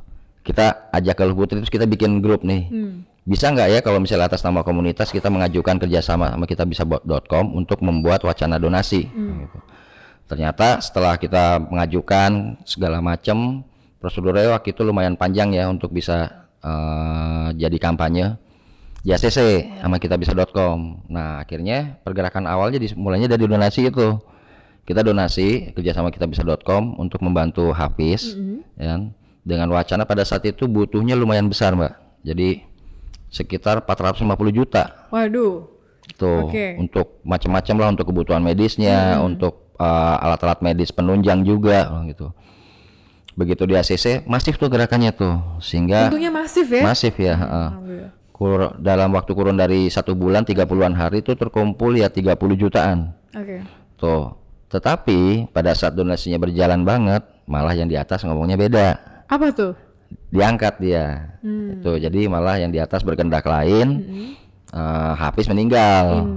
Kita 0.44 0.90
ajak 0.92 1.16
Galuh 1.16 1.36
Putri 1.36 1.60
terus 1.62 1.72
kita 1.72 1.88
bikin 1.88 2.20
grup 2.20 2.44
nih. 2.44 2.68
Hmm. 2.68 2.96
Bisa 3.22 3.54
nggak 3.54 3.68
ya 3.70 3.80
kalau 3.86 4.02
misalnya 4.02 4.26
atas 4.26 4.42
nama 4.42 4.66
komunitas 4.66 5.14
kita 5.14 5.30
mengajukan 5.30 5.78
kerjasama 5.78 6.34
sama 6.34 6.44
kita 6.46 6.66
bisa 6.66 6.82
untuk 7.54 7.78
membuat 7.86 8.26
wacana 8.26 8.58
donasi 8.58 9.06
gitu. 9.06 9.58
Ternyata 10.26 10.82
setelah 10.82 11.14
kita 11.20 11.62
mengajukan 11.62 12.58
segala 12.66 12.98
macam 12.98 13.62
prosedurnya 14.02 14.50
waktu 14.50 14.74
itu 14.74 14.82
lumayan 14.82 15.14
panjang 15.14 15.54
ya 15.54 15.70
untuk 15.70 15.94
bisa 15.94 16.48
eh, 16.58 17.48
jadi 17.54 17.78
kampanye 17.78 18.34
di 19.02 19.10
ACC 19.10 19.38
sama 19.82 19.98
kita 19.98 20.18
bisa.com. 20.18 21.06
Nah 21.10 21.42
akhirnya 21.42 21.98
pergerakan 22.02 22.46
awalnya 22.46 22.82
dimulainya 22.82 23.30
dari 23.30 23.46
donasi 23.46 23.90
itu. 23.90 24.18
Kita 24.82 25.06
donasi 25.06 25.70
kerjasama 25.78 26.10
kita 26.10 26.26
bisa.com 26.26 26.98
untuk 26.98 27.22
membantu 27.22 27.70
Hafiz, 27.70 28.34
ya 28.74 28.98
kan? 28.98 29.14
dengan 29.46 29.70
wacana 29.70 30.02
pada 30.02 30.26
saat 30.26 30.42
itu 30.42 30.66
butuhnya 30.66 31.14
lumayan 31.14 31.46
besar 31.46 31.78
mbak. 31.78 31.94
Jadi 32.26 32.66
sekitar 33.32 33.80
450 33.82 34.28
juta 34.52 35.08
Waduh. 35.08 35.64
tuh 36.20 36.52
Oke. 36.52 36.76
untuk 36.76 37.24
macam-macam 37.24 37.74
lah 37.80 37.88
untuk 37.96 38.06
kebutuhan 38.12 38.44
medisnya, 38.44 39.18
untuk 39.24 39.72
uh, 39.80 40.16
alat-alat 40.20 40.60
medis 40.60 40.92
penunjang 40.92 41.40
juga 41.42 41.88
gitu. 42.06 42.30
Begitu 43.32 43.64
di 43.64 43.72
ACC 43.72 44.28
masif 44.28 44.60
tuh 44.60 44.68
gerakannya 44.68 45.08
tuh 45.16 45.40
sehingga 45.58 46.12
Untungnya 46.12 46.28
masif 46.28 46.68
ya. 46.68 46.82
masif 46.84 47.16
ya. 47.16 47.32
heeh. 47.40 47.68
Alhamdulillah. 47.72 48.10
Kur- 48.32 48.74
dalam 48.76 49.08
waktu 49.16 49.32
kurun 49.32 49.56
dari 49.56 49.88
satu 49.88 50.12
bulan 50.12 50.44
30-an 50.44 50.92
hari 50.92 51.24
itu 51.24 51.32
terkumpul 51.32 51.96
ya 51.96 52.12
30 52.12 52.36
jutaan 52.60 53.16
Oke. 53.32 53.64
tuh. 53.96 54.36
Tetapi 54.68 55.48
pada 55.52 55.72
saat 55.72 55.92
donasinya 55.92 56.36
berjalan 56.36 56.84
banget 56.84 57.24
malah 57.44 57.72
yang 57.72 57.88
di 57.88 57.96
atas 57.96 58.24
ngomongnya 58.24 58.56
beda 58.56 58.86
Apa 59.28 59.48
tuh? 59.52 59.72
Diangkat 60.32 60.74
dia. 60.80 61.38
Itu 61.42 61.98
jadi 61.98 62.30
malah 62.30 62.58
yang 62.58 62.70
di 62.72 62.80
atas 62.80 63.04
berkendak 63.04 63.44
lain 63.44 63.86
eh, 64.72 65.12
Hafiz 65.16 65.46
meninggal. 65.50 66.28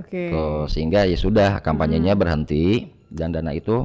Oke. 0.00 0.32
Tuh, 0.32 0.64
sehingga 0.70 1.04
ya 1.04 1.18
sudah 1.18 1.60
kampanyenya 1.60 2.16
berhenti 2.16 2.88
dan 3.10 3.34
dana 3.34 3.52
itu 3.52 3.84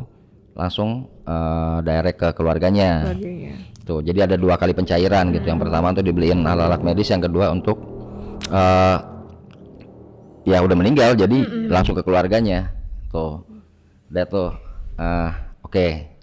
langsung 0.55 1.09
eh, 1.27 1.77
direct 1.83 2.17
ke 2.19 2.29
keluarganya. 2.35 3.11
Keluarganya. 3.11 3.53
tuh 3.85 4.01
jadi 4.01 4.25
ada 4.25 4.33
dua 4.33 4.57
kali 4.57 4.73
pencairan 4.73 5.29
gitu. 5.29 5.45
Yang 5.45 5.69
pertama 5.69 5.93
untuk 5.93 6.05
dibeliin 6.05 6.41
alat-alat 6.41 6.81
medis 6.81 7.11
yang 7.13 7.21
kedua 7.21 7.53
untuk 7.53 7.77
eh, 8.49 8.97
ya 10.45 10.57
udah 10.61 10.75
meninggal 10.77 11.13
jadi 11.17 11.69
langsung 11.69 11.93
ke 11.93 12.01
keluarganya. 12.01 12.73
Tuh 13.13 13.45
udah 14.09 14.25
tuh 14.25 14.49
eh, 14.97 15.29
oke 15.65 16.14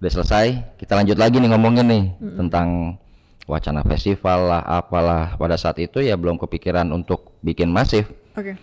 udah 0.00 0.10
selesai 0.10 0.46
kita 0.80 0.96
lanjut 0.96 1.20
lagi 1.20 1.36
nih 1.38 1.50
ngomongin 1.52 1.86
nih 1.86 2.04
tentang 2.40 2.96
wacana 3.44 3.84
festival 3.84 4.48
lah 4.48 4.62
apalah 4.64 5.36
pada 5.36 5.60
saat 5.60 5.76
itu 5.78 6.00
ya 6.00 6.16
belum 6.16 6.40
kepikiran 6.40 6.88
untuk 6.88 7.36
bikin 7.44 7.68
masif 7.68 8.08
Oke. 8.38 8.54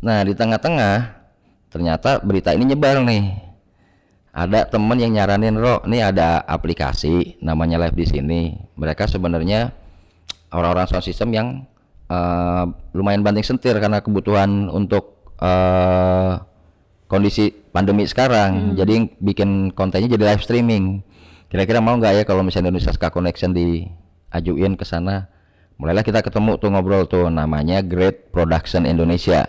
Nah 0.00 0.22
di 0.22 0.32
tengah-tengah 0.38 1.18
ternyata 1.68 2.22
berita 2.22 2.54
ini 2.54 2.72
nyebar 2.72 3.02
nih. 3.02 3.42
Ada 4.36 4.68
temen 4.68 5.00
yang 5.00 5.16
nyaranin 5.16 5.56
Ro, 5.56 5.80
nih 5.88 6.12
ada 6.12 6.44
aplikasi 6.44 7.40
namanya 7.40 7.80
Live 7.80 7.96
di 7.96 8.04
sini. 8.04 8.40
Mereka 8.76 9.08
sebenarnya 9.08 9.72
orang-orang 10.52 10.84
sound 10.92 11.08
system 11.08 11.32
yang 11.32 11.64
eh, 12.12 12.64
lumayan 12.92 13.24
banting 13.24 13.44
sentir 13.44 13.72
karena 13.80 14.04
kebutuhan 14.04 14.68
untuk 14.68 15.24
eh, 15.40 16.32
kondisi 17.06 17.50
pandemi 17.50 18.06
sekarang. 18.06 18.74
Jadi 18.78 19.16
bikin 19.18 19.72
kontennya 19.72 20.12
jadi 20.14 20.34
live 20.34 20.42
streaming. 20.42 21.02
Kira-kira 21.46 21.78
mau 21.78 21.94
nggak 21.94 22.12
ya 22.12 22.22
kalau 22.26 22.42
misalnya 22.42 22.74
Indonesia 22.74 22.94
Ska 22.94 23.10
Connection 23.10 23.54
diajuin 23.54 24.74
ke 24.74 24.84
sana? 24.86 25.30
Mulailah 25.76 26.02
kita 26.02 26.24
ketemu 26.24 26.56
tuh 26.58 26.68
ngobrol 26.72 27.04
tuh 27.06 27.28
namanya 27.28 27.84
Great 27.84 28.32
Production 28.32 28.88
Indonesia. 28.88 29.46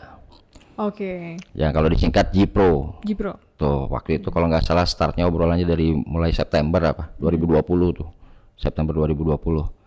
Oke. 0.77 1.41
Ya 1.57 1.73
kalau 1.73 1.89
disingkat 1.89 2.29
Jipro. 2.29 3.01
Jipro. 3.01 3.41
Tuh 3.57 3.89
waktu 3.89 4.21
itu 4.21 4.29
kalau 4.29 4.45
nggak 4.45 4.61
salah 4.61 4.85
startnya 4.85 5.25
obrolannya 5.25 5.65
dari 5.65 5.97
mulai 5.97 6.29
September 6.29 6.93
apa 6.93 7.17
2020 7.17 7.65
tuh 7.97 8.09
September 8.57 8.93
2020 9.05 9.77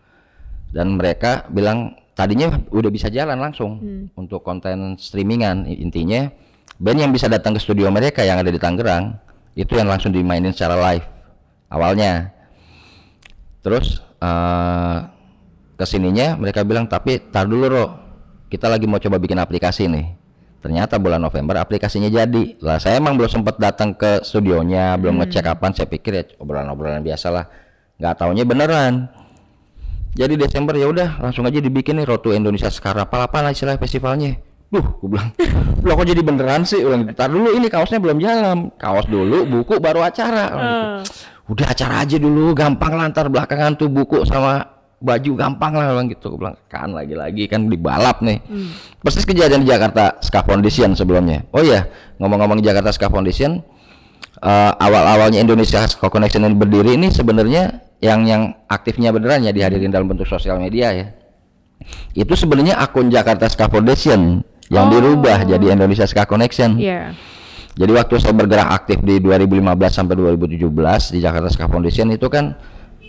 dan 0.70 0.86
mereka 0.94 1.46
bilang 1.50 1.98
tadinya 2.14 2.54
udah 2.70 2.90
bisa 2.90 3.10
jalan 3.10 3.38
langsung 3.38 3.78
untuk 4.14 4.46
konten 4.46 4.94
streamingan 4.96 5.66
intinya 5.66 6.30
band 6.76 6.98
yang 7.00 7.10
bisa 7.10 7.26
datang 7.26 7.56
ke 7.56 7.60
studio 7.60 7.88
mereka 7.88 8.22
yang 8.22 8.38
ada 8.38 8.52
di 8.52 8.60
Tangerang 8.60 9.16
itu 9.58 9.74
yang 9.74 9.90
langsung 9.90 10.14
dimainin 10.14 10.54
secara 10.54 10.78
live 10.78 11.06
awalnya. 11.72 12.30
Terus 13.60 14.00
eh 14.20 14.98
ke 15.80 15.84
sininya 15.88 16.36
mereka 16.36 16.60
bilang 16.60 16.84
tapi 16.84 17.18
tar 17.32 17.48
dulu 17.48 17.66
Ro. 17.70 17.86
Kita 18.50 18.66
lagi 18.66 18.84
mau 18.84 18.98
coba 18.98 19.16
bikin 19.16 19.38
aplikasi 19.38 19.86
nih. 19.86 20.06
Ternyata 20.60 21.00
bulan 21.00 21.22
November 21.22 21.56
aplikasinya 21.56 22.10
jadi. 22.12 22.60
Lah 22.60 22.76
saya 22.76 23.00
emang 23.00 23.16
belum 23.16 23.30
sempat 23.30 23.56
datang 23.56 23.96
ke 23.96 24.20
studionya 24.26 24.98
belum 25.00 25.22
ngecek 25.24 25.46
kapan. 25.46 25.72
Saya 25.72 25.88
pikir 25.88 26.12
ya 26.12 26.24
obrolan-obrolan 26.36 27.00
biasa 27.00 27.26
lah 27.32 27.46
nggak 27.96 28.14
taunya 28.18 28.44
beneran. 28.44 29.08
Jadi 30.10 30.34
Desember 30.34 30.74
ya 30.74 30.90
udah 30.90 31.22
langsung 31.22 31.46
aja 31.46 31.62
dibikin 31.62 32.02
nih 32.02 32.06
Rotu 32.08 32.34
Indonesia 32.34 32.68
sekarang. 32.68 33.06
Apa 33.06 33.30
apa 33.30 33.38
lah 33.40 33.54
istilah 33.54 33.78
festivalnya 33.78 34.49
Duh, 34.70 34.86
gue 35.02 35.08
bilang, 35.10 35.34
loh 35.82 35.94
kok 35.98 36.06
jadi 36.06 36.22
beneran 36.22 36.62
sih? 36.62 36.78
Ulang, 36.86 37.10
tar 37.10 37.26
dulu 37.26 37.50
ini 37.50 37.66
kaosnya 37.66 37.98
belum 37.98 38.22
jalan, 38.22 38.70
kaos 38.78 39.10
dulu, 39.10 39.42
buku 39.42 39.82
baru 39.82 40.06
acara. 40.06 40.46
Gitu 40.46 40.62
Ah. 40.62 41.02
udah 41.50 41.66
acara 41.66 42.06
aja 42.06 42.14
dulu 42.14 42.54
gampang 42.54 42.94
lantar 42.94 43.26
belakangan 43.26 43.74
tuh 43.74 43.90
buku 43.90 44.22
sama 44.22 44.62
baju 45.02 45.34
gampang 45.34 45.74
lah 45.74 45.90
bilang 45.90 46.06
gitu 46.06 46.30
Gua 46.30 46.38
bilang 46.38 46.56
kan 46.70 46.94
lagi-lagi 46.94 47.50
kan 47.50 47.66
dibalap 47.66 48.22
nih 48.22 48.38
persis 49.02 49.26
kejadian 49.26 49.66
di 49.66 49.74
Jakarta 49.74 50.14
Ska 50.22 50.46
Foundation 50.46 50.94
sebelumnya 50.94 51.42
oh 51.50 51.58
iya 51.58 51.90
ngomong-ngomong 52.22 52.62
Jakarta 52.62 52.94
Ska 52.94 53.10
Foundation 53.10 53.66
eh, 54.38 54.72
awal-awalnya 54.78 55.42
Indonesia 55.42 55.82
Ska 55.90 56.06
Connection 56.06 56.46
ini 56.46 56.54
berdiri 56.54 56.94
ini 56.94 57.10
sebenarnya 57.10 57.82
yang 57.98 58.22
yang 58.30 58.54
aktifnya 58.70 59.10
beneran 59.10 59.42
ya 59.42 59.50
dihadirin 59.50 59.90
dalam 59.90 60.06
bentuk 60.06 60.30
sosial 60.30 60.54
media 60.62 60.94
ya. 60.94 61.06
Itu 62.14 62.38
sebenarnya 62.38 62.78
akun 62.78 63.10
Jakarta 63.10 63.50
Ska 63.50 63.66
Foundation 63.66 64.46
yang 64.70 64.86
Oh. 64.86 64.92
dirubah 64.94 65.44
jadi 65.44 65.74
Indonesia 65.74 66.06
Ska 66.06 66.24
Connection. 66.24 66.78
Iya. 66.78 67.12
Jadi 67.74 67.92
waktu 67.94 68.14
saya 68.18 68.34
bergerak 68.34 68.70
aktif 68.70 68.98
di 69.02 69.18
2015 69.18 69.94
sampai 69.94 70.14
2017 70.14 71.10
di 71.10 71.18
Jakarta 71.18 71.50
Ska 71.50 71.66
Foundation 71.66 72.10
itu 72.10 72.26
kan 72.30 72.54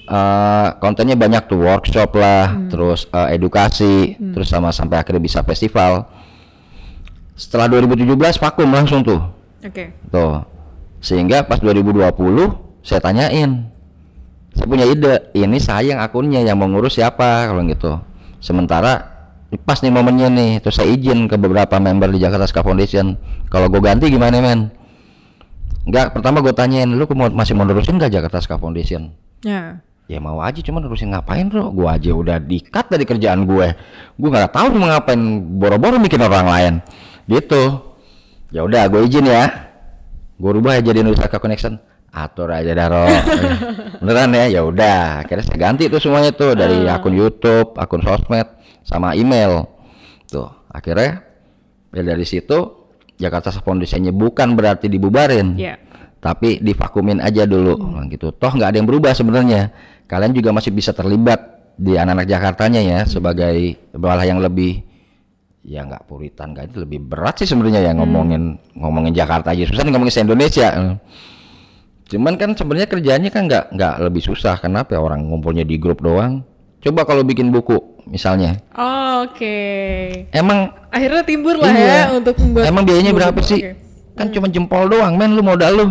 eh, 0.01 0.67
kontennya 0.81 1.13
banyak 1.15 1.45
tuh 1.47 1.61
workshop 1.61 2.17
lah, 2.17 2.67
terus 2.67 3.05
eh, 3.09 3.37
edukasi, 3.37 4.17
terus 4.33 4.49
sama 4.49 4.73
sampai 4.73 4.99
akhirnya 5.01 5.21
bisa 5.21 5.39
festival. 5.45 6.09
Setelah 7.37 7.69
2017 7.71 8.37
vakum 8.37 8.69
langsung 8.69 9.01
tuh. 9.01 9.21
Oke. 9.61 9.93
Tuh. 10.09 10.45
Sehingga 11.01 11.45
pas 11.45 11.57
2020 11.57 12.05
saya 12.81 13.01
tanyain. 13.01 13.69
Saya 14.51 14.67
punya 14.67 14.83
ide, 14.85 15.31
ini 15.31 15.57
saya 15.57 15.95
yang 15.95 16.01
akunnya 16.03 16.43
yang 16.43 16.59
mau 16.59 16.67
ngurus 16.67 16.99
siapa 16.99 17.47
kalau 17.47 17.63
gitu. 17.65 17.97
Sementara 18.43 19.20
pas 19.59 19.83
nih 19.83 19.91
momennya 19.91 20.31
nih, 20.31 20.51
terus 20.63 20.79
saya 20.79 20.87
izin 20.87 21.27
ke 21.27 21.35
beberapa 21.35 21.75
member 21.75 22.07
di 22.15 22.23
Jakarta 22.23 22.47
Ska 22.47 22.63
Foundation. 22.63 23.19
Kalau 23.51 23.67
gue 23.67 23.83
ganti 23.83 24.07
gimana 24.07 24.39
men? 24.39 24.71
Enggak, 25.83 26.15
pertama 26.15 26.39
gue 26.39 26.53
tanyain, 26.55 26.87
lu 26.87 27.03
mau, 27.11 27.27
masih 27.27 27.57
mau 27.57 27.67
nerusin 27.67 27.99
gak 27.99 28.13
Jakarta 28.13 28.39
Ska 28.39 28.55
Foundation? 28.55 29.11
Ya. 29.43 29.83
Ya 30.07 30.19
mau 30.19 30.39
aja, 30.43 30.59
cuma 30.59 30.83
nerusin 30.83 31.11
ngapain 31.11 31.47
bro? 31.47 31.71
Gue 31.71 31.87
aja 31.87 32.11
udah 32.11 32.37
dikat 32.39 32.91
dari 32.91 33.07
kerjaan 33.07 33.47
gue. 33.47 33.75
Gue 34.19 34.29
nggak 34.29 34.51
tahu 34.51 34.75
mau 34.75 34.91
ngapain, 34.91 35.19
boro-boro 35.55 35.99
bikin 36.03 36.19
orang 36.19 36.47
lain. 36.47 36.73
Gitu. 37.31 37.79
Ya 38.51 38.67
udah, 38.67 38.91
gue 38.91 39.07
izin 39.07 39.27
ya. 39.27 39.71
Gue 40.35 40.51
rubah 40.51 40.79
ya 40.79 40.91
jadi 40.91 41.03
Nusaka 41.03 41.39
Connection. 41.39 41.79
Atur 42.11 42.51
aja 42.51 42.75
daro. 42.75 43.07
Beneran 44.03 44.35
ya? 44.35 44.59
Ya 44.59 44.61
udah. 44.67 45.23
Akhirnya 45.23 45.47
saya 45.47 45.59
ganti 45.59 45.87
tuh 45.87 46.03
semuanya 46.03 46.35
tuh 46.35 46.59
dari 46.59 46.83
akun 46.91 47.15
YouTube, 47.15 47.79
akun 47.79 48.03
sosmed, 48.03 48.51
sama 48.81 49.13
email. 49.13 49.65
Tuh, 50.27 50.47
akhirnya 50.67 51.21
ya 51.91 52.01
dari 52.01 52.23
situ 52.23 52.57
Jakarta 53.15 53.51
Foundation-nya 53.51 54.09
bukan 54.09 54.55
berarti 54.55 54.87
dibubarin 54.87 55.53
Iya. 55.55 55.77
tapi 56.17 56.57
divakumin 56.57 57.19
aja 57.19 57.43
dulu. 57.45 57.77
Nah, 57.77 58.05
gitu. 58.07 58.29
Toh 58.31 58.51
nggak 58.53 58.69
ada 58.71 58.77
yang 58.77 58.87
berubah 58.87 59.11
sebenarnya. 59.11 59.69
Kalian 60.05 60.31
juga 60.31 60.49
masih 60.51 60.69
bisa 60.69 60.91
terlibat 60.91 61.39
di 61.75 61.97
anak-anak 61.97 62.27
Jakartanya 62.27 62.81
ya 62.81 62.99
sebagai 63.05 63.79
malah 63.95 64.21
yang 64.21 64.37
lebih 64.37 64.85
ya 65.61 65.85
nggak 65.85 66.05
puritan 66.05 66.53
nggak 66.53 66.73
itu 66.73 66.77
lebih 66.81 66.99
berat 67.05 67.37
sih 67.37 67.45
sebenarnya 67.45 67.85
ya 67.85 67.91
ngomongin 67.93 68.57
ngomongin 68.73 69.13
Jakarta 69.13 69.53
aja. 69.53 69.65
Susah 69.65 69.81
nih 69.81 69.91
ngomongin 69.93 70.13
se-Indonesia 70.13 70.67
Eh. 70.71 70.95
cuman 72.11 72.35
kan 72.35 72.51
sebenarnya 72.51 72.91
kerjanya 72.91 73.29
kan 73.31 73.47
nggak 73.47 73.65
nggak 73.71 73.93
lebih 74.03 74.21
susah. 74.21 74.59
Kenapa 74.59 74.93
ya 74.93 74.99
orang 74.99 75.23
ngumpulnya 75.25 75.63
di 75.63 75.79
grup 75.79 76.03
doang? 76.03 76.43
Coba 76.81 77.05
kalau 77.05 77.21
bikin 77.23 77.53
buku 77.53 77.77
misalnya 78.05 78.57
Oke. 79.21 79.57
emang 80.31 80.73
Akhirnya 80.91 81.23
timbur 81.23 81.55
lah 81.55 81.71
Iya. 81.71 81.87
ya 81.87 82.05
untuk 82.11 82.35
membuat 82.35 82.67
Emang 82.67 82.83
biayanya 82.83 83.11
berapa 83.11 83.39
sih? 83.39 83.59
Oke. 83.63 83.71
Kan 84.11 84.27
cuma 84.29 84.51
jempol 84.51 84.91
doang, 84.91 85.15
men 85.15 85.31
lu 85.31 85.39
modal 85.39 85.71
lu. 85.71 85.87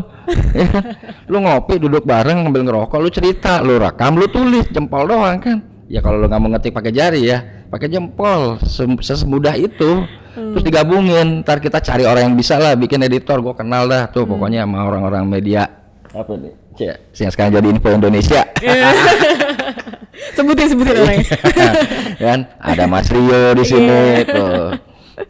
Ya 0.53 0.69
kan? 0.69 0.85
lu 1.25 1.41
ngopi 1.41 1.81
duduk 1.81 2.05
bareng 2.05 2.45
ngambil 2.45 2.63
ngerokok, 2.69 2.99
lu 3.01 3.09
cerita, 3.09 3.65
lu 3.65 3.81
rekam, 3.81 4.15
lu 4.15 4.29
tulis 4.29 4.69
jempol 4.69 5.09
doang 5.09 5.41
kan. 5.41 5.59
Ya 5.89 5.99
kalau 5.99 6.21
lu 6.21 6.29
nggak 6.29 6.39
mau 6.39 6.53
ngetik 6.53 6.71
pakai 6.71 6.93
jari 6.93 7.27
ya, 7.27 7.41
pakai 7.67 7.89
jempol, 7.89 8.61
Sem- 8.63 9.01
sesemudah 9.01 9.57
itu. 9.57 10.05
Terus 10.31 10.63
digabungin, 10.63 11.43
ntar 11.43 11.59
kita 11.59 11.81
cari 11.81 12.07
orang 12.07 12.31
yang 12.31 12.37
bisa 12.37 12.55
lah 12.55 12.77
bikin 12.77 13.03
editor, 13.03 13.41
gua 13.41 13.57
kenal 13.57 13.89
dah 13.89 14.07
tuh 14.07 14.23
pokoknya 14.23 14.63
sama 14.63 14.87
orang-orang 14.87 15.27
media 15.27 15.67
apa 16.13 16.31
nih? 16.37 16.55
Cek, 16.79 16.97
yang 17.19 17.33
sekarang 17.35 17.53
jadi 17.59 17.67
info 17.71 17.89
Indonesia. 17.91 18.43
sebutin 20.37 20.67
sebutin 20.71 20.95
orangnya. 21.01 21.37
kan 22.25 22.39
ada 22.61 22.85
Mas 22.87 23.09
Rio 23.11 23.57
di 23.57 23.65
sini 23.65 24.25
tuh. 24.27 24.77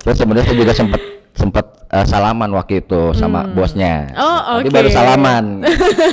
Terus 0.01 0.17
sebenarnya 0.19 0.47
saya 0.51 0.59
juga 0.59 0.73
sempat 0.75 1.01
sempat 1.35 1.65
eh, 1.89 2.07
salaman 2.07 2.51
waktu 2.53 2.85
itu 2.85 3.15
sama 3.17 3.47
bosnya. 3.51 4.13
Oh, 4.19 4.61
Tapi 4.61 4.69
oke. 4.69 4.75
baru 4.75 4.89
salaman. 4.91 5.65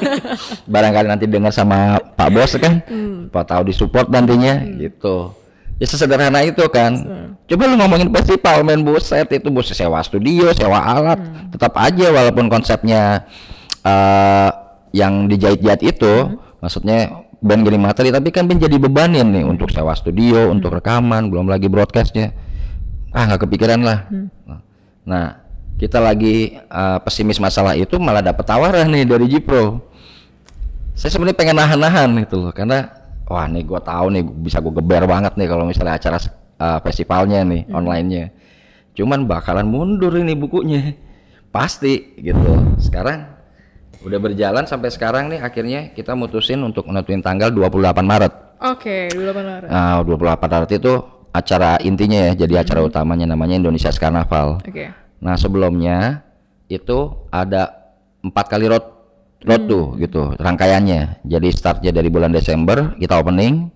Barangkali 0.73 1.07
nanti 1.09 1.25
dengar 1.27 1.51
sama 1.53 1.99
Pak 1.99 2.29
Bos 2.31 2.53
kan. 2.57 2.81
Pak 3.29 3.43
tahu 3.45 3.61
disupport 3.69 4.07
nantinya 4.09 4.61
gitu. 4.77 5.33
Ya 5.77 5.85
sesederhana 5.85 6.41
itu 6.41 6.65
kan. 6.73 6.93
Coba 7.47 7.63
lu 7.69 7.77
ngomongin 7.79 8.09
festival 8.11 8.65
main 8.65 8.81
buset 8.83 9.29
itu 9.31 9.47
bos 9.47 9.71
sewa 9.71 10.03
studio, 10.03 10.51
sewa 10.51 10.83
alat, 10.83 11.15
tetap 11.47 11.71
aja 11.79 12.11
walaupun 12.11 12.51
konsepnya 12.51 13.23
eh 13.87 14.49
yang 14.95 15.27
dijahit-jahit 15.27 15.81
itu, 15.83 16.13
maksudnya 16.61 17.27
band 17.37 17.61
gini 17.61 17.77
materi 17.77 18.09
tapi 18.09 18.33
kan 18.33 18.49
band 18.49 18.65
jadi 18.65 18.77
bebanin 18.81 19.29
nih 19.29 19.45
untuk 19.45 19.69
sewa 19.69 19.93
studio, 19.93 20.49
untuk 20.49 20.73
rekaman, 20.73 21.29
belum 21.29 21.45
lagi 21.45 21.69
broadcastnya. 21.69 22.33
Ah 23.13 23.29
nggak 23.29 23.47
kepikiran 23.47 23.81
lah. 23.81 24.09
Nah 25.07 25.25
kita 25.77 26.01
lagi 26.01 26.57
eh, 26.57 26.97
pesimis 27.05 27.37
masalah 27.37 27.77
itu 27.77 27.95
malah 28.01 28.25
dapat 28.25 28.43
tawaran 28.43 28.89
nih 28.89 29.05
dari 29.05 29.25
Jipro. 29.29 29.85
Saya 30.97 31.13
sebenarnya 31.13 31.37
pengen 31.37 31.61
nahan-nahan 31.61 32.09
gitu 32.25 32.41
loh 32.41 32.49
karena 32.49 32.89
wah 33.29 33.45
nih 33.45 33.61
gua 33.61 33.77
tahu 33.77 34.09
nih 34.17 34.23
bisa 34.25 34.57
gue 34.57 34.73
geber 34.73 35.05
banget 35.05 35.37
nih 35.37 35.45
kalau 35.45 35.69
misalnya 35.69 36.01
acara 36.01 36.17
uh, 36.57 36.79
festivalnya 36.81 37.45
nih 37.45 37.69
onlinenya. 37.69 38.33
Cuman 38.97 39.29
bakalan 39.29 39.69
mundur 39.69 40.09
ini 40.17 40.33
bukunya. 40.33 40.97
Pasti 41.53 42.17
gitu. 42.17 42.73
Sekarang 42.81 43.36
udah 44.05 44.19
berjalan 44.21 44.63
sampai 44.69 44.89
sekarang 44.93 45.29
nih 45.31 45.39
akhirnya 45.41 45.89
kita 45.91 46.13
mutusin 46.13 46.61
untuk 46.61 46.85
nentuin 46.87 47.21
tanggal 47.21 47.49
28 47.49 48.03
Maret 48.03 48.33
Oke, 48.57 49.09
dulu 49.13 49.29
apa 49.29 49.41
Lara? 49.45 49.67
nah 49.69 49.95
28 50.01 50.49
Maret 50.49 50.71
itu 50.77 50.93
acara 51.29 51.77
intinya 51.85 52.31
ya 52.31 52.45
jadi 52.45 52.65
acara 52.65 52.81
utamanya 52.81 53.29
namanya 53.29 53.57
Indonesia 53.57 53.93
Carnaval 53.93 54.61
Oke. 54.65 54.89
Nah 55.17 55.33
sebelumnya 55.33 56.21
itu 56.69 57.13
ada 57.33 57.73
empat 58.21 58.45
kali 58.53 58.69
road 58.69 58.85
road 59.45 59.63
tuh 59.65 59.85
gitu 59.97 60.33
rangkaiannya. 60.37 61.25
Jadi 61.25 61.47
startnya 61.53 61.89
dari 61.89 62.09
bulan 62.09 62.29
Desember 62.29 62.93
kita 62.97 63.17
opening, 63.17 63.69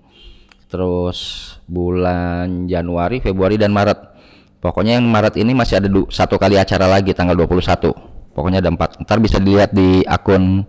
terus 0.69 1.17
bulan 1.65 2.69
Januari, 2.69 3.21
Februari 3.21 3.57
dan 3.57 3.73
Maret. 3.73 4.13
Pokoknya 4.61 5.01
yang 5.01 5.09
Maret 5.09 5.41
ini 5.41 5.57
masih 5.57 5.81
ada 5.81 5.89
satu 6.13 6.37
kali 6.37 6.61
acara 6.61 6.85
lagi 6.85 7.09
tanggal 7.17 7.33
21. 7.33 8.10
Pokoknya 8.31 8.63
ada 8.63 8.71
empat. 8.71 9.03
Ntar 9.03 9.17
bisa 9.19 9.37
dilihat 9.37 9.75
di 9.75 10.03
akun 10.07 10.63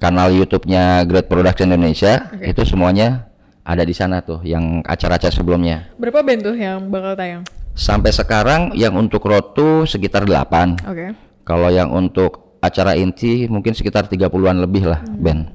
kanal 0.00 0.32
YouTube-nya 0.32 1.04
Great 1.04 1.28
Production 1.28 1.72
Indonesia. 1.72 2.32
Itu 2.40 2.64
semuanya 2.64 3.28
ada 3.64 3.80
di 3.84 3.96
sana 3.96 4.20
tuh 4.20 4.44
yang 4.44 4.84
acara-acara 4.84 5.32
sebelumnya. 5.32 5.88
Berapa 5.96 6.20
band 6.20 6.40
tuh 6.44 6.56
yang 6.56 6.88
bakal 6.92 7.16
tayang? 7.16 7.42
Sampai 7.74 8.14
sekarang 8.14 8.76
yang 8.76 8.94
untuk 8.94 9.24
road 9.26 9.56
tuh 9.56 9.88
sekitar 9.88 10.28
8. 10.28 10.84
Oke. 10.86 11.06
Kalau 11.44 11.68
yang 11.68 11.90
untuk 11.92 12.56
acara 12.64 12.96
inti 12.96 13.44
mungkin 13.50 13.76
sekitar 13.76 14.08
30-an 14.08 14.60
lebih 14.64 14.88
lah 14.88 15.00
band. 15.04 15.52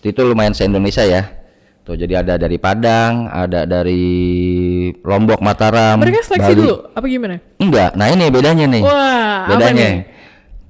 Itu 0.00 0.24
lumayan 0.24 0.52
se-Indonesia 0.52 1.04
ya. 1.04 1.40
Tuh 1.80 1.96
jadi 1.96 2.20
ada 2.20 2.36
dari 2.36 2.60
Padang, 2.60 3.28
ada 3.32 3.64
dari 3.64 4.04
Lombok, 5.00 5.40
Mataram, 5.40 5.96
Mereka 5.96 6.20
seleksi 6.28 6.52
Bali. 6.52 6.60
dulu 6.60 6.74
apa 6.92 7.06
gimana? 7.08 7.36
Enggak. 7.56 7.90
Nah, 7.96 8.06
ini 8.12 8.24
bedanya 8.28 8.64
nih. 8.68 8.82
Wah, 8.84 9.48
apa 9.48 9.56
bedanya. 9.56 9.88
nih? 9.88 9.96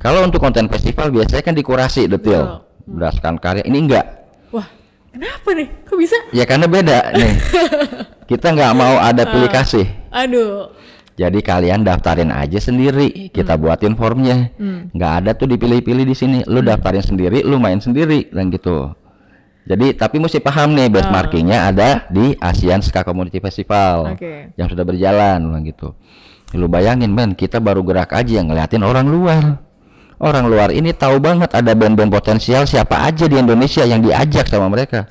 Kalau 0.01 0.25
untuk 0.25 0.41
konten 0.41 0.65
festival 0.73 1.13
biasanya 1.13 1.45
kan 1.45 1.53
dikurasi 1.53 2.09
detail 2.09 2.65
berdasarkan 2.89 3.37
karya. 3.37 3.63
Ini 3.69 3.79
enggak. 3.85 4.07
Wah, 4.49 4.65
kenapa 5.13 5.53
nih? 5.53 5.69
Kok 5.85 5.97
bisa? 6.01 6.17
Ya 6.33 6.49
karena 6.49 6.65
beda 6.65 7.13
nih. 7.13 7.33
Kita 8.31 8.57
nggak 8.57 8.73
mau 8.73 8.97
ada 8.97 9.29
pilih 9.29 9.51
kasih. 9.53 9.85
Aduh. 10.09 10.73
Jadi 11.21 11.45
kalian 11.45 11.85
daftarin 11.85 12.33
aja 12.33 12.57
sendiri, 12.57 13.29
kita 13.29 13.61
buatin 13.61 13.93
formnya. 13.93 14.57
Nggak 14.97 15.13
ada 15.21 15.31
tuh 15.37 15.53
dipilih-pilih 15.53 16.09
di 16.09 16.17
sini. 16.17 16.39
Lu 16.49 16.65
daftarin 16.65 17.05
sendiri, 17.05 17.45
lu 17.45 17.61
main 17.61 17.77
sendiri 17.77 18.33
dan 18.33 18.49
gitu. 18.49 18.97
Jadi 19.69 19.93
tapi 20.01 20.17
mesti 20.17 20.41
paham 20.41 20.73
nih 20.73 20.89
benchmarkingnya 20.89 21.69
ada 21.69 22.09
di 22.09 22.33
ASEAN 22.41 22.81
Ska 22.81 23.05
Community 23.05 23.37
Festival 23.45 24.17
Oke. 24.17 24.57
yang 24.57 24.73
sudah 24.73 24.83
berjalan 24.89 25.45
gitu. 25.69 25.93
Lu 26.57 26.67
bayangin 26.67 27.13
men, 27.13 27.37
kita 27.37 27.61
baru 27.61 27.85
gerak 27.85 28.17
aja 28.17 28.41
ngeliatin 28.41 28.81
orang 28.81 29.07
luar. 29.07 29.70
Orang 30.21 30.53
luar 30.53 30.69
ini 30.69 30.93
tahu 30.93 31.17
banget 31.17 31.49
ada 31.57 31.73
band-band 31.73 32.13
potensial 32.13 32.69
siapa 32.69 33.09
aja 33.09 33.25
di 33.25 33.41
Indonesia 33.41 33.81
yang 33.89 34.05
diajak 34.05 34.53
sama 34.53 34.69
mereka. 34.69 35.09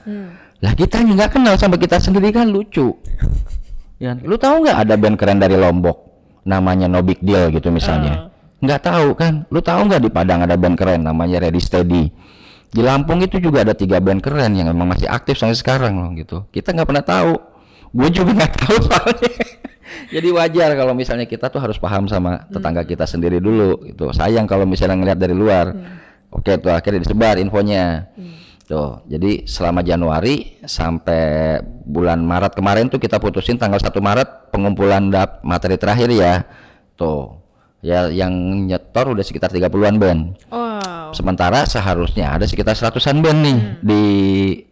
Lah 0.61 0.73
kita 0.77 1.01
nggak 1.01 1.33
kenal 1.33 1.57
sama 1.57 1.81
kita 1.81 1.97
sendiri 1.97 2.29
kan 2.29 2.47
lucu. 2.49 2.93
Ya, 3.99 4.15
lu 4.15 4.39
tahu 4.39 4.63
nggak 4.63 4.79
ada 4.79 4.95
band 4.95 5.19
keren 5.19 5.43
dari 5.43 5.59
Lombok 5.59 6.07
namanya 6.47 6.87
No 6.87 7.03
Big 7.03 7.19
Deal 7.19 7.51
gitu 7.51 7.67
misalnya? 7.67 8.31
Nggak 8.63 8.87
tahu 8.87 9.11
kan? 9.11 9.43
Lu 9.51 9.59
tahu 9.59 9.91
nggak 9.91 9.99
di 9.99 10.07
Padang 10.07 10.39
ada 10.39 10.55
band 10.55 10.79
keren 10.79 11.03
namanya 11.03 11.43
Ready 11.43 11.59
Steady? 11.59 12.07
Di 12.71 12.79
Lampung 12.79 13.19
itu 13.19 13.43
juga 13.43 13.67
ada 13.67 13.75
tiga 13.75 13.99
band 13.99 14.23
keren 14.23 14.55
yang 14.55 14.71
memang 14.71 14.95
masih 14.95 15.11
aktif 15.11 15.35
sampai 15.35 15.59
sekarang 15.59 15.99
loh 15.99 16.15
gitu. 16.15 16.47
Kita 16.47 16.71
nggak 16.71 16.87
pernah 16.87 17.03
tahu. 17.03 17.33
Gue 17.89 18.09
juga 18.13 18.31
nggak 18.35 18.53
tahu 18.59 18.77
soalnya. 18.85 19.33
Jadi 20.15 20.27
wajar 20.33 20.69
kalau 20.73 20.93
misalnya 20.93 21.25
kita 21.25 21.49
tuh 21.49 21.61
harus 21.61 21.77
paham 21.77 22.05
sama 22.09 22.45
tetangga 22.49 22.85
kita 22.85 23.05
sendiri 23.05 23.37
dulu 23.41 23.81
gitu. 23.89 24.09
Sayang 24.13 24.45
kalau 24.49 24.65
misalnya 24.65 24.97
ngelihat 24.97 25.19
dari 25.19 25.35
luar. 25.37 25.73
oke 26.29 26.61
tuh 26.61 26.69
akhirnya 26.69 27.01
disebar 27.01 27.41
infonya. 27.41 28.09
Tuh 28.69 29.01
jadi 29.09 29.49
selama 29.49 29.81
Januari 29.81 30.61
sampai 30.61 31.57
bulan 31.89 32.21
Maret 32.21 32.53
kemarin 32.53 32.85
tuh 32.85 33.01
kita 33.01 33.17
putusin 33.17 33.57
tanggal 33.57 33.81
1 33.81 33.89
Maret 33.97 34.53
pengumpulan 34.53 35.09
dap 35.09 35.41
materi 35.41 35.73
terakhir 35.81 36.13
ya. 36.13 36.45
Tuh 36.93 37.41
ya 37.81 38.13
yang 38.13 38.29
nyetor 38.69 39.17
udah 39.17 39.25
sekitar 39.25 39.49
30-an 39.49 39.95
band 39.97 40.21
Wow. 40.51 41.15
sementara 41.15 41.63
seharusnya 41.63 42.35
ada 42.35 42.43
sekitar 42.43 42.75
seratusan 42.75 43.23
band 43.23 43.39
nih 43.39 43.59
di 43.79 44.03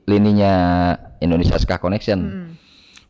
lininya 0.06 0.54
Indonesia 1.24 1.56
Ska 1.56 1.80
Connection 1.80 2.52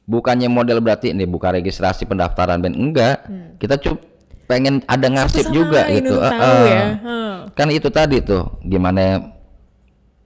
bukannya 0.07 0.47
model 0.47 0.79
berarti 0.79 1.11
ini 1.11 1.27
buka 1.27 1.51
registrasi 1.51 2.07
pendaftaran 2.07 2.57
band 2.57 2.73
enggak. 2.73 3.27
Kita 3.59 3.75
cuma 3.77 3.99
pengen 4.47 4.79
ada 4.87 5.05
ngasih 5.05 5.51
juga 5.51 5.91
gitu. 5.91 6.15
tahu 6.15 6.31
eh. 6.63 6.71
ya. 6.71 6.83
Hmm. 7.03 7.35
kan 7.51 7.67
itu 7.67 7.91
tadi 7.91 8.23
tuh 8.23 8.47
gimana 8.63 9.35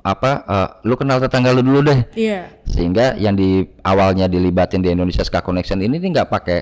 apa 0.01 0.31
eh, 0.45 0.69
lu 0.85 0.93
kenal 0.93 1.17
tetangga 1.17 1.49
lu 1.49 1.61
dulu 1.61 1.81
deh. 1.85 2.05
Iya. 2.13 2.49
sehingga 2.65 3.17
yang 3.17 3.33
di 3.33 3.65
awalnya 3.81 4.25
dilibatin 4.25 4.79
di 4.79 4.93
Indonesia 4.93 5.25
Ska 5.25 5.41
Connection 5.41 5.81
ini 5.81 5.97
nih 5.97 6.09
nggak 6.13 6.29
pakai 6.29 6.59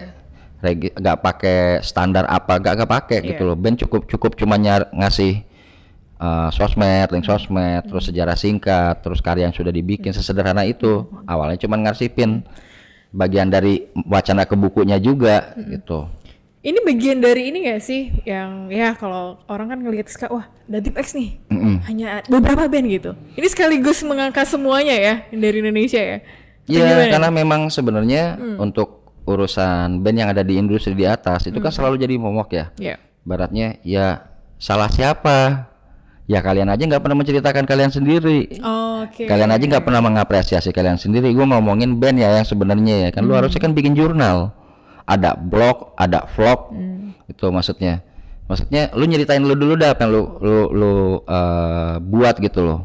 regi- 0.59 0.95
nggak 0.95 1.17
pakai 1.19 1.59
standar 1.79 2.23
apa 2.25 2.57
nggak 2.57 2.73
nggak 2.79 2.91
pakai 2.91 3.17
gitu 3.27 3.43
Iya. 3.43 3.49
loh. 3.51 3.57
Band 3.59 3.75
cukup 3.77 4.07
cukup 4.07 4.31
cuma 4.35 4.55
nyar 4.55 4.87
ngasih 4.91 5.43
eh, 6.15 6.49
sosmed 6.51 7.11
link 7.11 7.23
sosmed 7.23 7.83
terus 7.83 8.07
sejarah 8.07 8.35
singkat 8.35 9.03
terus 9.03 9.19
karya 9.19 9.47
yang 9.47 9.55
sudah 9.55 9.71
dibikin 9.71 10.11
sesederhana 10.11 10.63
itu. 10.63 11.07
Awalnya 11.27 11.59
cuma 11.59 11.75
ngarsipin 11.75 12.43
bagian 13.09 13.49
dari 13.49 13.89
wacana 14.05 14.45
ke 14.45 14.53
bukunya 14.53 15.01
juga 15.01 15.57
gitu 15.57 16.05
Ini 16.59 16.75
bagian 16.83 17.23
dari 17.23 17.55
ini 17.55 17.71
gak 17.71 17.79
sih 17.79 18.11
yang 18.27 18.67
ya 18.67 18.91
kalau 18.91 19.39
orang 19.47 19.71
kan 19.71 19.79
ngelihat 19.79 20.11
ska 20.11 20.27
wah 20.27 20.43
Datip 20.67 20.99
X 20.99 21.15
nih 21.15 21.39
hanya 21.87 22.19
beberapa 22.27 22.67
band 22.67 22.85
gitu. 22.91 23.15
Ini 23.39 23.47
sekaligus 23.47 24.03
mengangkat 24.03 24.43
semuanya 24.43 24.91
ya 24.91 25.13
dari 25.31 25.63
Indonesia 25.63 25.97
ya. 26.03 26.17
Iya, 26.69 27.09
karena 27.15 27.31
memang 27.31 27.71
sebenarnya 27.71 28.35
untuk 28.59 28.99
urusan 29.23 30.01
band 30.03 30.17
yang 30.19 30.29
ada 30.29 30.43
di 30.43 30.57
industri 30.57 30.97
di 30.97 31.05
atas 31.05 31.45
itu 31.45 31.57
kan 31.61 31.71
selalu 31.71 31.95
jadi 32.01 32.19
momok 32.19 32.49
ya. 32.51 32.65
Iya. 32.75 32.95
Baratnya 33.23 33.79
ya 33.87 34.25
salah 34.59 34.91
siapa? 34.91 35.68
Ya 36.29 36.45
kalian 36.45 36.69
aja 36.69 36.85
nggak 36.85 37.01
pernah 37.01 37.17
menceritakan 37.17 37.65
kalian 37.65 37.89
sendiri. 37.89 38.61
Oke. 38.61 39.25
Kalian 39.25 39.49
aja 39.49 39.63
nggak 39.65 39.81
pernah 39.81 39.97
mengapresiasi 40.05 40.69
kalian 40.69 41.01
sendiri. 41.01 41.33
Gue 41.33 41.41
ngomongin 41.41 41.97
band 41.97 42.21
ya 42.21 42.37
yang 42.37 42.45
sebenarnya 42.45 42.95
ya 43.01 43.09
kan 43.09 43.25
lu 43.25 43.33
harusnya 43.33 43.57
kan 43.57 43.73
bikin 43.73 43.97
jurnal. 43.97 44.53
Ada 45.09 45.33
blog, 45.33 45.97
ada 45.97 46.29
vlog. 46.37 46.69
Itu 47.25 47.49
maksudnya. 47.49 48.05
Maksudnya 48.45 48.93
lu 48.93 49.09
nyeritain 49.09 49.41
lu 49.41 49.57
dulu 49.57 49.73
dah 49.73 49.97
apa 49.97 50.05
yang 50.05 50.11
lu 50.13 50.21
lu 50.37 50.57
lu 50.69 50.93
eh, 51.25 51.95
buat 51.97 52.37
gitu 52.37 52.61
loh. 52.61 52.79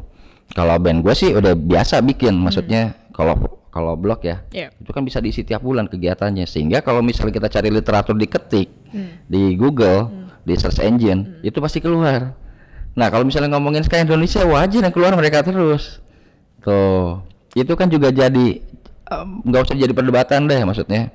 Kalau 0.57 0.73
band 0.81 1.05
gue 1.05 1.13
sih 1.13 1.29
udah 1.29 1.53
biasa 1.53 2.01
bikin, 2.01 2.33
maksudnya 2.41 2.97
kalau 3.13 3.37
kalau 3.69 3.93
blog 3.99 4.23
ya 4.23 4.39
Iya. 4.55 4.71
itu 4.79 4.87
kan 4.89 5.03
bisa 5.03 5.19
diisi 5.19 5.43
tiap 5.43 5.59
bulan 5.59 5.91
kegiatannya 5.91 6.47
sehingga 6.47 6.79
kalau 6.79 7.03
misalnya 7.03 7.35
kita 7.35 7.51
cari 7.51 7.67
literatur 7.67 8.15
diketik 8.15 8.71
di 9.27 9.59
Google 9.59 10.31
di 10.47 10.55
search 10.55 10.79
engine 10.79 11.43
itu 11.43 11.59
pasti 11.59 11.83
keluar 11.83 12.39
nah 12.95 13.11
kalau 13.11 13.27
misalnya 13.27 13.51
ngomongin 13.53 13.83
sekarang 13.83 14.07
Indonesia 14.07 14.41
wajib 14.47 14.79
yang 14.81 14.93
keluar 14.95 15.13
mereka 15.13 15.43
terus. 15.43 15.99
Tuh 16.63 17.21
itu 17.55 17.71
kan 17.75 17.87
juga 17.87 18.11
jadi 18.11 18.59
nggak 19.45 19.61
usah 19.69 19.77
jadi 19.77 19.93
perdebatan 19.95 20.49
deh 20.49 20.59
maksudnya 20.65 21.13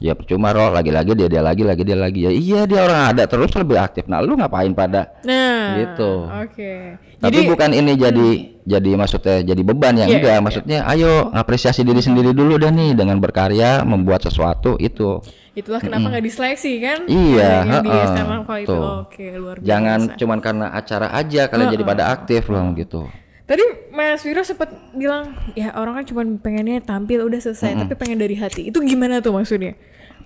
ya 0.00 0.16
percuma 0.16 0.48
roh 0.50 0.72
lagi-lagi 0.72 1.12
dia 1.12 1.28
dia 1.28 1.44
lagi 1.44 1.60
lagi 1.60 1.82
dia 1.84 1.92
lagi 1.94 2.24
ya 2.24 2.32
iya 2.32 2.60
dia 2.64 2.80
orang 2.82 3.12
ada 3.12 3.28
terus 3.28 3.52
lebih 3.52 3.76
aktif 3.76 4.08
nah 4.08 4.18
lu 4.18 4.32
ngapain 4.32 4.72
pada 4.72 5.12
Nah. 5.20 5.76
Gitu. 5.76 6.12
Oke. 6.26 6.96
tapi 7.20 7.36
Jadi 7.36 7.48
bukan 7.52 7.70
ini 7.70 7.92
jadi 7.94 8.28
jadi 8.64 8.90
maksudnya 8.96 9.36
jadi 9.44 9.60
beban 9.60 9.94
ya 9.94 10.08
Iya, 10.08 10.16
enggak 10.16 10.32
iya. 10.32 10.40
maksudnya 10.40 10.78
ayo 10.88 11.28
apresiasi 11.30 11.84
diri 11.84 12.00
sendiri 12.00 12.32
dulu 12.32 12.56
dah 12.56 12.72
nih 12.72 12.96
dengan 12.96 13.20
berkarya 13.20 13.84
membuat 13.84 14.24
sesuatu 14.24 14.80
itu 14.80 15.20
itulah 15.52 15.78
kenapa 15.78 16.08
nggak 16.08 16.24
diseleksi 16.24 16.78
kan? 16.80 16.98
Iya, 17.04 17.66
Adanya 17.66 17.78
di 17.82 17.90
Alpha 17.92 18.54
itu. 18.56 18.78
Oke, 19.04 19.26
luar 19.34 19.56
biasa. 19.58 19.68
jangan 19.68 19.98
cuman 20.16 20.38
karena 20.40 20.66
acara 20.72 21.06
aja 21.12 21.42
kalian 21.46 21.68
jadi 21.70 21.84
pada 21.84 22.04
aktif 22.08 22.48
loh 22.48 22.64
gitu 22.72 23.04
Tadi 23.50 23.90
Mas 23.90 24.22
Viro 24.22 24.46
sempat 24.46 24.70
bilang 24.94 25.34
ya 25.58 25.74
orang 25.74 25.98
kan 25.98 26.04
cuma 26.06 26.22
pengennya 26.38 26.78
tampil 26.78 27.26
udah 27.26 27.42
selesai, 27.42 27.74
tapi 27.82 27.98
pengen 27.98 28.22
dari 28.22 28.38
hati. 28.38 28.70
Itu 28.70 28.78
gimana 28.78 29.18
tuh 29.18 29.34
maksudnya? 29.34 29.74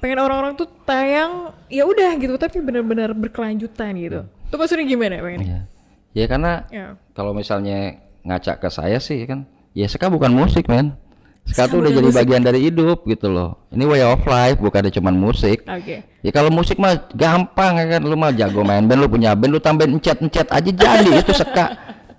Pengen 0.05 0.21
orang-orang 0.21 0.53
tuh 0.61 0.69
tayang 0.85 1.57
ya 1.73 1.89
udah 1.89 2.13
gitu, 2.21 2.37
tapi 2.37 2.61
benar-benar 2.61 3.17
berkelanjutan 3.17 3.97
gitu. 3.97 4.29
Itu 4.29 4.55
maksudnya 4.61 4.85
gimana 4.85 5.25
pengennya? 5.25 5.49
ya 5.49 5.61
ya 6.15 6.31
karena 6.31 6.53
Ya. 6.71 6.95
kalau 7.13 7.35
misalnya 7.35 7.99
ngaca 8.23 8.57
ke 8.63 8.69
saya 8.71 9.03
sih 9.03 9.27
kan 9.27 9.45
ya 9.75 9.85
ska 9.91 10.07
bukan 10.07 10.31
musik 10.31 10.71
men 10.71 10.95
ska 11.45 11.67
tuh 11.69 11.83
udah 11.83 11.91
jadi 11.91 12.09
musik. 12.09 12.19
bagian 12.23 12.41
dari 12.47 12.71
hidup 12.71 13.05
gitu 13.05 13.29
loh 13.29 13.67
ini 13.75 13.85
way 13.85 14.01
of 14.01 14.23
life 14.25 14.57
bukan 14.63 14.89
cuman 14.89 15.13
musik 15.13 15.67
Oke. 15.67 16.07
Ya 16.25 16.31
kalau 16.33 16.49
musik 16.49 16.79
mah 16.81 16.97
gampang 17.13 17.77
ya 17.83 17.99
kan 17.99 18.03
lu 18.07 18.17
mah 18.17 18.33
jago 18.33 18.63
main 18.65 18.87
band 18.87 19.03
lu 19.03 19.11
punya 19.11 19.35
band 19.37 19.53
lu 19.53 19.61
tambahin 19.61 19.99
encet-encet 19.99 20.49
aja 20.49 20.71
jadi 20.71 21.11
itu 21.21 21.35
seka. 21.35 21.67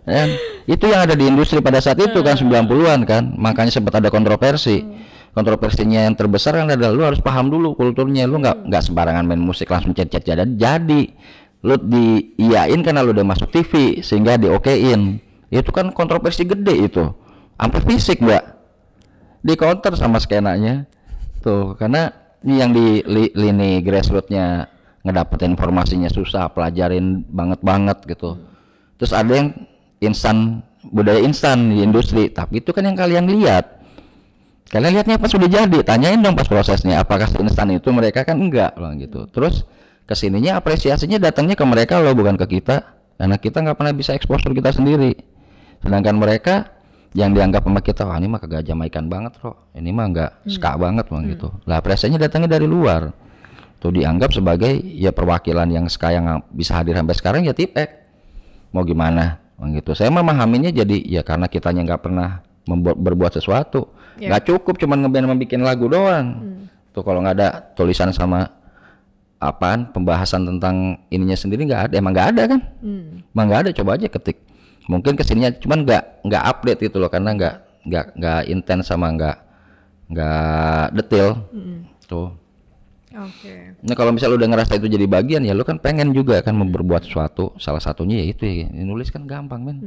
Ya, 0.06 0.30
itu 0.70 0.86
yang 0.86 1.02
ada 1.10 1.18
di 1.18 1.26
industri 1.26 1.58
pada 1.66 1.82
saat 1.82 1.98
itu 1.98 2.22
kan 2.22 2.38
90-an 2.38 3.02
kan. 3.10 3.24
Makanya 3.36 3.74
sempat 3.74 3.98
ada 3.98 4.14
kontroversi. 4.14 4.86
Kontroversinya 5.34 6.08
yang 6.08 6.16
terbesar 6.16 6.56
kan 6.56 6.70
adalah 6.70 6.94
lu 6.94 7.04
harus 7.04 7.20
paham 7.20 7.50
dulu 7.50 7.74
kulturnya. 7.74 8.30
Lu 8.30 8.38
nggak 8.40 8.70
nggak 8.70 8.82
sembarangan 8.86 9.26
main 9.26 9.42
musik 9.42 9.68
langsung 9.68 9.98
cet-cet 9.98 10.24
jadi. 10.24 10.46
Jadi 10.46 11.10
lu 11.66 11.76
diiyain 11.82 12.80
karena 12.86 13.02
lu 13.02 13.12
udah 13.18 13.26
masuk 13.26 13.50
TV 13.50 14.00
sehingga 14.06 14.38
diokein. 14.38 15.20
Itu 15.50 15.74
kan 15.74 15.90
kontroversi 15.90 16.46
gede 16.46 16.88
itu. 16.88 17.04
Sampai 17.58 17.82
fisik, 17.84 18.22
Mbak 18.22 18.56
di 19.46 19.54
counter 19.54 19.94
sama 19.94 20.18
skenanya 20.18 20.90
tuh 21.46 21.78
karena 21.78 22.10
ini 22.42 22.54
yang 22.58 22.74
di 22.74 23.06
li- 23.06 23.34
lini 23.38 23.78
grassrootsnya 23.86 24.66
ngedapetin 25.06 25.54
informasinya 25.54 26.10
susah 26.10 26.50
pelajarin 26.50 27.22
banget 27.30 27.62
banget 27.62 28.02
gitu 28.10 28.42
terus 28.98 29.14
ada 29.14 29.30
yang 29.30 29.54
instan 30.06 30.62
budaya 30.86 31.22
instan 31.22 31.74
di 31.74 31.82
industri. 31.82 32.30
Tapi 32.30 32.62
itu 32.62 32.72
kan 32.72 32.86
yang 32.86 32.98
kalian 32.98 33.26
lihat. 33.30 33.82
Kalian 34.70 34.98
lihatnya 34.98 35.22
pas 35.22 35.30
sudah 35.30 35.46
jadi 35.46 35.80
tanyain 35.86 36.18
dong 36.20 36.34
pas 36.34 36.50
prosesnya 36.50 37.00
apakah 37.00 37.30
instan 37.38 37.70
itu 37.70 37.90
mereka 37.94 38.26
kan 38.26 38.38
enggak 38.42 38.74
loh 38.76 38.92
gitu. 38.98 39.30
Terus 39.30 39.64
ke 40.06 40.14
sininya 40.18 40.58
apresiasinya 40.58 41.22
datangnya 41.22 41.54
ke 41.54 41.66
mereka 41.66 42.02
loh 42.02 42.14
bukan 42.18 42.36
ke 42.36 42.60
kita. 42.60 42.98
Karena 43.16 43.40
kita 43.40 43.64
nggak 43.64 43.78
pernah 43.80 43.94
bisa 43.96 44.12
eksposur 44.12 44.52
kita 44.52 44.76
sendiri. 44.76 45.16
Sedangkan 45.80 46.18
mereka 46.20 46.76
yang 47.16 47.32
dianggap 47.32 47.64
sama 47.64 47.80
kita 47.80 48.04
wah 48.04 48.20
ini 48.20 48.28
mah 48.28 48.44
kagak 48.44 48.68
jamaikan 48.68 49.08
banget 49.08 49.40
loh 49.40 49.72
ini 49.72 49.96
mah 49.96 50.12
nggak 50.12 50.32
ska 50.52 50.76
banget 50.76 51.08
bang 51.08 51.24
gitu. 51.32 51.48
Lah 51.64 51.80
apresiasinya 51.80 52.20
datangnya 52.20 52.60
dari 52.60 52.68
luar. 52.68 53.16
Tuh 53.80 53.94
dianggap 53.94 54.36
sebagai 54.36 54.76
ya 54.76 55.16
perwakilan 55.16 55.70
yang 55.72 55.86
ska 55.88 56.12
yang 56.12 56.44
bisa 56.52 56.76
hadir 56.76 56.98
sampai 56.98 57.16
sekarang 57.16 57.42
ya 57.48 57.56
tipek. 57.56 58.04
Mau 58.76 58.84
gimana 58.84 59.45
gitu. 59.60 59.96
Saya 59.96 60.12
mah 60.12 60.24
memahaminya 60.24 60.72
jadi 60.72 61.00
ya 61.08 61.24
karena 61.24 61.48
kitanya 61.48 61.82
nggak 61.88 62.02
pernah 62.04 62.44
membuat 62.68 62.98
berbuat 63.00 63.32
sesuatu. 63.40 63.92
Ya. 64.16 64.32
nggak 64.32 64.48
cukup 64.48 64.80
cuman 64.80 65.04
ngeband 65.06 65.28
membikin 65.28 65.62
lagu 65.64 65.88
doang. 65.92 66.60
Tuh 66.96 67.04
kalau 67.04 67.20
nggak 67.24 67.36
ada 67.36 67.50
tulisan 67.76 68.12
sama 68.16 68.48
apaan 69.40 69.92
pembahasan 69.92 70.48
tentang 70.48 71.04
ininya 71.12 71.36
sendiri 71.36 71.68
nggak 71.68 71.92
ada. 71.92 71.94
Emang 72.00 72.12
nggak 72.16 72.30
ada 72.36 72.44
kan? 72.56 72.62
Hmm. 72.80 73.24
emang 73.36 73.46
nggak 73.52 73.62
ada. 73.68 73.72
Coba 73.76 74.00
aja 74.00 74.08
ketik. 74.08 74.38
Mungkin 74.86 75.18
ke 75.18 75.24
sininya 75.26 75.52
cuman 75.56 75.84
nggak 75.84 76.04
nggak 76.28 76.44
update 76.46 76.80
gitu 76.92 76.98
loh 77.02 77.10
karena 77.10 77.34
nggak 77.34 77.56
nggak 77.86 78.06
nggak 78.18 78.42
intens 78.50 78.88
sama 78.88 79.12
nggak 79.12 79.38
nggak 80.12 80.86
detail. 80.96 81.30
Tuh 82.06 82.45
Oke. 83.16 83.80
Nah 83.80 83.96
kalau 83.96 84.12
misal 84.12 84.34
lu 84.34 84.36
udah 84.36 84.50
ngerasa 84.52 84.76
itu 84.76 84.92
jadi 84.92 85.08
bagian 85.08 85.48
ya 85.48 85.56
lu 85.56 85.64
kan 85.64 85.80
pengen 85.80 86.12
juga 86.12 86.44
kan 86.44 86.52
mau 86.52 86.68
berbuat 86.68 87.08
sesuatu 87.08 87.56
salah 87.56 87.80
satunya 87.80 88.20
ya 88.20 88.26
itu 88.36 88.44
ya. 88.44 88.68
Nulis 88.72 89.08
kan 89.08 89.24
gampang 89.24 89.64
men. 89.64 89.78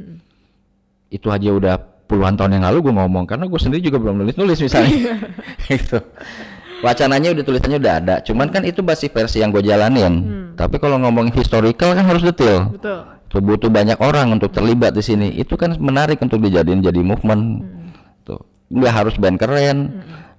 Itu 1.13 1.29
aja 1.29 1.53
udah 1.53 1.77
puluhan 2.09 2.33
tahun 2.33 2.57
yang 2.57 2.65
lalu 2.65 2.89
gue 2.89 2.93
ngomong 2.97 3.29
karena 3.29 3.45
gue 3.45 3.59
sendiri 3.61 3.85
juga 3.85 4.01
belum 4.01 4.25
nulis 4.25 4.33
nulis 4.33 4.57
misalnya 4.57 5.13
gitu. 5.69 6.01
Wacananya 6.81 7.35
udah 7.37 7.43
tulisannya 7.43 7.77
udah 7.77 7.93
ada. 8.01 8.15
Cuman 8.25 8.49
kan 8.49 8.65
itu 8.65 8.81
masih 8.81 9.13
versi 9.13 9.43
yang 9.43 9.53
gue 9.53 9.61
jalanin. 9.61 10.13
Tapi 10.57 10.81
kalau 10.81 10.97
ngomongin 10.97 11.35
historical 11.35 11.93
kan 11.93 12.07
harus 12.07 12.23
detail. 12.25 12.71
Betul. 12.73 12.99
tuh 13.29 13.45
butuh 13.45 13.69
banyak 13.69 14.01
orang 14.01 14.33
untuk 14.33 14.49
terlibat 14.49 14.97
di 14.97 15.05
sini. 15.05 15.27
Itu 15.37 15.53
kan 15.53 15.77
menarik 15.77 16.17
untuk 16.17 16.41
dijadiin 16.41 16.81
jadi 16.81 16.97
movement. 17.03 17.61
Tuh 18.25 18.41
nggak 18.73 18.93
harus 18.93 19.13
band 19.21 19.37
keren 19.37 19.77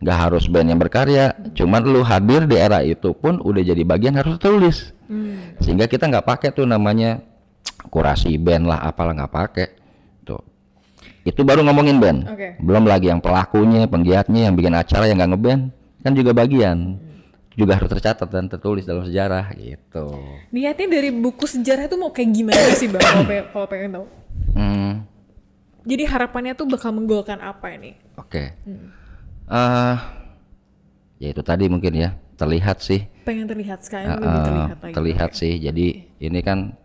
nggak 0.00 0.16
harus 0.18 0.48
band 0.48 0.68
yang 0.68 0.80
berkarya 0.80 1.24
cuman 1.52 1.80
lu 1.82 2.00
hadir 2.00 2.44
di 2.44 2.56
era 2.56 2.80
itu 2.80 3.12
pun 3.12 3.36
udah 3.38 3.60
jadi 3.60 3.82
bagian 3.82 4.16
harus 4.16 4.36
tulis 4.36 4.96
Hmm. 5.10 5.58
sehingga 5.58 5.84
kita 5.84 6.06
nggak 6.06 6.22
pakai 6.22 6.48
tuh 6.50 6.62
namanya 6.62 7.18
kurasi 7.86 8.38
band 8.38 8.64
lah 8.64 8.78
apalah 8.80 9.10
nggak 9.10 9.28
pakai 9.28 9.66
tuh 10.22 10.38
itu 11.22 11.42
baru 11.42 11.66
ngomongin 11.66 11.98
band 11.98 12.30
Oke. 12.30 12.54
belum 12.62 12.86
lagi 12.86 13.10
yang 13.10 13.18
pelakunya 13.18 13.84
penggiatnya 13.84 14.46
yang 14.46 14.54
bikin 14.54 14.70
acara 14.70 15.10
yang 15.10 15.18
nggak 15.18 15.34
ngeband 15.34 15.62
kan 16.00 16.12
juga 16.14 16.30
bagian 16.30 17.02
juga 17.52 17.74
harus 17.74 17.90
tercatat 17.90 18.30
dan 18.30 18.46
tertulis 18.46 18.86
dalam 18.86 19.02
sejarah 19.02 19.50
gitu. 19.52 20.06
Niatnya 20.48 20.86
dari 20.88 21.10
buku 21.10 21.44
sejarah 21.44 21.90
itu 21.90 21.98
mau 21.98 22.08
kayak 22.08 22.30
gimana 22.30 22.62
sih 22.72 22.86
bang? 22.86 23.02
Kalau 23.02 23.26
pengen, 23.26 23.44
kalau 23.50 23.66
pengen 23.66 23.90
tahu. 23.90 24.06
Hmm, 24.54 24.90
Jadi 25.82 26.02
harapannya 26.06 26.54
tuh 26.54 26.64
bakal 26.64 26.94
menggolkan 26.94 27.36
apa 27.36 27.74
ini? 27.74 27.98
oke. 28.14 28.54
Eh, 29.50 29.94
ya 31.18 31.28
itu 31.28 31.42
tadi 31.42 31.66
mungkin 31.66 31.92
ya 31.92 32.14
terlihat 32.38 32.78
sih. 32.78 33.02
Pengen 33.26 33.50
terlihat 33.50 33.82
sekarang 33.82 34.14
Eh, 34.14 34.16
lebih 34.16 34.40
terlihat 34.46 34.78
lagi. 34.80 34.94
terlihat 34.94 35.30
sih. 35.34 35.52
Jadi 35.58 35.86
ini 36.16 36.40
kan 36.40 36.78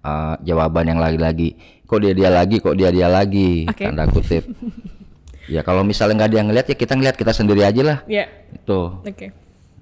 eh, 0.00 0.34
jawaban 0.46 0.86
yang 0.86 1.00
lagi-lagi. 1.02 1.58
Kok 1.82 1.98
dia 1.98 2.14
dia 2.14 2.30
lagi, 2.30 2.62
kok 2.62 2.78
dia 2.78 2.94
dia 2.94 3.10
lagi. 3.10 3.66
Oke. 3.66 3.84
Tanda 3.90 4.06
kutip. 4.06 4.46
ya 5.46 5.62
kalau 5.62 5.82
misalnya 5.82 6.22
nggak 6.22 6.30
ada 6.30 6.38
yang 6.38 6.48
ngeliat 6.50 6.66
ya 6.66 6.76
kita 6.76 6.94
ngeliat 6.94 7.16
kita 7.18 7.32
sendiri 7.34 7.62
aja 7.62 7.82
lah. 7.82 7.98
Ya, 8.06 8.26
Itu. 8.50 9.02
oke. 9.02 9.26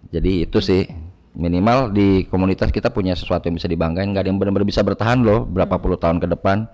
Jadi 0.08 0.32
itu 0.44 0.58
sih 0.60 0.88
minimal 1.34 1.90
di 1.90 2.22
komunitas 2.30 2.70
kita 2.70 2.88
punya 2.88 3.12
sesuatu 3.12 3.48
yang 3.48 3.56
bisa 3.56 3.68
dibanggain. 3.68 4.08
Nggak 4.08 4.24
ada 4.24 4.30
yang 4.32 4.40
benar-benar 4.40 4.64
bisa 4.64 4.80
bertahan 4.80 5.20
loh 5.20 5.44
berapa 5.44 5.76
puluh 5.76 6.00
tahun 6.00 6.20
ke 6.20 6.28
depan. 6.32 6.68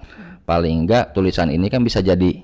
Paling 0.46 0.86
enggak 0.86 1.14
tulisan 1.14 1.50
ini 1.50 1.66
kan 1.66 1.82
bisa 1.82 1.98
jadi 1.98 2.42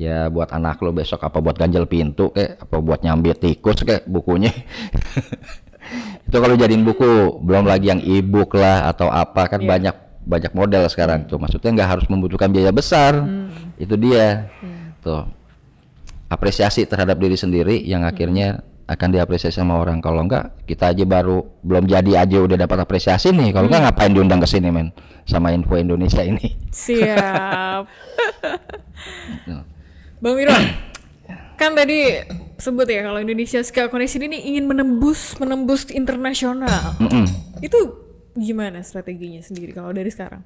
ya 0.00 0.28
buat 0.32 0.50
anak 0.52 0.80
lo 0.80 0.90
besok 0.90 1.22
apa 1.22 1.38
buat 1.38 1.56
ganjel 1.56 1.86
pintu 1.86 2.32
kayak 2.32 2.64
apa 2.64 2.76
buat 2.80 3.00
nyambit 3.04 3.38
tikus 3.40 3.82
kayak 3.84 4.08
bukunya. 4.08 4.50
itu 6.26 6.36
kalau 6.38 6.54
jadiin 6.56 6.86
buku 6.86 7.42
belum 7.42 7.68
lagi 7.68 7.92
yang 7.92 8.00
e-book 8.00 8.56
lah 8.56 8.88
atau 8.88 9.12
apa 9.12 9.50
kan 9.50 9.60
banyak 9.62 9.94
banyak 10.22 10.52
model 10.54 10.86
sekarang 10.86 11.26
tuh. 11.26 11.38
Maksudnya 11.38 11.70
nggak 11.82 11.88
harus 11.98 12.06
membutuhkan 12.06 12.50
biaya 12.50 12.70
besar. 12.70 13.22
Itu 13.76 13.98
dia. 13.98 14.48
Tuh. 15.02 15.26
Apresiasi 16.32 16.88
terhadap 16.88 17.20
diri 17.20 17.36
sendiri 17.36 17.76
yang 17.84 18.08
akhirnya 18.08 18.64
akan 18.88 19.08
diapresiasi 19.12 19.60
sama 19.60 19.76
orang. 19.78 20.00
Kalau 20.00 20.24
enggak 20.24 20.64
kita 20.64 20.96
aja 20.96 21.04
baru 21.04 21.44
belum 21.60 21.84
jadi 21.86 22.24
aja 22.24 22.38
udah 22.40 22.56
dapat 22.56 22.78
apresiasi 22.86 23.34
nih. 23.34 23.52
Kalau 23.52 23.68
enggak 23.68 23.82
ngapain 23.90 24.12
diundang 24.14 24.40
ke 24.40 24.48
sini 24.48 24.70
men? 24.72 24.94
Sama 25.28 25.52
info 25.54 25.76
Indonesia 25.76 26.24
ini. 26.24 26.56
Siap. 26.72 27.84
Bang 30.22 30.38
Wiro, 30.38 30.54
kan 31.56 31.74
tadi 31.74 32.22
sebut 32.56 32.86
ya 32.86 33.02
kalau 33.02 33.18
Indonesia 33.18 33.58
Scale 33.60 33.90
Connection 33.90 34.22
ini 34.22 34.38
ingin 34.46 34.64
menembus 34.64 35.34
menembus 35.36 35.90
internasional. 35.90 36.94
Itu 37.58 37.78
gimana 38.32 38.80
strateginya 38.80 39.38
sendiri 39.40 39.72
kalau 39.72 39.90
dari 39.90 40.08
sekarang? 40.08 40.42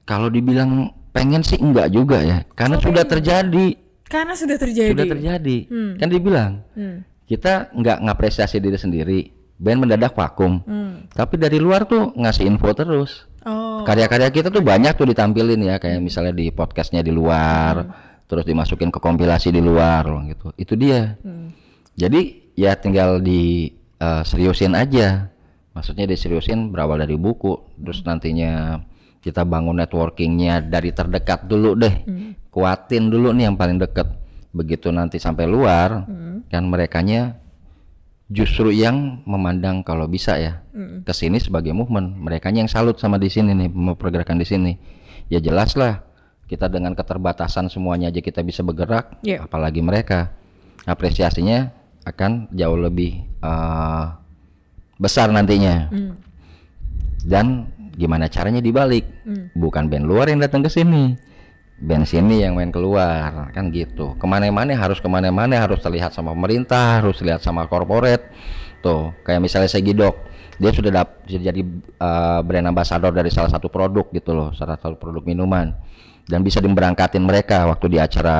kalau 0.00 0.26
dibilang 0.26 0.90
pengen 1.12 1.38
sih 1.40 1.54
enggak 1.54 1.86
juga 1.88 2.18
ya 2.18 2.42
karena 2.50 2.82
sudah 2.82 3.04
terjadi 3.04 3.78
Karena 4.02 4.34
sudah 4.34 4.58
terjadi. 4.58 4.90
sudah 4.90 5.06
terjadi 5.06 5.56
kan 5.94 6.08
dibilang 6.10 6.52
Hmm. 6.74 7.06
kita 7.24 7.70
nggak 7.70 8.02
ngapresiasi 8.02 8.58
diri 8.58 8.74
sendiri 8.74 9.20
band 9.54 9.86
mendadak 9.86 10.10
vakum 10.12 10.58
Hmm. 10.60 11.06
tapi 11.08 11.38
dari 11.38 11.62
luar 11.62 11.86
tuh 11.86 12.10
ngasih 12.12 12.42
info 12.44 12.74
terus 12.74 13.30
Oh, 13.40 13.86
karya-karya 13.86 14.28
kita 14.28 14.50
tuh 14.50 14.60
banyak 14.60 14.92
tuh 14.92 15.06
ditampilin 15.06 15.62
ya 15.62 15.78
kayak 15.78 16.02
misalnya 16.02 16.34
di 16.34 16.50
podcastnya 16.50 17.00
di 17.00 17.08
luar 17.08 17.86
terus 18.30 18.46
dimasukin 18.46 18.94
ke 18.94 19.02
kompilasi 19.02 19.50
di 19.50 19.58
luar 19.58 20.06
gitu. 20.30 20.54
Itu 20.54 20.78
dia. 20.78 21.18
Jadi 21.98 22.54
ya 22.54 22.78
tinggal 22.78 23.18
di 23.18 23.74
eh, 23.98 24.22
seriusin 24.22 24.78
aja. 24.78 25.26
Maksudnya 25.74 26.06
diseriusin 26.06 26.70
berawal 26.70 27.02
dari 27.02 27.18
buku 27.18 27.74
terus 27.82 28.06
nantinya 28.06 28.78
kita 29.18 29.42
bangun 29.42 29.82
networkingnya 29.82 30.62
dari 30.62 30.94
terdekat 30.94 31.50
dulu 31.50 31.74
deh. 31.74 32.06
Kuatin 32.54 33.10
dulu 33.10 33.34
nih 33.34 33.50
yang 33.50 33.58
paling 33.58 33.82
deket. 33.82 34.06
Begitu 34.54 34.94
nanti 34.94 35.18
sampai 35.18 35.50
luar 35.50 36.06
kan 36.50 36.62
merekanya 36.70 37.38
justru 38.30 38.70
yang 38.70 39.26
memandang 39.26 39.82
kalau 39.82 40.06
bisa 40.06 40.38
ya 40.38 40.62
ke 41.02 41.10
sini 41.10 41.42
sebagai 41.42 41.74
movement. 41.74 42.14
Mereka 42.14 42.54
yang 42.54 42.70
salut 42.70 42.98
sama 43.02 43.18
di 43.18 43.26
sini 43.26 43.58
nih 43.58 43.70
mau 43.70 43.98
pergerakan 43.98 44.38
di 44.38 44.46
sini. 44.46 44.72
Ya 45.30 45.38
jelas 45.38 45.78
lah 45.78 46.09
kita 46.50 46.66
dengan 46.66 46.98
keterbatasan 46.98 47.70
semuanya 47.70 48.10
aja 48.10 48.18
kita 48.18 48.42
bisa 48.42 48.66
bergerak 48.66 49.22
Iya. 49.22 49.46
apalagi 49.46 49.78
mereka. 49.78 50.34
Apresiasinya 50.82 51.70
akan 52.02 52.50
jauh 52.50 52.74
lebih 52.74 53.22
eh, 53.22 54.04
besar 54.98 55.30
nantinya. 55.30 55.86
Dan 57.22 57.70
gimana 57.94 58.26
caranya 58.26 58.58
dibalik? 58.58 59.06
Bukan 59.54 59.86
band 59.86 60.10
luar 60.10 60.26
yang 60.32 60.42
datang 60.42 60.66
ke 60.66 60.72
sini. 60.72 61.14
Band 61.80 62.04
sini 62.04 62.42
yang 62.44 62.58
main 62.58 62.74
keluar 62.74 63.54
kan 63.54 63.70
gitu. 63.70 64.18
Ke 64.18 64.26
mana-mana 64.26 64.74
harus 64.74 64.98
ke 64.98 65.08
mana-mana 65.08 65.56
harus 65.56 65.78
terlihat 65.80 66.12
sama 66.12 66.34
pemerintah 66.34 67.00
harus 67.00 67.22
lihat 67.22 67.40
sama 67.40 67.64
korporat. 67.70 68.20
Tuh 68.82 69.14
kayak 69.22 69.40
misalnya 69.44 69.70
Segidok 69.70 70.16
dia 70.60 70.76
sudah 70.76 70.92
dap 70.92 71.24
sudah 71.24 71.44
jadi 71.48 71.62
uh, 71.96 72.44
brand 72.44 72.68
ambassador 72.68 73.08
dari 73.16 73.32
salah 73.32 73.48
satu 73.48 73.72
produk 73.72 74.04
gitu 74.12 74.36
loh 74.36 74.52
salah 74.52 74.76
satu 74.76 74.92
produk 75.00 75.24
minuman 75.24 75.72
dan 76.30 76.46
bisa 76.46 76.62
diberangkatin 76.62 77.26
mereka 77.26 77.66
waktu 77.66 77.90
di 77.90 77.98
acara 77.98 78.38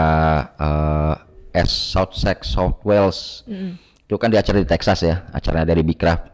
uh, 0.54 1.14
S 1.50 1.90
South 1.90 2.14
Sex 2.14 2.54
South 2.54 2.78
Wales. 2.86 3.42
Itu 4.06 4.14
kan 4.14 4.30
di 4.30 4.38
acara 4.38 4.62
di 4.62 4.68
Texas 4.70 5.02
ya 5.02 5.26
acara 5.34 5.66
dari 5.66 5.82
Bikraf 5.82 6.30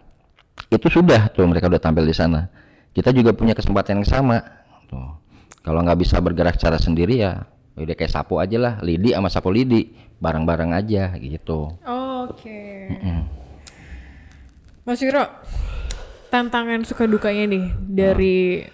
itu 0.72 0.88
sudah 0.90 1.30
tuh 1.30 1.46
mereka 1.46 1.70
udah 1.70 1.80
tampil 1.80 2.04
di 2.04 2.16
sana. 2.16 2.50
Kita 2.90 3.12
juga 3.12 3.36
punya 3.36 3.52
kesempatan 3.52 4.00
yang 4.02 4.08
sama 4.08 4.40
tuh. 4.88 5.20
Kalau 5.60 5.82
nggak 5.82 5.98
bisa 5.98 6.16
bergerak 6.22 6.56
secara 6.56 6.78
sendiri 6.78 7.20
ya 7.20 7.44
udah 7.76 7.92
kayak 7.92 8.08
sapu 8.08 8.40
aja 8.40 8.56
lah 8.56 8.74
lidi 8.80 9.12
sama 9.12 9.28
sapu 9.28 9.52
lidi 9.52 9.92
bareng-bareng 10.16 10.72
aja 10.72 11.12
gitu. 11.20 11.76
Oke. 11.84 12.88
Mas 14.86 15.02
Wiro, 15.02 15.26
tantangan 16.30 16.86
suka 16.86 17.04
dukanya 17.04 17.44
nih 17.50 17.64
dari 17.76 18.64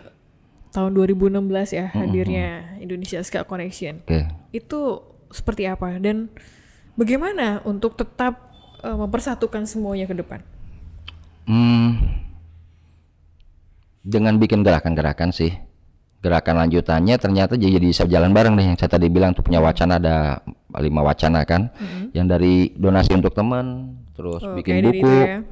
tahun 0.73 0.97
2016 0.97 1.77
ya 1.77 1.87
hadirnya 1.93 2.81
Indonesia 2.81 3.20
Scale 3.20 3.47
Connection. 3.47 4.01
oke. 4.03 4.20
Itu 4.51 5.05
seperti 5.29 5.68
apa 5.68 5.97
dan 6.01 6.33
bagaimana 6.97 7.61
untuk 7.68 7.97
tetap 7.97 8.53
eh, 8.81 8.97
mempersatukan 8.97 9.68
semuanya 9.68 10.09
ke 10.09 10.16
depan? 10.16 10.41
Hmm, 11.45 12.01
dengan 14.03 14.41
bikin 14.41 14.64
gerakan-gerakan 14.64 15.31
sih. 15.31 15.53
Gerakan 16.23 16.55
lanjutannya 16.62 17.18
ternyata 17.18 17.59
jadi 17.59 17.83
bisa 17.83 18.07
jalan 18.07 18.31
bareng 18.31 18.55
nih. 18.55 18.73
Yang 18.73 18.87
saya 18.87 18.91
tadi 18.95 19.11
bilang 19.11 19.35
tuh 19.35 19.43
punya 19.43 19.59
wacana 19.59 19.99
ada 19.99 20.39
lima 20.79 21.03
wacana 21.03 21.43
kan. 21.43 21.75
Yang 22.14 22.27
dari 22.31 22.55
donasi 22.79 23.18
untuk 23.18 23.35
teman 23.35 23.99
terus 24.14 24.39
Oh, 24.45 24.55
bikin 24.55 24.87
buku 24.87 25.03
ya. 25.03 25.43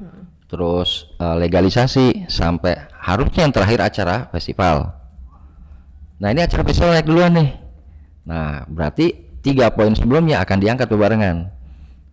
Terus 0.47 1.11
eh, 1.19 1.35
legalisasi 1.43 2.31
sampai 2.31 2.87
harusnya 3.03 3.43
yang 3.43 3.53
terakhir 3.53 3.79
acara 3.83 4.31
festival 4.31 5.00
nah 6.21 6.29
ini 6.29 6.45
acara 6.45 6.61
festival 6.61 6.93
naik 6.93 7.09
duluan 7.09 7.33
nih. 7.33 7.49
Nah 8.29 8.69
berarti 8.69 9.33
tiga 9.41 9.73
poin 9.73 9.97
sebelumnya 9.97 10.37
akan 10.45 10.57
diangkat 10.61 10.85
bebarengan 10.85 11.49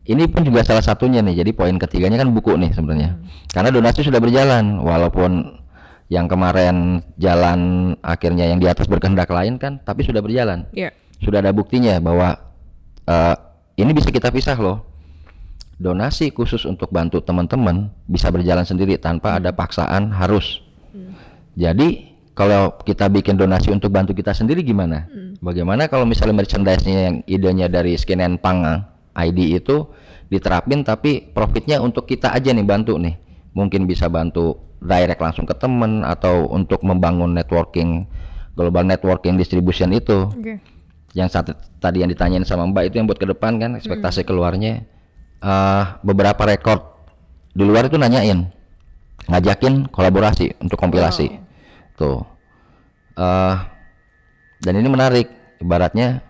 ini 0.09 0.25
pun 0.25 0.41
juga 0.41 0.65
salah 0.65 0.81
satunya 0.81 1.21
nih 1.21 1.45
jadi 1.45 1.53
poin 1.53 1.77
ketiganya 1.77 2.17
kan 2.17 2.33
buku 2.33 2.57
nih 2.57 2.73
sebenarnya. 2.73 3.21
Karena 3.53 3.69
donasi 3.69 4.01
sudah 4.01 4.17
berjalan 4.17 4.81
walaupun 4.81 5.61
yang 6.09 6.25
kemarin 6.25 7.05
jalan 7.21 7.93
akhirnya 8.01 8.49
yang 8.49 8.57
di 8.57 8.65
atas 8.65 8.89
berkehendak 8.89 9.29
lain 9.29 9.61
kan 9.61 9.77
tapi 9.85 10.09
sudah 10.09 10.25
berjalan. 10.25 10.65
Ya. 10.73 10.91
sudah 11.19 11.43
ada 11.43 11.51
buktinya 11.51 11.99
bahwa 11.99 12.41
eh, 13.05 13.37
ini 13.77 13.93
bisa 13.93 14.09
kita 14.09 14.33
pisah 14.33 14.57
loh. 14.57 14.89
Donasi 15.77 16.33
khusus 16.33 16.65
untuk 16.65 16.89
bantu 16.89 17.21
teman-teman 17.21 17.93
bisa 18.09 18.33
berjalan 18.33 18.65
sendiri 18.65 18.97
tanpa 18.97 19.37
ada 19.37 19.53
paksaan 19.53 20.11
harus. 20.11 20.65
Jadi 21.53 22.17
kalau 22.39 22.79
kita 22.87 23.11
bikin 23.11 23.35
donasi 23.35 23.75
untuk 23.75 23.91
bantu 23.91 24.15
kita 24.15 24.31
sendiri 24.31 24.63
gimana? 24.63 25.11
Bagaimana 25.43 25.91
kalau 25.91 26.07
misalnya 26.07 26.39
merchandise-nya 26.39 26.99
yang 27.11 27.17
idenya 27.27 27.67
dari 27.67 27.99
Skin 27.99 28.23
Pang 28.39 28.63
ID 29.19 29.59
itu 29.59 29.91
diterapin 30.31 30.87
tapi 30.87 31.35
profitnya 31.35 31.83
untuk 31.83 32.07
kita 32.07 32.31
aja 32.31 32.55
nih 32.55 32.63
bantu 32.63 32.95
nih. 32.95 33.19
Mungkin 33.59 33.91
bisa 33.91 34.07
bantu 34.07 34.55
direct 34.79 35.19
langsung 35.19 35.51
ke 35.51 35.55
temen 35.59 36.07
atau 36.07 36.47
untuk 36.47 36.87
membangun 36.87 37.35
networking 37.35 38.07
global 38.55 38.87
networking 38.87 39.35
distribution 39.35 39.91
itu. 39.91 40.31
Oke. 40.31 40.63
yang 41.17 41.25
saat 41.27 41.51
tadi 41.81 42.05
yang 42.05 42.13
ditanyain 42.13 42.45
sama 42.45 42.69
Mbak 42.69 42.93
itu 42.93 42.95
yang 43.01 43.09
buat 43.09 43.19
ke 43.19 43.27
depan 43.27 43.59
kan 43.59 43.75
ekspektasi 43.75 44.23
keluarnya. 44.23 44.87
Eh 45.43 45.85
beberapa 46.07 46.47
rekor 46.47 47.03
di 47.51 47.67
luar 47.67 47.91
itu 47.91 47.99
nanyain 47.99 48.47
ngajakin 49.27 49.91
kolaborasi 49.91 50.55
untuk 50.63 50.79
kompilasi 50.79 51.48
tuh 51.99 52.23
eh 53.19 53.57
dan 54.63 54.75
ini 54.79 54.89
menarik. 54.89 55.29
Ibaratnya 55.59 56.23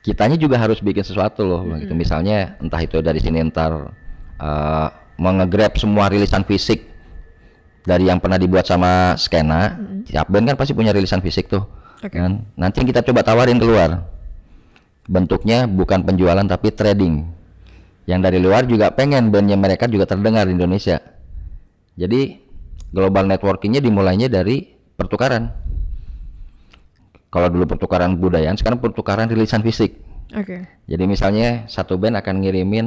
kitanya 0.00 0.40
juga 0.40 0.56
harus 0.56 0.80
bikin 0.80 1.04
sesuatu 1.04 1.44
loh 1.44 1.68
gitu. 1.76 1.92
Misalnya 1.92 2.56
entah 2.64 2.80
itu 2.80 3.04
dari 3.04 3.20
sini 3.20 3.44
ntar 3.52 3.92
eh 4.40 4.88
mengegrab 5.20 5.76
semua 5.76 6.08
rilisan 6.08 6.42
fisik 6.48 6.88
dari 7.84 8.08
yang 8.08 8.18
pernah 8.18 8.40
dibuat 8.40 8.64
sama 8.64 9.14
skena. 9.20 9.76
Tiap 10.08 10.26
band 10.32 10.50
kan 10.50 10.56
pasti 10.56 10.72
punya 10.74 10.90
rilisan 10.90 11.22
fisik 11.22 11.46
tuh 11.46 11.62
Oke. 12.02 12.18
kan? 12.18 12.42
Nanti 12.58 12.82
kita 12.82 13.06
coba 13.06 13.22
tawarin 13.22 13.60
keluar. 13.60 14.02
Bentuknya 15.06 15.70
bukan 15.70 16.02
penjualan 16.02 16.42
tapi 16.42 16.74
trading. 16.74 17.28
Yang 18.08 18.20
dari 18.26 18.38
luar 18.42 18.66
juga 18.66 18.90
pengen 18.90 19.30
bandnya 19.30 19.54
mereka 19.54 19.86
juga 19.86 20.10
terdengar 20.10 20.50
di 20.50 20.58
Indonesia. 20.58 20.98
Jadi 21.94 22.41
global 22.92 23.24
networkingnya 23.26 23.80
dimulainya 23.80 24.28
dari 24.28 24.68
pertukaran. 24.94 25.50
Kalau 27.32 27.48
dulu 27.48 27.64
pertukaran 27.64 28.20
budaya, 28.20 28.52
sekarang 28.52 28.78
pertukaran 28.78 29.26
rilisan 29.26 29.64
fisik. 29.64 29.96
Oke. 30.36 30.68
Jadi 30.84 31.04
misalnya 31.08 31.64
satu 31.64 31.96
band 31.96 32.20
akan 32.20 32.44
ngirimin 32.44 32.86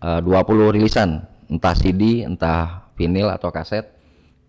eh, 0.00 0.20
20 0.24 0.76
rilisan, 0.76 1.28
entah 1.52 1.76
CD, 1.76 2.24
entah 2.24 2.88
vinil 2.96 3.28
atau 3.28 3.52
kaset, 3.52 3.84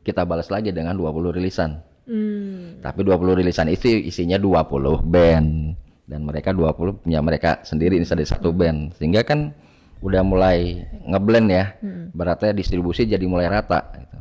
kita 0.08 0.24
balas 0.24 0.48
lagi 0.48 0.72
dengan 0.72 0.96
20 0.96 1.36
rilisan. 1.36 1.84
Hmm. 2.08 2.80
Tapi 2.80 3.04
20 3.04 3.44
rilisan 3.44 3.68
itu 3.68 3.92
isinya 3.92 4.40
20 4.40 5.04
band 5.04 5.76
dan 6.08 6.20
mereka 6.24 6.56
20 6.56 7.04
punya 7.04 7.20
mereka 7.20 7.60
sendiri 7.68 8.00
ini 8.00 8.08
dari 8.08 8.24
satu 8.24 8.56
band. 8.56 8.96
Sehingga 8.96 9.28
kan 9.28 9.52
udah 10.00 10.24
mulai 10.24 10.88
ngeblend 11.04 11.52
ya. 11.52 11.76
Berarti 12.16 12.56
distribusi 12.56 13.04
jadi 13.04 13.28
mulai 13.28 13.52
rata 13.52 13.92
gitu. 14.00 14.18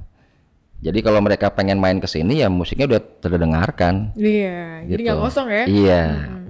Jadi 0.77 0.99
kalau 1.01 1.25
mereka 1.25 1.49
pengen 1.49 1.81
main 1.81 1.97
ke 1.97 2.05
sini 2.05 2.45
ya 2.45 2.53
musiknya 2.53 2.87
udah 2.87 3.03
terdengarkan. 3.25 4.13
Iya, 4.13 4.85
jadi 4.85 5.01
gitu. 5.01 5.09
nggak 5.09 5.21
kosong 5.25 5.49
ya? 5.49 5.65
Iya, 5.65 6.03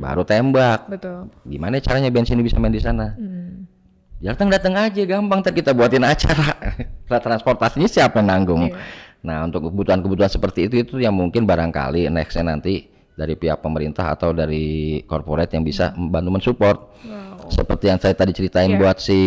baru 0.03 0.23
tembak. 0.27 0.91
Betul. 0.91 1.31
Gimana 1.47 1.79
caranya 1.79 2.11
band 2.11 2.27
sini 2.27 2.43
bisa 2.43 2.59
main 2.59 2.75
di 2.75 2.83
sana? 2.83 3.15
Hmm. 3.15 3.71
Datang 4.19 4.51
datang 4.51 4.75
aja 4.75 5.03
gampang 5.07 5.45
ntar 5.45 5.55
kita 5.55 5.71
buatin 5.71 6.03
acara. 6.03 6.59
Transportasinya 7.27 7.87
siapa 7.87 8.19
yang 8.19 8.29
nanggung? 8.35 8.75
Iya. 8.75 8.77
Nah 9.23 9.47
untuk 9.47 9.71
kebutuhan-kebutuhan 9.71 10.31
seperti 10.31 10.67
itu 10.67 10.75
itu 10.83 10.95
yang 10.99 11.15
mungkin 11.15 11.47
barangkali 11.47 12.11
nextnya 12.11 12.51
nanti 12.51 12.96
dari 13.17 13.33
pihak 13.33 13.65
pemerintah 13.65 14.13
atau 14.13 14.31
dari 14.31 15.01
corporate 15.09 15.57
yang 15.57 15.65
bisa 15.65 15.97
membantu 15.97 16.31
mensupport. 16.37 16.79
Wow. 17.03 17.49
Seperti 17.49 17.85
yang 17.89 17.97
saya 17.97 18.13
tadi 18.13 18.37
ceritain 18.37 18.69
Iya. 18.69 18.79
buat 18.79 18.97
si 19.01 19.19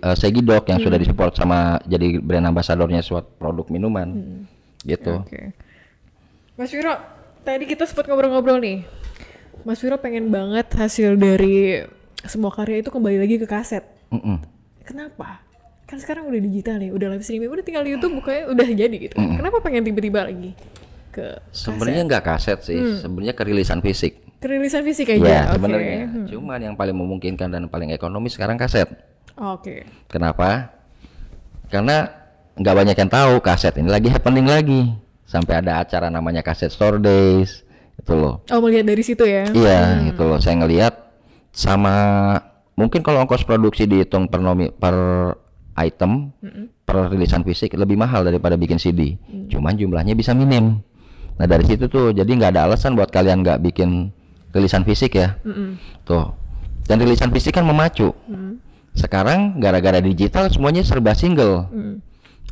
uh, 0.00 0.16
Segidok 0.16 0.64
yang 0.66 0.80
Hmm. 0.80 0.86
sudah 0.88 0.98
disupport 0.98 1.32
sama 1.36 1.76
jadi 1.84 2.16
brand 2.18 2.48
ambasadornya 2.48 3.04
suatu 3.04 3.28
produk 3.36 3.68
minuman. 3.68 4.08
Hmm. 4.08 4.40
Gitu. 4.82 5.20
Oke. 5.20 5.52
Mas 6.56 6.72
Viro, 6.72 6.96
tadi 7.44 7.68
kita 7.68 7.84
sempat 7.84 8.08
ngobrol-ngobrol 8.08 8.56
nih. 8.56 8.88
Mas 9.62 9.84
Viro 9.84 10.00
pengen 10.00 10.32
banget 10.32 10.72
hasil 10.72 11.20
dari 11.20 11.84
semua 12.24 12.48
karya 12.48 12.80
itu 12.80 12.88
kembali 12.88 13.20
lagi 13.20 13.36
ke 13.36 13.44
kaset. 13.44 13.84
Mm-mm. 14.08 14.40
Kenapa? 14.86 15.44
Kan 15.84 15.98
sekarang 16.00 16.26
udah 16.26 16.40
digital 16.40 16.80
nih, 16.80 16.90
udah 16.90 17.12
live 17.12 17.22
streaming, 17.22 17.50
udah 17.50 17.62
tinggal 17.62 17.82
di 17.84 17.94
YouTube 17.94 18.18
bukanya 18.18 18.48
udah 18.48 18.66
jadi 18.66 18.96
gitu. 18.96 19.14
Kenapa 19.18 19.58
pengen 19.60 19.84
tiba-tiba 19.84 20.24
lagi 20.24 20.54
ke 21.16 21.40
Sebenarnya 21.48 22.04
nggak 22.04 22.24
kaset 22.26 22.60
sih, 22.60 22.76
sebenarnya 23.00 23.32
kerilisan 23.32 23.80
fisik. 23.80 24.20
kerilisan 24.36 24.84
fisik 24.84 25.08
aja? 25.08 25.16
Ya 25.16 25.40
Hmm. 25.40 25.48
Oke. 25.48 25.54
sebenarnya. 25.56 26.00
Cuman 26.28 26.60
yang 26.60 26.76
paling 26.76 26.92
memungkinkan 26.92 27.48
dan 27.48 27.62
paling 27.66 27.88
ekonomis 27.90 28.36
sekarang 28.36 28.54
kaset. 28.54 28.84
Oke. 29.34 29.88
Kenapa? 30.06 30.76
Karena 31.66 32.04
nggak 32.54 32.74
banyak 32.76 32.96
yang 32.96 33.10
tahu 33.10 33.40
kaset 33.40 33.72
ini 33.74 33.88
lagi 33.88 34.06
happening 34.06 34.44
lagi. 34.44 34.92
Sampai 35.24 35.58
ada 35.58 35.80
acara 35.80 36.06
namanya 36.06 36.38
kaset 36.38 36.68
store 36.68 37.00
days, 37.00 37.64
itu 37.96 38.12
loh. 38.12 38.44
Oh 38.46 38.60
melihat 38.60 38.86
dari 38.86 39.02
situ 39.02 39.24
ya? 39.24 39.48
Iya, 39.50 40.06
itu 40.06 40.22
loh. 40.22 40.38
Saya 40.38 40.62
ngelihat 40.62 40.94
sama 41.50 41.94
mungkin 42.72 43.00
kalau 43.00 43.24
ongkos 43.24 43.42
produksi 43.42 43.88
dihitung 43.88 44.28
per 44.28 44.38
nomi, 44.38 44.70
per 44.70 44.94
item, 45.74 46.30
per 46.84 47.10
rilisan 47.10 47.42
fisik 47.42 47.74
lebih 47.74 47.96
mahal 47.96 48.22
daripada 48.22 48.54
bikin 48.54 48.78
CD. 48.78 49.18
Cuman 49.50 49.74
jumlahnya 49.74 50.14
bisa 50.14 50.30
minim. 50.30 50.78
Nah 51.36 51.46
dari 51.48 51.64
situ 51.68 51.86
tuh, 51.86 52.16
jadi 52.16 52.28
nggak 52.28 52.50
ada 52.56 52.68
alasan 52.68 52.96
buat 52.96 53.12
kalian 53.12 53.44
nggak 53.44 53.60
bikin 53.60 54.12
rilisan 54.56 54.82
fisik 54.88 55.20
ya. 55.20 55.36
Mm-mm. 55.44 55.76
Tuh. 56.08 56.32
Dan 56.88 57.02
rilisan 57.02 57.28
fisik 57.28 57.56
kan 57.60 57.64
memacu. 57.66 58.14
Sekarang 58.96 59.60
gara-gara 59.60 60.00
digital 60.00 60.48
semuanya 60.48 60.80
serba 60.80 61.12
single. 61.12 61.68
Mm. 61.68 61.94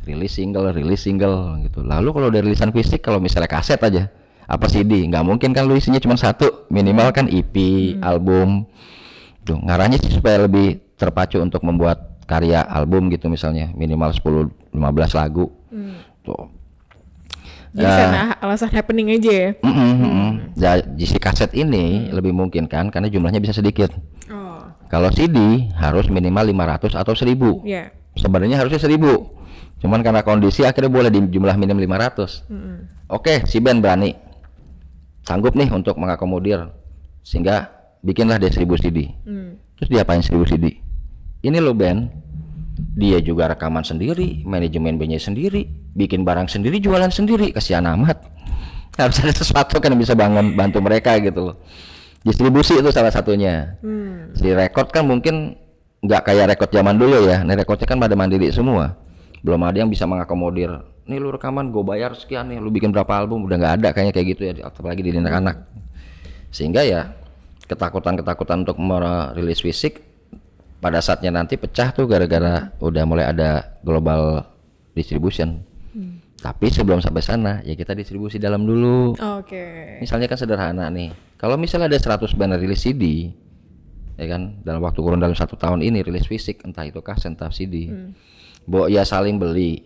Rilis 0.05 0.37
single, 0.37 0.69
rilis 0.69 1.01
single 1.01 1.57
gitu. 1.65 1.81
Lalu 1.81 2.09
kalau 2.13 2.29
dari 2.29 2.45
rilisan 2.53 2.69
fisik 2.69 3.01
kalau 3.01 3.17
misalnya 3.17 3.49
kaset 3.49 3.81
aja 3.81 4.13
apa 4.45 4.69
CD, 4.69 5.09
nggak 5.09 5.25
mungkin 5.25 5.57
kan 5.57 5.65
lu 5.65 5.73
isinya 5.73 5.97
cuma 5.97 6.13
satu, 6.13 6.69
minimal 6.69 7.09
kan 7.09 7.25
EP, 7.25 7.55
album. 8.05 8.69
Tuh, 9.41 9.57
ngarahnya 9.57 9.97
sih 9.97 10.13
supaya 10.13 10.45
lebih 10.45 10.77
terpacu 10.97 11.41
untuk 11.41 11.65
membuat 11.65 12.21
karya 12.29 12.61
album 12.61 13.09
gitu 13.09 13.25
misalnya, 13.29 13.73
minimal 13.73 14.13
10 14.13 14.53
15 14.73 15.17
lagu. 15.17 15.49
Tuh. 16.21 16.45
Jadi 17.75 17.83
Ya. 17.83 17.97
karena 17.99 18.21
alasan 18.39 18.71
happening 18.71 19.11
aja 19.11 19.31
ya? 19.31 19.49
Mm-mm, 19.59 19.91
mm-mm. 19.99 20.29
Jadi 20.55 21.03
si 21.03 21.19
kaset 21.19 21.51
ini 21.51 22.07
lebih 22.07 22.31
mungkin 22.31 22.65
kan 22.65 22.87
karena 22.87 23.11
jumlahnya 23.11 23.43
bisa 23.43 23.51
sedikit. 23.51 23.91
Oh, 24.31 24.63
Kalau 24.87 25.11
CD 25.11 25.67
harus 25.75 26.07
minimal 26.07 26.47
500 26.47 26.95
atau 26.95 27.11
1000. 27.11 27.59
ya. 27.63 27.91
Sebenarnya 28.15 28.55
harusnya 28.55 28.79
1000. 28.79 29.27
Cuman 29.75 29.99
karena 29.99 30.23
kondisi 30.23 30.63
akhirnya 30.63 30.87
boleh 30.87 31.11
di 31.11 31.19
jumlah 31.27 31.51
minim 31.53 31.75
500. 31.75 32.47
Oke, 33.05 33.43
si 33.43 33.59
band 33.59 33.83
berani. 33.83 34.15
Sanggup 35.21 35.51
nih 35.53 35.67
untuk 35.67 35.99
mengakomodir 35.99 36.71
sehingga 37.19 37.75
bikinlah 37.99 38.39
dia 38.39 38.47
1000 38.47 38.79
CD. 38.79 39.11
Hmm. 39.27 39.59
Terus 39.75 39.89
dia 39.91 40.01
apain 40.01 40.23
1000 40.23 40.47
CD? 40.47 40.79
Ini 41.43 41.59
lo 41.59 41.75
band, 41.75 42.07
dia 42.75 43.19
juga 43.23 43.51
rekaman 43.51 43.83
sendiri, 43.83 44.43
manajemen 44.43 44.99
bandnya 44.99 45.19
sendiri, 45.19 45.67
bikin 45.95 46.27
barang 46.27 46.51
sendiri, 46.51 46.79
jualan 46.83 47.11
sendiri, 47.11 47.55
kasihan 47.55 47.87
amat. 47.95 48.19
Harus 48.99 49.19
ada 49.19 49.35
sesuatu 49.35 49.79
kan 49.79 49.91
yang 49.91 49.99
bisa 49.99 50.15
bangun 50.15 50.55
bantu 50.55 50.79
mereka 50.79 51.15
gitu 51.19 51.51
loh. 51.51 51.55
Distribusi 52.23 52.79
itu 52.79 52.89
salah 52.95 53.11
satunya. 53.11 53.75
Hmm. 53.83 54.31
Si 54.33 54.47
rekod 54.49 54.89
kan 54.89 55.05
mungkin 55.05 55.59
nggak 56.03 56.21
kayak 56.25 56.55
rekod 56.55 56.69
zaman 56.71 56.95
dulu 56.95 57.27
ya. 57.27 57.43
Nih 57.43 57.59
rekodnya 57.59 57.87
kan 57.87 57.99
pada 57.99 58.15
mandiri 58.15 58.49
semua. 58.49 58.95
Belum 59.43 59.61
ada 59.61 59.83
yang 59.83 59.91
bisa 59.91 60.07
mengakomodir. 60.07 60.71
Nih 61.05 61.21
lu 61.21 61.29
rekaman 61.29 61.69
gue 61.69 61.83
bayar 61.85 62.17
sekian 62.17 62.49
nih, 62.49 62.57
lu 62.57 62.73
bikin 62.73 62.89
berapa 62.89 63.13
album 63.13 63.45
udah 63.45 63.61
nggak 63.61 63.73
ada 63.77 63.87
kayaknya 63.93 64.13
kayak 64.15 64.27
gitu 64.33 64.41
ya, 64.41 64.53
apalagi 64.65 65.05
di 65.05 65.13
anak-anak. 65.13 65.69
Sehingga 66.49 66.81
ya 66.81 67.13
ketakutan-ketakutan 67.69 68.65
untuk 68.65 68.81
merilis 68.81 69.61
fisik 69.61 70.01
pada 70.85 71.01
saatnya 71.01 71.33
nanti 71.33 71.57
pecah 71.57 71.89
tuh 71.89 72.05
gara-gara 72.05 72.69
udah 72.77 73.03
mulai 73.09 73.25
ada 73.25 73.81
global 73.81 74.45
distribution. 74.93 75.65
Tapi 76.37 76.69
sebelum 76.69 77.01
sampai 77.01 77.25
sana 77.25 77.65
ya 77.65 77.73
kita 77.73 77.97
distribusi 77.97 78.37
dalam 78.37 78.69
dulu. 78.69 79.17
Oke. 79.17 79.97
Misalnya 79.97 80.29
kan 80.29 80.37
sederhana 80.37 80.85
nih. 80.93 81.09
Kalau 81.41 81.57
misalnya 81.57 81.89
ada 81.89 81.97
100 81.97 82.37
band 82.37 82.61
rilis 82.61 82.85
CD, 82.85 83.33
ya 84.13 84.29
kan 84.29 84.61
dalam 84.61 84.77
waktu 84.85 85.01
kurun 85.01 85.17
dalam 85.17 85.33
satu 85.33 85.57
tahun 85.57 85.81
ini 85.81 86.05
rilis 86.05 86.29
fisik 86.29 86.61
entah 86.61 86.85
itu 86.85 87.01
kaset 87.01 87.33
entah 87.33 87.49
CD, 87.49 87.89
Bo 88.69 88.85
ya 88.85 89.01
saling 89.01 89.41
beli, 89.41 89.81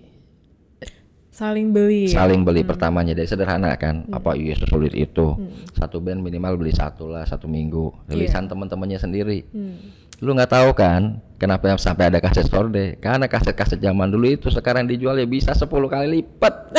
Saling 1.32 1.72
beli. 1.72 2.12
ya? 2.12 2.20
saling 2.20 2.44
beli 2.44 2.68
pertamanya 2.68 3.16
dari 3.16 3.24
sederhana 3.24 3.72
kan. 3.80 4.04
Apa 4.12 4.36
iya 4.36 4.60
sesulit 4.60 4.92
itu? 4.92 5.40
Satu 5.80 6.04
band 6.04 6.20
minimal 6.20 6.60
beli 6.60 6.76
satu 6.76 7.08
lah 7.08 7.24
satu 7.24 7.48
minggu. 7.48 8.12
Rilisan 8.12 8.52
teman-temannya 8.52 9.00
sendiri. 9.00 9.48
Hmm. 9.48 9.80
Lu 10.20 10.36
nggak 10.36 10.52
tahu 10.52 10.76
kan 10.76 11.24
kenapa 11.40 11.72
yang 11.72 11.80
sampai 11.80 12.12
ada 12.12 12.20
kaset 12.20 12.44
store 12.44 12.68
deh? 12.68 13.00
Karena 13.00 13.32
kaset-kaset 13.32 13.80
zaman 13.80 14.12
dulu 14.12 14.28
itu 14.28 14.52
sekarang 14.52 14.84
dijual 14.86 15.16
ya 15.16 15.24
bisa 15.24 15.56
10 15.56 15.72
kali 15.72 16.20
lipat. 16.20 16.76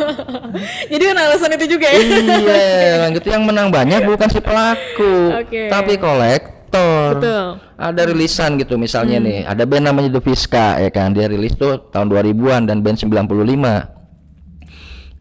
Jadi 0.92 1.02
kan 1.08 1.16
alasan 1.16 1.56
itu 1.56 1.80
juga 1.80 1.88
ya? 1.88 2.04
iya, 2.04 3.08
gitu 3.16 3.32
yang 3.32 3.48
menang 3.48 3.72
banyak 3.72 4.04
bukan 4.04 4.28
si 4.28 4.44
pelaku, 4.44 5.40
Oke. 5.40 5.72
tapi 5.72 5.96
kolektor. 5.96 7.16
Betul. 7.18 7.46
Ada 7.74 8.06
rilisan 8.06 8.54
gitu 8.60 8.76
misalnya 8.76 9.18
nih, 9.18 9.48
ada 9.48 9.64
band 9.64 9.88
namanya 9.88 10.12
The 10.14 10.22
Fiska 10.22 10.78
ya 10.78 10.92
kan, 10.92 11.16
dia 11.16 11.26
rilis 11.26 11.56
tuh 11.56 11.88
tahun 11.90 12.12
2000-an 12.12 12.68
dan 12.68 12.84
band 12.84 13.00
95. 13.00 13.24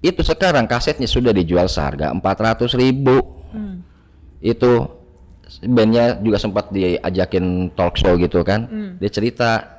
Itu 0.03 0.19
sekarang 0.19 0.67
kasetnya 0.67 1.07
sudah 1.07 1.31
dijual 1.31 1.71
seharga 1.71 2.11
400 2.11 2.75
ribu. 2.75 3.23
Hmm. 3.55 3.79
Itu 4.43 5.02
bandnya 5.61 6.17
juga 6.17 6.41
sempat 6.41 6.73
diajakin 6.73 7.75
talk 7.77 7.99
show 7.99 8.17
gitu 8.17 8.41
kan, 8.41 8.65
dia 8.97 9.11
cerita 9.13 9.73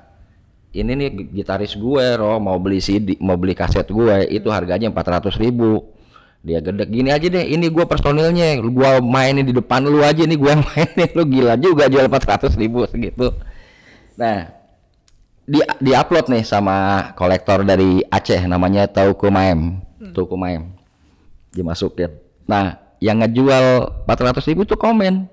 ini 0.74 0.92
nih 0.98 1.08
gitaris 1.30 1.78
gue 1.78 2.04
Ro 2.18 2.42
mau 2.42 2.58
beli 2.58 2.82
CD 2.82 3.14
mau 3.22 3.38
beli 3.38 3.54
kaset 3.54 3.86
gue 3.86 4.26
itu 4.26 4.50
harganya 4.50 4.90
400 4.90 5.38
ribu. 5.38 5.86
Dia 6.44 6.60
gedek 6.60 6.92
gini 6.92 7.08
aja 7.08 7.24
deh 7.24 7.40
ini 7.40 7.72
gue 7.72 7.88
personilnya 7.88 8.60
gua 8.68 9.00
mainin 9.00 9.48
di 9.48 9.54
depan 9.56 9.80
lu 9.80 10.04
aja 10.04 10.28
nih 10.28 10.36
gua 10.36 10.60
mainin 10.68 11.08
lu 11.16 11.24
gila 11.24 11.54
juga 11.56 11.88
jual 11.88 12.04
400 12.10 12.52
ribu 12.60 12.84
segitu. 12.84 13.32
Nah 14.20 14.52
di 15.48 15.62
di 15.80 15.92
upload 15.96 16.28
nih 16.28 16.44
sama 16.44 17.08
kolektor 17.16 17.64
dari 17.64 18.04
Aceh 18.12 18.44
namanya 18.44 18.84
Tauku 18.84 19.32
Maem 19.32 19.80
Tauku 20.12 20.36
Maem 20.36 20.74
dimasukin. 21.54 22.12
Nah 22.44 22.76
yang 23.00 23.24
ngejual 23.24 24.04
400 24.04 24.44
ribu 24.52 24.68
tuh 24.68 24.76
komen 24.76 25.24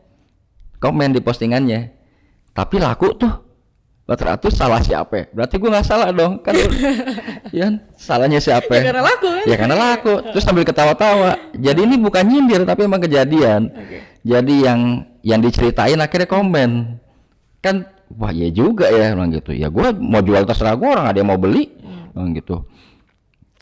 komen 0.82 1.14
di 1.14 1.22
postingannya 1.22 1.94
tapi 2.52 2.82
laku 2.82 3.14
tuh 3.16 3.32
400 4.12 4.44
salah 4.52 4.84
siapa? 4.84 5.32
Berarti 5.32 5.56
gue 5.56 5.72
nggak 5.72 5.88
salah 5.88 6.12
dong 6.12 6.44
kan? 6.44 6.52
ya 7.56 7.80
salahnya 7.96 8.44
siapa? 8.44 8.68
Ya 8.76 8.92
karena 8.92 9.04
laku 9.08 9.28
kan? 9.32 9.46
Ya 9.48 9.56
karena 9.56 9.76
laku. 9.80 10.14
Terus 10.36 10.44
sambil 10.44 10.68
ketawa-tawa. 10.68 11.40
Jadi 11.56 11.88
ini 11.88 11.96
bukan 11.96 12.28
nyindir 12.28 12.68
tapi 12.68 12.92
emang 12.92 13.00
kejadian. 13.00 13.72
Jadi 14.20 14.68
yang 14.68 15.08
yang 15.24 15.40
diceritain 15.40 15.96
akhirnya 15.96 16.28
komen. 16.28 17.00
Kan 17.64 17.88
wah 18.20 18.36
ya 18.36 18.52
juga 18.52 18.92
ya 18.92 19.16
bilang 19.16 19.32
gitu 19.32 19.56
ya 19.56 19.72
gua 19.72 19.96
mau 19.96 20.20
jual 20.20 20.44
terserah 20.44 20.76
gua 20.76 21.00
orang 21.00 21.06
ada 21.08 21.18
yang 21.24 21.32
mau 21.32 21.40
beli 21.40 21.72
Hmm. 21.82 22.12
bilang 22.12 22.32
gitu 22.36 22.56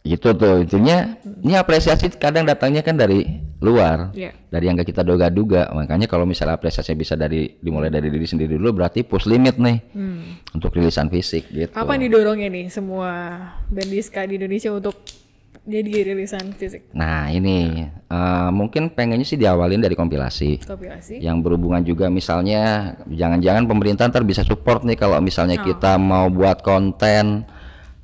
itu 0.02 0.28
tuh 0.34 0.66
intinya 0.66 1.14
ini 1.46 1.54
apresiasi 1.54 2.10
kadang 2.18 2.50
datangnya 2.50 2.82
kan 2.82 2.98
dari 2.98 3.46
luar 3.60 4.12
Iya. 4.12 4.32
dari 4.48 4.64
yang 4.66 4.76
gak 4.76 4.88
kita 4.88 5.04
duga-duga 5.04 5.68
makanya 5.70 6.06
kalau 6.06 6.24
misalnya 6.24 6.56
apresiasi 6.56 6.94
bisa 6.94 7.14
dari 7.14 7.60
dimulai 7.60 7.88
dari 7.88 8.08
diri 8.08 8.24
sendiri 8.24 8.56
dulu 8.56 8.72
berarti 8.74 9.04
push 9.04 9.26
limit 9.26 9.56
nih 9.56 9.84
Hmm. 9.92 10.40
untuk 10.54 10.72
rilisan 10.72 11.08
fisik 11.08 11.48
gitu 11.50 11.72
Apa 11.72 11.94
didorongnya 11.94 12.48
nih 12.48 12.68
semua 12.70 13.12
band 13.66 13.90
diska 13.90 14.24
di 14.24 14.36
Indonesia 14.36 14.72
untuk 14.72 14.96
jadi 15.62 15.92
rilisan 16.08 16.56
fisik 16.56 16.88
nah 16.92 17.28
ini 17.28 17.84
eh, 17.86 18.50
mungkin 18.50 18.90
pengennya 18.90 19.22
sih 19.24 19.36
diawalin 19.36 19.84
dari 19.84 19.94
kompilasi 19.94 20.64
kompilasi? 20.64 21.20
yang 21.20 21.44
berhubungan 21.44 21.84
juga 21.84 22.08
misalnya 22.08 22.96
jangan-jangan 23.06 23.68
pemerintah 23.68 24.08
ntar 24.08 24.24
bisa 24.24 24.42
support 24.42 24.82
nih 24.82 24.96
kalau 24.96 25.20
misalnya 25.20 25.60
Oh. 25.60 25.68
kita 25.68 25.96
mau 25.96 26.26
buat 26.28 26.64
konten 26.64 27.44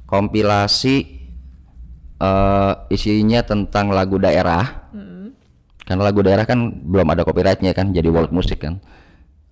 kompilasi 0.06 0.95
eh 2.18 2.74
isinya 2.89 3.39
tentang 3.41 3.89
lagu 3.89 4.16
daerah 4.18 4.84
Hmm. 4.91 5.14
Karena 5.86 6.02
lagu 6.02 6.20
daerah 6.26 6.50
kan 6.50 6.58
belum 6.82 7.06
ada 7.14 7.22
copyrightnya 7.22 7.78
kan 7.78 7.94
jadi 7.94 8.10
world 8.10 8.34
music 8.34 8.66
kan. 8.66 8.82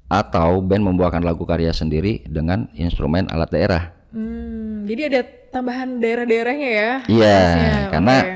Atau 0.09 0.61
band 0.65 0.83
membawakan 0.83 1.21
lagu 1.21 1.45
karya 1.45 1.73
sendiri 1.73 2.25
dengan 2.25 2.69
instrumen 2.73 3.29
alat 3.29 3.49
daerah. 3.53 3.83
Hmm, 4.13 4.85
jadi 4.85 5.09
ada 5.09 5.21
tambahan 5.49 5.97
daerah-daerahnya 5.97 6.69
ya? 6.69 6.91
iya 7.09 7.33
Harusnya, 7.33 7.73
karena 7.89 8.15
oke. 8.17 8.33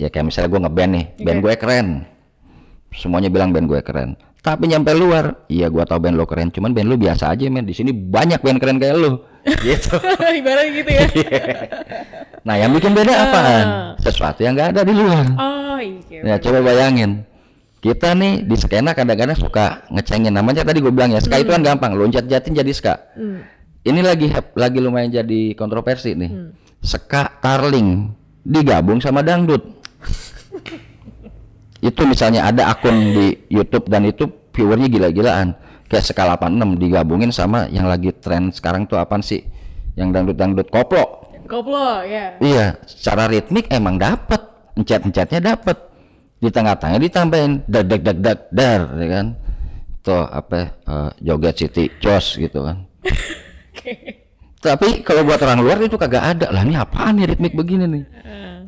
ya 0.00 0.08
kayak 0.12 0.26
misalnya 0.28 0.48
gue 0.52 0.60
ngeband 0.68 0.90
nih 0.92 1.06
band 1.20 1.40
gue 1.40 1.54
keren. 1.56 1.88
Semuanya 2.92 3.28
bilang 3.32 3.52
band 3.52 3.68
gue 3.68 3.80
keren. 3.80 4.10
Tapi 4.44 4.68
nyampe 4.68 4.92
luar 4.92 5.48
iya 5.48 5.72
gua 5.72 5.88
tahu 5.88 6.04
band 6.04 6.20
lo 6.20 6.28
keren 6.28 6.52
cuman 6.52 6.76
band 6.76 6.92
lu 6.92 7.00
biasa 7.00 7.32
aja 7.32 7.48
men. 7.48 7.64
Di 7.64 7.72
sini 7.72 7.96
banyak 7.96 8.44
band 8.44 8.60
keren 8.60 8.76
kayak 8.76 8.96
lu. 9.00 9.16
Gitu. 9.64 9.96
Ibarat 10.40 10.68
gitu 10.72 10.90
ya. 10.92 11.04
nah 12.44 12.56
yang 12.60 12.72
bikin 12.76 12.92
beda 12.92 13.12
apaan? 13.12 13.66
Sesuatu 14.04 14.44
yang 14.44 14.52
nggak 14.52 14.76
ada 14.76 14.82
di 14.84 14.92
luar. 14.92 15.24
Oh 15.40 15.80
iya. 15.80 16.20
ya 16.24 16.36
coba 16.40 16.60
bayangin 16.60 17.24
kita 17.84 18.16
nih 18.16 18.48
di 18.48 18.56
skena 18.56 18.96
kadang-kadang 18.96 19.36
suka 19.36 19.84
ngecengin. 19.92 20.32
Namanya 20.32 20.64
tadi 20.64 20.80
gue 20.80 20.88
bilang 20.88 21.12
ya 21.12 21.20
ska 21.20 21.36
itu 21.36 21.52
kan 21.52 21.60
gampang 21.60 21.92
loncat 21.92 22.24
jatin 22.24 22.56
jadi 22.56 22.72
ska. 22.72 22.96
Hmm. 23.12 23.44
ini 23.84 24.00
lagi 24.00 24.32
lagi 24.56 24.80
lumayan 24.80 25.12
jadi 25.12 25.52
kontroversi 25.52 26.16
nih. 26.16 26.32
Ska 26.80 27.28
tarling 27.44 28.08
digabung 28.40 29.04
sama 29.04 29.20
dangdut. 29.20 29.60
Itu 31.84 32.08
misalnya 32.08 32.48
ada 32.48 32.72
akun 32.72 33.12
di 33.12 33.36
YouTube 33.52 33.92
dan 33.92 34.08
itu 34.08 34.24
viewernya 34.56 34.88
gila-gilaan. 34.88 35.52
Kayak 35.84 36.08
skala 36.08 36.40
86 36.40 36.80
digabungin 36.80 37.28
sama 37.28 37.68
yang 37.68 37.84
lagi 37.84 38.08
tren 38.16 38.48
sekarang 38.48 38.88
tuh 38.88 38.96
apaan 38.96 39.20
sih? 39.20 39.44
Yang 39.92 40.08
dangdut-dangdut 40.16 40.72
koplo. 40.72 41.28
Koplo 41.44 42.00
ya. 42.08 42.40
iya 42.40 42.80
secara 42.88 43.28
ritmik 43.28 43.68
emang 43.68 44.00
dapat 44.00 44.40
encet-encetnya 44.80 45.44
dapat 45.44 45.76
di 46.44 46.50
tengah-tengah 46.52 47.00
ditambahin 47.00 47.64
dag 47.64 47.88
dag 47.88 48.02
dag 48.04 48.18
dag 48.20 48.38
dar 48.52 48.80
ya 49.00 49.06
kan? 49.08 49.26
Tuh 50.04 50.24
apa 50.28 50.56
eh, 50.76 51.10
joget 51.24 51.56
city 51.56 51.88
jos 51.96 52.36
gitu 52.36 52.60
kan. 52.60 52.84
Tapi 54.64 55.04
kalau 55.04 55.24
buat 55.24 55.40
orang 55.44 55.60
luar 55.60 55.76
itu 55.80 55.96
kagak 55.96 56.24
ada 56.36 56.48
lah 56.52 56.64
ini 56.64 56.76
apaan 56.76 57.20
nih 57.20 57.32
ritmik 57.32 57.56
begini 57.56 57.84
nih? 57.88 58.04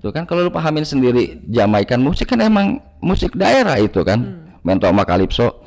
Tuh 0.01 0.13
kan 0.13 0.29
kalau 0.29 0.49
lu 0.49 0.53
pahamin 0.53 0.85
sendiri 0.85 1.41
Jamaikan 1.49 2.05
musik 2.05 2.29
kan 2.29 2.41
emang 2.41 2.81
musik 3.01 3.33
daerah 3.37 3.77
itu 3.81 4.01
kan. 4.05 4.49
Mento 4.65 4.89
sama 4.89 5.07
kalipso 5.07 5.63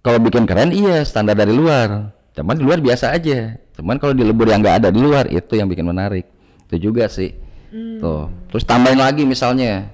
kalau 0.00 0.16
bikin 0.20 0.48
keren 0.48 0.72
iya 0.72 1.04
standar 1.04 1.36
dari 1.36 1.52
luar. 1.52 2.16
Cuman 2.32 2.56
di 2.56 2.64
luar 2.64 2.80
biasa 2.80 3.12
aja. 3.12 3.60
Cuman 3.76 4.00
kalau 4.00 4.16
di 4.16 4.24
lebur 4.24 4.48
yang 4.48 4.64
nggak 4.64 4.84
ada 4.84 4.88
di 4.88 5.00
luar 5.00 5.28
itu 5.28 5.56
yang 5.56 5.68
bikin 5.68 5.84
menarik. 5.84 6.24
Itu 6.68 6.90
juga 6.90 7.08
sih. 7.08 7.36
Tuh. 8.00 8.32
Terus 8.48 8.64
tambahin 8.64 8.98
lagi 8.98 9.28
misalnya 9.28 9.92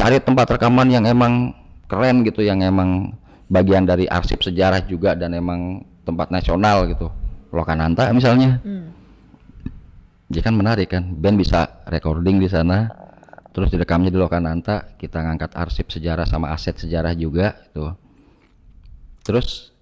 cari 0.00 0.16
tempat 0.24 0.56
rekaman 0.56 0.88
yang 0.88 1.04
emang 1.04 1.52
keren 1.84 2.24
gitu 2.24 2.40
yang 2.40 2.64
emang 2.64 3.12
bagian 3.52 3.84
dari 3.84 4.08
arsip 4.08 4.40
sejarah 4.40 4.80
juga 4.88 5.12
dan 5.12 5.36
emang 5.36 5.84
tempat 6.08 6.32
nasional 6.32 6.88
gitu. 6.88 7.12
Lokananta 7.52 8.08
misalnya. 8.16 8.56
Hmm. 8.64 8.96
dia 10.30 10.46
kan 10.46 10.54
menarik 10.54 10.94
kan 10.94 11.02
band 11.18 11.42
bisa 11.42 11.82
recording 11.90 12.38
di 12.38 12.46
sana 12.46 12.86
terus 13.50 13.66
direkamnya 13.74 14.14
di 14.14 14.18
Lokananta 14.22 14.94
kita 14.94 15.26
ngangkat 15.26 15.58
arsip 15.58 15.90
sejarah 15.90 16.22
sama 16.22 16.54
aset 16.54 16.78
sejarah 16.78 17.18
juga 17.18 17.58
itu 17.66 17.82
terus 19.26 19.74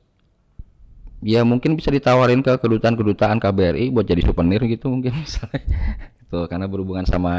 ya 1.21 1.45
mungkin 1.45 1.77
bisa 1.77 1.93
ditawarin 1.93 2.41
ke 2.41 2.57
kedutaan-kedutaan 2.57 3.37
KBRI 3.45 3.93
buat 3.93 4.09
jadi 4.09 4.25
souvenir 4.25 4.65
gitu 4.65 4.89
mungkin 4.89 5.21
misalnya 5.21 5.61
tuh 6.29 6.45
karena 6.45 6.69
berhubungan 6.69 7.05
sama 7.09 7.33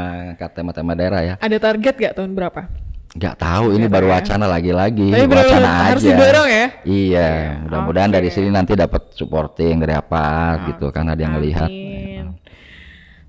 tema-tema 0.54 0.98
daerah 0.98 1.22
ya 1.22 1.34
Ada 1.38 1.56
target 1.62 1.94
gak 1.96 2.14
tahun 2.18 2.34
berapa? 2.34 2.62
nggak 3.10 3.42
tahu 3.42 3.74
ini 3.74 3.90
baru 3.90 4.06
wacana 4.06 4.46
lagi-lagi 4.46 5.10
Tapi 5.10 5.26
wacana 5.26 5.90
harus 5.90 6.06
aja 6.06 6.14
didorong 6.14 6.46
ya? 6.46 6.66
iya 6.86 7.30
mudah-mudahan 7.66 8.10
dari 8.14 8.30
sini 8.30 8.54
nanti 8.54 8.78
dapat 8.78 9.10
supporting 9.18 9.82
dari 9.82 9.98
apa 9.98 10.22
gitu 10.70 10.94
kan 10.94 11.10
ada 11.10 11.18
yang 11.18 11.34
ngelihat 11.34 11.66
Amin. 11.66 12.38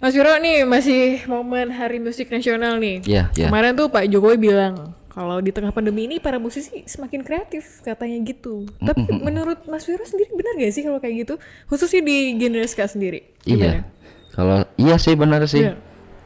Mas 0.01 0.18
Viro 0.18 0.34
nih 0.38 0.66
masih 0.66 1.26
momen 1.30 1.70
Hari 1.70 2.01
Musik 2.01 2.34
Nasional 2.34 2.82
nih. 2.82 3.05
Iya, 3.05 3.30
iya. 3.38 3.53
Kemarin 3.53 3.78
tuh 3.78 3.86
Pak 3.86 4.09
Jokowi 4.09 4.49
bilang 4.49 4.97
kalau 5.14 5.38
di 5.45 5.53
tengah 5.53 5.70
pandemi 5.70 6.09
ini 6.09 6.18
para 6.18 6.41
musisi 6.41 6.82
semakin 6.89 7.22
kreatif 7.22 7.86
katanya 7.86 8.18
gitu. 8.26 8.66
Tapi 8.82 9.05
menurut 9.22 9.62
Mas 9.70 9.86
Viro 9.86 10.01
sendiri 10.01 10.34
benar 10.34 10.57
gak 10.57 10.74
sih 10.74 10.82
kalau 10.82 10.97
kayak 10.97 11.22
gitu? 11.22 11.38
Khususnya 11.70 12.01
di 12.01 12.34
genre 12.34 12.66
ska 12.66 12.89
sendiri. 12.89 13.30
Iya. 13.45 13.86
Kalau 14.32 14.63
iya 14.79 14.95
sih 14.95 15.13
benar 15.15 15.43
sih. 15.47 15.67
Iya. 15.67 15.75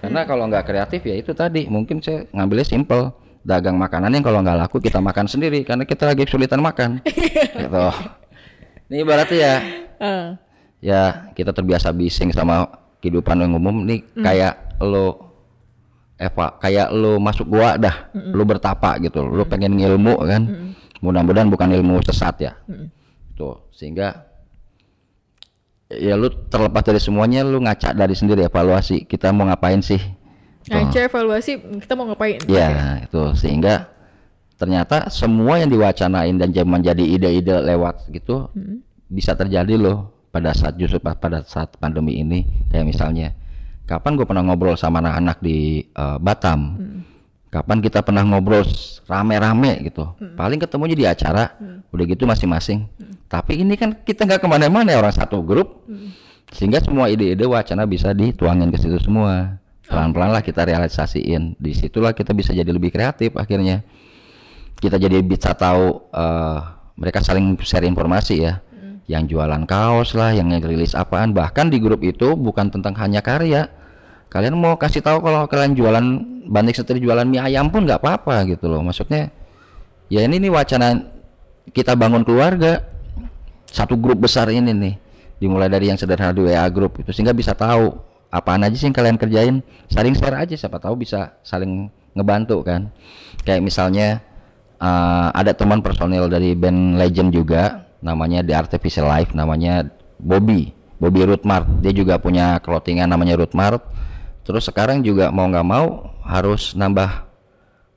Karena 0.01 0.21
kalau 0.29 0.45
nggak 0.45 0.65
kreatif 0.69 1.01
ya 1.01 1.15
itu 1.17 1.31
tadi. 1.33 1.65
Mungkin 1.65 2.01
saya 2.01 2.29
ngambilnya 2.29 2.67
simple 2.67 3.09
dagang 3.45 3.77
makanan 3.77 4.13
yang 4.13 4.25
kalau 4.25 4.41
nggak 4.45 4.57
laku 4.65 4.77
kita 4.77 5.01
makan 5.01 5.25
sendiri. 5.25 5.65
Karena 5.65 5.83
kita 5.85 6.05
lagi 6.05 6.29
kesulitan 6.29 6.61
makan. 6.61 7.01
gitu. 7.61 7.85
Ini 8.85 9.01
ibaratnya 9.01 9.37
ya 9.37 9.55
Ah, 9.95 10.35
ya 10.83 11.31
kita 11.33 11.55
terbiasa 11.55 11.89
bising 11.95 12.29
sama 12.35 12.67
kehidupan 13.01 13.41
yang 13.41 13.57
umum. 13.57 13.81
Nih 13.81 14.03
kayak 14.13 14.77
lo 14.83 15.33
Eva 16.15 16.55
kayak 16.61 16.93
lo 16.93 17.17
masuk 17.17 17.49
gua 17.49 17.75
dah. 17.79 18.11
Lo 18.13 18.45
bertapa 18.45 19.01
gitu. 19.01 19.25
Lo 19.25 19.47
pengen 19.49 19.73
ngilmu 19.79 20.21
kan? 20.21 20.43
Mudah-mudahan 21.01 21.49
bukan 21.49 21.69
ilmu 21.73 22.01
sesat 22.05 22.35
ya. 22.43 22.53
Tuh 23.35 23.67
sehingga 23.73 24.24
ya 25.95 26.13
lu 26.13 26.29
terlepas 26.47 26.81
dari 26.81 26.99
semuanya 26.99 27.41
lu 27.41 27.59
ngaca 27.59 27.91
dari 27.91 28.13
sendiri 28.13 28.43
evaluasi. 28.43 29.03
Kita 29.03 29.31
mau 29.31 29.45
ngapain 29.45 29.79
sih? 29.79 29.99
Ngaca 30.65 30.99
evaluasi 31.05 31.51
kita 31.79 31.93
mau 31.93 32.05
ngapain? 32.05 32.39
ya 32.69 33.01
itu. 33.01 33.21
Sehingga 33.33 33.89
ternyata 34.55 35.09
semua 35.09 35.59
yang 35.59 35.67
diwacanain 35.67 36.35
dan 36.35 36.49
zaman 36.49 36.79
jadi 36.79 37.03
ide-ide 37.03 37.59
lewat 37.61 38.07
gitu 38.09 38.47
bisa 39.05 39.35
terjadi 39.35 39.75
loh 39.75 40.11
pada 40.31 40.51
saat 40.51 40.75
justru 40.75 40.97
pa- 40.97 41.15
pada 41.15 41.43
saat 41.43 41.75
pandemi 41.75 42.17
ini. 42.17 42.43
Kayak 42.67 42.85
misalnya 42.87 43.27
kapan 43.85 44.15
gue 44.15 44.25
pernah 44.25 44.41
ngobrol 44.41 44.73
sama 44.73 44.97
anak-anak 44.99 45.37
di 45.39 45.57
eh, 45.85 46.17
Batam 46.17 46.61
kapan 47.55 47.79
kita 47.79 48.03
pernah 48.03 48.27
ngobrol 48.27 48.67
rame-rame 49.07 49.87
gitu. 49.87 50.11
Paling 50.35 50.59
ketemunya 50.59 50.95
di 50.99 51.05
acara 51.07 51.55
udah 51.95 52.03
gitu 52.03 52.27
masing-masing. 52.27 52.83
Tapi 53.31 53.63
ini 53.63 53.79
kan 53.79 53.95
kita 54.03 54.27
nggak 54.27 54.43
ke 54.43 54.47
mana-mana 54.51 54.91
ya 54.91 54.99
orang 54.99 55.15
satu 55.15 55.39
grup. 55.39 55.87
Sehingga 56.51 56.83
semua 56.83 57.07
ide-ide 57.07 57.47
wacana 57.47 57.87
bisa 57.87 58.11
dituangin 58.11 58.69
ke 58.69 58.77
situ 58.79 58.99
semua. 58.99 59.59
Pelan-pelan 59.87 60.35
lah 60.35 60.43
kita 60.43 60.67
realisasiin. 60.67 61.55
Di 61.55 61.71
situlah 61.71 62.11
kita 62.11 62.35
bisa 62.35 62.51
jadi 62.51 62.67
lebih 62.67 62.91
kreatif 62.91 63.31
akhirnya. 63.39 63.81
Kita 64.75 64.99
jadi 64.99 65.23
bisa 65.23 65.55
tahu 65.55 66.11
eh, 66.11 66.59
mereka 66.99 67.23
saling 67.23 67.55
share 67.63 67.87
informasi 67.87 68.35
ya. 68.43 68.59
Yang 69.05 69.37
jualan 69.37 69.63
kaos 69.69 70.17
lah 70.17 70.33
yang 70.33 70.51
ngerilis 70.51 70.97
apaan. 70.97 71.31
Bahkan 71.31 71.71
di 71.71 71.77
grup 71.79 72.01
itu 72.03 72.33
bukan 72.35 72.73
tentang 72.73 72.97
hanya 72.97 73.21
karya 73.21 73.69
kalian 74.30 74.55
mau 74.57 74.76
kasih 74.76 74.99
tahu 74.99 75.23
kalau 75.23 75.47
kalian 75.47 75.73
jualan 75.78 76.05
banting 76.45 76.76
setir 76.76 76.97
jualan 77.01 77.26
mie 77.26 77.41
ayam 77.41 77.69
pun 77.71 77.84
nggak 77.86 78.01
apa-apa 78.01 78.45
gitu 78.49 78.69
loh. 78.69 78.82
Maksudnya 78.86 79.34
ya 80.11 80.21
ini 80.21 80.38
nih 80.38 80.51
wacana 80.53 81.01
kita 81.73 81.97
bangun 81.97 82.21
keluarga. 82.21 82.86
Satu 83.65 83.99
grup 83.99 84.23
besar 84.23 84.47
ini 84.53 84.71
nih 84.71 84.95
dimulai 85.36 85.67
dari 85.67 85.91
yang 85.91 85.99
sederhana 85.99 86.32
di 86.32 86.47
WA 86.47 86.63
grup 86.71 86.95
itu 87.03 87.11
sehingga 87.11 87.36
bisa 87.36 87.51
tahu 87.51 87.91
apaan 88.32 88.63
aja 88.63 88.76
sih 88.78 88.88
yang 88.88 88.95
kalian 88.95 89.17
kerjain. 89.19 89.55
Saling 89.91 90.15
share 90.15 90.38
aja 90.38 90.55
siapa 90.55 90.80
tahu 90.80 91.03
bisa 91.03 91.36
saling 91.43 91.91
ngebantu 92.15 92.63
kan. 92.63 92.88
Kayak 93.43 93.61
misalnya 93.65 94.23
eh, 94.80 95.28
ada 95.36 95.51
teman 95.51 95.84
personil 95.84 96.32
dari 96.32 96.55
band 96.55 96.95
Legend 96.95 97.30
juga 97.36 97.84
namanya 97.99 98.45
The 98.45 98.53
Artificial 98.55 99.09
Life 99.09 99.34
namanya 99.34 99.89
Bobby 100.21 100.71
Bobby 101.01 101.28
Rootmart. 101.28 101.84
Dia 101.84 101.91
juga 101.91 102.15
punya 102.21 102.63
clothingan 102.63 103.11
namanya 103.11 103.36
Rootmart 103.36 103.84
terus 104.45 104.63
sekarang 104.63 105.01
juga 105.01 105.27
mau 105.27 105.45
nggak 105.45 105.65
mau 105.65 105.85
harus 106.21 106.71
nambah 106.71 107.25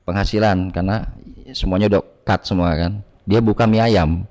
penghasilan 0.03 0.69
karena 0.69 1.05
semuanya 1.51 1.87
udah 1.87 2.01
cut 2.23 2.41
semua 2.43 2.73
kan 2.73 2.91
dia 3.23 3.39
buka 3.39 3.63
mie 3.63 3.81
ayam 3.83 4.25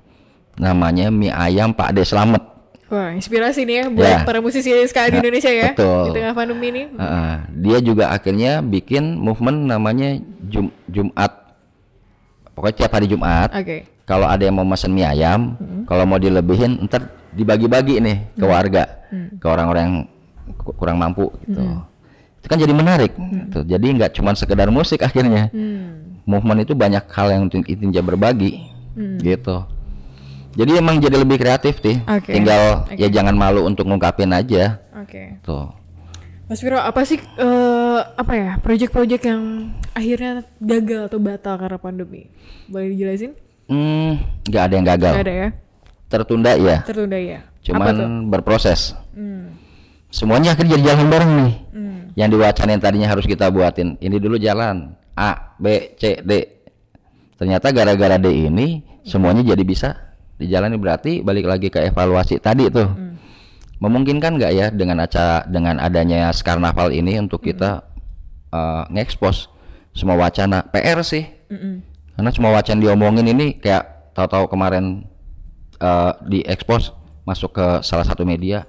namanya 0.55 1.07
mie 1.09 1.31
ayam 1.31 1.71
Pak 1.71 1.89
Ade 1.89 2.03
Slamet 2.03 2.43
Wah, 2.89 3.13
inspirasi 3.13 3.63
nih 3.63 3.75
ya 3.75 3.85
buat 3.87 4.01
Ya. 4.01 4.19
para 4.25 4.41
musisi 4.41 4.73
ska 4.83 5.05
di 5.05 5.13
Ya, 5.13 5.21
Indonesia 5.21 5.51
ya. 5.53 5.77
betul. 5.77 6.09
Di 6.09 6.17
tengah 6.17 6.33
pandemi 6.33 6.73
ini. 6.73 6.83
Heeh. 6.89 7.33
dia 7.61 7.77
juga 7.79 8.09
akhirnya 8.09 8.65
bikin 8.65 9.13
movement 9.13 9.69
namanya 9.69 10.17
Jum- 10.41 10.73
Jumat. 10.89 11.53
Pokoknya 12.51 12.75
tiap 12.75 12.91
hari 12.91 13.05
Jumat. 13.05 13.53
Oke. 13.53 13.85
Kalau 14.03 14.25
ada 14.25 14.41
yang 14.41 14.57
mau 14.57 14.65
mesen 14.65 14.89
mie 14.89 15.05
ayam, 15.05 15.53
Hmm. 15.53 15.85
kalau 15.85 16.01
mau 16.03 16.17
dilebihin, 16.17 16.81
ntar 16.81 17.05
dibagi-bagi 17.29 18.01
nih 18.01 18.17
ke 18.33 18.41
warga, 18.43 18.83
ke 19.37 19.45
orang-orang 19.45 19.83
yang 19.85 19.97
ku- 20.57 20.73
kurang 20.73 20.97
mampu 20.97 21.29
gitu. 21.45 21.61
Hmm. 21.61 21.85
Kan 22.49 22.57
jadi 22.57 22.73
menarik. 22.73 23.13
gitu. 23.13 23.61
Jadi 23.63 23.85
nggak 23.93 24.11
cuma 24.17 24.33
sekedar 24.33 24.67
musik 24.67 24.99
akhirnya. 24.99 25.53
Hmm. 25.53 26.19
Movement 26.25 26.61
itu 26.61 26.73
banyak 26.73 27.05
hal 27.07 27.27
yang 27.29 27.43
intinya 27.45 28.01
berbagi, 28.01 28.65
Hmm. 28.93 29.21
gitu. 29.21 29.65
Jadi 30.57 30.71
emang 30.75 30.97
jadi 30.97 31.13
lebih 31.15 31.37
kreatif 31.37 31.77
sih. 31.79 32.01
Oke. 32.03 32.33
Tinggal 32.33 32.89
ya 32.91 33.05
Oke. 33.05 33.13
jangan 33.13 33.37
malu 33.37 33.63
untuk 33.63 33.85
ngungkapin 33.85 34.33
aja. 34.33 34.81
Oke. 34.97 35.37
Tuh. 35.39 35.69
Mas 36.49 36.65
Viro, 36.65 36.81
apa 36.81 37.05
sih 37.05 37.21
eh, 37.21 37.99
apa 38.01 38.33
ya 38.33 38.51
project-project 38.57 39.21
yang 39.21 39.69
akhirnya 39.93 40.41
gagal 40.57 41.05
atau 41.05 41.21
batal 41.21 41.55
karena 41.55 41.77
pandemi? 41.77 42.33
Boleh 42.65 42.89
dijelasin? 42.89 43.37
Hmm, 43.69 44.17
nggak 44.49 44.63
ada 44.65 44.73
yang 44.73 44.87
gagal. 44.89 45.13
Gak 45.13 45.25
ada 45.29 45.35
ya? 45.37 45.49
Tertunda 46.09 46.51
ya. 46.57 46.77
Tertunda 46.81 47.17
ya. 47.21 47.39
Cuman 47.61 47.93
tuh? 47.93 48.09
berproses. 48.33 48.97
Hmm. 49.13 49.53
Semuanya 50.09 50.57
akhirnya 50.57 50.77
jadi 50.77 50.93
jalan 50.93 51.07
bareng 51.07 51.31
nih. 51.37 51.53
Hmm. 51.73 51.99
Yang 52.17 52.29
diwacanain 52.35 52.81
tadinya 52.81 53.07
harus 53.09 53.25
kita 53.29 53.53
buatin. 53.53 53.95
Ini 54.01 54.17
dulu 54.17 54.41
jalan 54.41 54.97
A, 55.13 55.55
B, 55.61 55.93
C, 55.95 56.19
D. 56.25 56.31
Ternyata 57.37 57.71
gara-gara 57.71 58.19
D 58.19 58.27
ini 58.49 58.83
semuanya 59.05 59.45
jadi 59.45 59.63
bisa 59.63 59.89
dijalani 60.35 60.75
berarti 60.75 61.23
balik 61.23 61.45
lagi 61.47 61.67
ke 61.71 61.87
evaluasi 61.87 62.41
tadi 62.41 62.67
tuh. 62.67 62.89
Memungkinkan 63.79 64.35
nggak 64.35 64.51
ya 64.51 64.67
dengan 64.75 64.99
acara 64.99 65.47
dengan 65.47 65.79
adanya 65.79 66.35
Skarnaval 66.35 66.91
ini 66.91 67.15
untuk 67.15 67.39
kita 67.47 67.87
eh, 68.51 68.83
ngekspos 68.91 69.47
semua 69.95 70.19
wacana 70.19 70.67
PR 70.67 70.99
sih. 71.05 71.27
Mm-mm. 71.47 71.85
Karena 72.19 72.29
semua 72.35 72.51
wacana 72.51 72.79
diomongin 72.83 73.27
ini 73.31 73.55
kayak 73.55 74.11
tahu-tahu 74.15 74.51
kemarin 74.51 75.07
eh 75.79 76.11
diekspos 76.27 76.91
masuk 77.23 77.55
ke 77.55 77.67
salah 77.87 78.03
satu 78.03 78.27
media. 78.27 78.67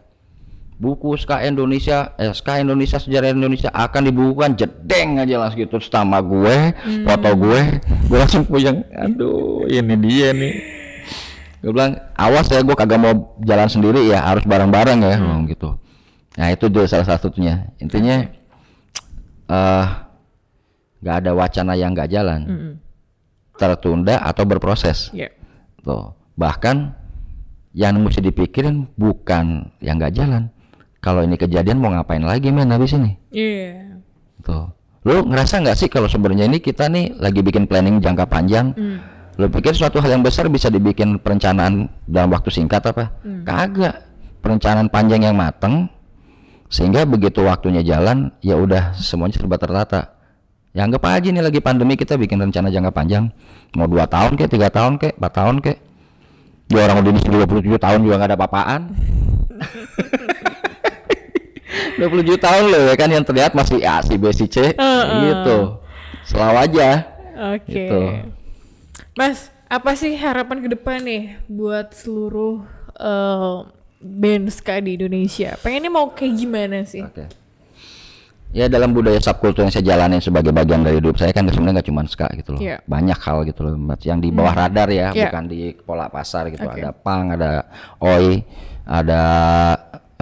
Buku 0.81 1.13
SK 1.13 1.45
Indonesia, 1.45 2.17
eh, 2.17 2.33
SK 2.33 2.65
Indonesia 2.65 2.97
Sejarah 2.97 3.37
Indonesia 3.37 3.69
akan 3.69 4.09
dibukukan 4.09 4.57
jedeng 4.57 5.21
aja 5.21 5.37
langsung 5.37 5.61
gitu 5.61 5.77
nama 5.93 6.25
gue, 6.25 6.57
foto 7.05 7.31
gue, 7.37 7.61
gue 8.09 8.17
langsung 8.17 8.49
puyeng. 8.49 8.81
Aduh, 8.97 9.69
ini 9.69 9.95
dia 10.01 10.33
nih. 10.33 10.55
Gue 11.61 11.77
bilang, 11.77 12.01
awas 12.17 12.49
ya 12.49 12.65
gue 12.65 12.73
kagak 12.73 12.97
mau 12.97 13.37
jalan 13.45 13.69
sendiri 13.69 14.09
ya, 14.09 14.25
harus 14.25 14.41
bareng-bareng 14.49 15.05
ya, 15.05 15.21
bilang 15.21 15.45
gitu. 15.45 15.77
Nah 16.41 16.49
itu 16.49 16.73
juga 16.73 16.89
salah 16.89 17.05
satunya. 17.05 17.69
Intinya 17.77 18.25
eh 19.53 19.87
nggak 21.01 21.17
ada 21.21 21.31
wacana 21.37 21.77
yang 21.77 21.93
nggak 21.93 22.09
jalan 22.13 22.41
Mm-mm. 22.49 22.73
tertunda 23.61 24.17
atau 24.25 24.49
berproses. 24.49 25.13
Ya. 25.13 25.29
Tuh. 25.85 26.17
Bahkan 26.41 26.97
yang 27.77 28.01
mesti 28.01 28.25
dipikirin 28.25 28.89
bukan 28.97 29.69
yang 29.85 30.01
nggak 30.01 30.17
jalan. 30.17 30.49
Kalau 31.01 31.25
ini 31.25 31.41
kejadian 31.41 31.81
mau 31.81 31.89
ngapain 31.89 32.21
lagi 32.21 32.53
men 32.53 32.69
habis 32.69 32.93
ini? 32.93 33.17
Iya. 33.33 33.97
Tuh. 34.45 34.69
Lu 35.09 35.25
ngerasa 35.25 35.65
nggak 35.65 35.77
sih 35.81 35.89
kalau 35.89 36.13
sebenarnya 36.13 36.45
ini 36.45 36.61
kita 36.61 36.93
nih 36.93 37.17
lagi 37.17 37.41
bikin 37.41 37.65
planning 37.65 38.05
jangka 38.05 38.29
panjang? 38.29 38.77
Hmm. 38.77 39.01
Lu 39.41 39.49
pikir 39.49 39.73
suatu 39.73 39.97
hal 40.05 40.21
yang 40.21 40.21
besar 40.21 40.45
bisa 40.53 40.69
dibikin 40.69 41.17
perencanaan 41.17 41.89
dalam 42.05 42.29
waktu 42.29 42.53
singkat 42.53 42.85
apa? 42.85 43.17
Kagak. 43.49 43.97
Perencanaan 44.41 44.89
panjang 44.89 45.25
yang 45.25 45.37
mateng 45.37 45.89
sehingga 46.73 47.05
begitu 47.05 47.45
waktunya 47.45 47.85
jalan 47.85 48.33
ya 48.41 48.57
udah 48.57 48.93
semuanya 48.97 49.37
serba 49.41 49.57
tertata. 49.57 50.17
Ya 50.71 50.87
anggap 50.87 51.03
aja 51.09 51.29
nih 51.29 51.43
lagi 51.43 51.61
pandemi 51.61 51.97
kita 51.97 52.15
bikin 52.15 52.39
rencana 52.39 52.71
jangka 52.71 52.93
panjang 52.95 53.29
mau 53.75 53.91
dua 53.91 54.07
tahun 54.07 54.39
kek, 54.39 54.49
tiga 54.49 54.69
tahun 54.71 54.97
kek, 55.01 55.17
empat 55.19 55.33
tahun 55.33 55.57
kek. 55.65 55.79
Ya 56.71 56.87
orang 56.87 57.03
udah 57.03 57.13
27 57.51 57.83
tahun 57.83 57.99
juga 58.07 58.15
nggak 58.21 58.31
ada 58.31 58.37
apa-apaan. 58.39 58.83
27 61.99 62.37
tahun 62.37 62.65
loh 62.71 62.83
ya 62.91 62.95
kan 62.99 63.09
yang 63.11 63.25
terlihat 63.25 63.53
masih 63.55 63.81
A, 63.87 64.03
si 64.03 64.15
B, 64.19 64.31
si 64.35 64.47
C 64.51 64.75
gitu. 65.25 65.59
Selalu 66.27 66.57
aja. 66.71 66.89
Oke. 67.57 67.71
Gitu. 67.73 68.01
Mas, 69.17 69.51
apa 69.67 69.95
sih 69.95 70.15
harapan 70.19 70.63
ke 70.63 70.69
depan 70.75 70.99
nih 71.03 71.39
buat 71.47 71.95
seluruh 71.95 72.63
eh, 72.99 73.57
band 74.01 74.47
ska 74.51 74.79
di 74.83 74.99
Indonesia? 74.99 75.55
Pengennya 75.61 75.91
mau 75.91 76.11
kayak 76.11 76.35
gimana 76.37 76.83
sih? 76.87 77.03
Oke. 77.03 77.27
Ya 78.51 78.67
dalam 78.67 78.91
budaya 78.91 79.23
subkultur 79.23 79.63
yang 79.63 79.71
saya 79.71 79.95
jalanin 79.95 80.19
sebagai 80.19 80.51
bagian 80.51 80.83
dari 80.83 80.99
hidup 80.99 81.15
saya 81.15 81.31
kan 81.31 81.47
sebenarnya 81.47 81.79
nggak 81.79 81.87
cuma 81.87 82.03
ska 82.11 82.27
gitu 82.35 82.59
loh. 82.59 82.61
Iya. 82.61 82.83
Banyak 82.83 83.19
hal 83.23 83.47
gitu 83.47 83.63
loh 83.63 83.79
yang 84.03 84.19
di 84.19 84.35
bawah 84.35 84.55
radar 84.67 84.91
ya, 84.91 85.15
Iya. 85.15 85.31
bukan 85.31 85.45
di 85.47 85.71
pola 85.79 86.11
pasar 86.11 86.51
gitu. 86.51 86.67
Oke. 86.67 86.83
Ada 86.83 86.91
punk, 86.91 87.39
ada 87.39 87.51
oi, 88.03 88.43
ada 88.91 89.23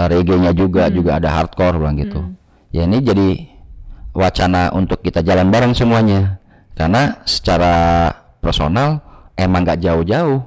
reggae-nya 0.06 0.54
juga, 0.54 0.86
juga 0.92 1.18
ada 1.18 1.32
hardcore 1.34 1.82
bilang 1.82 1.98
gitu. 1.98 2.20
Ya 2.70 2.86
ini 2.86 3.02
jadi 3.02 3.28
wacana 4.14 4.70
untuk 4.70 5.02
kita 5.02 5.24
jalan 5.26 5.50
bareng 5.50 5.74
semuanya. 5.74 6.38
Karena 6.78 7.18
secara 7.26 8.06
personal 8.38 9.02
emang 9.34 9.66
nggak 9.66 9.82
jauh-jauh. 9.82 10.46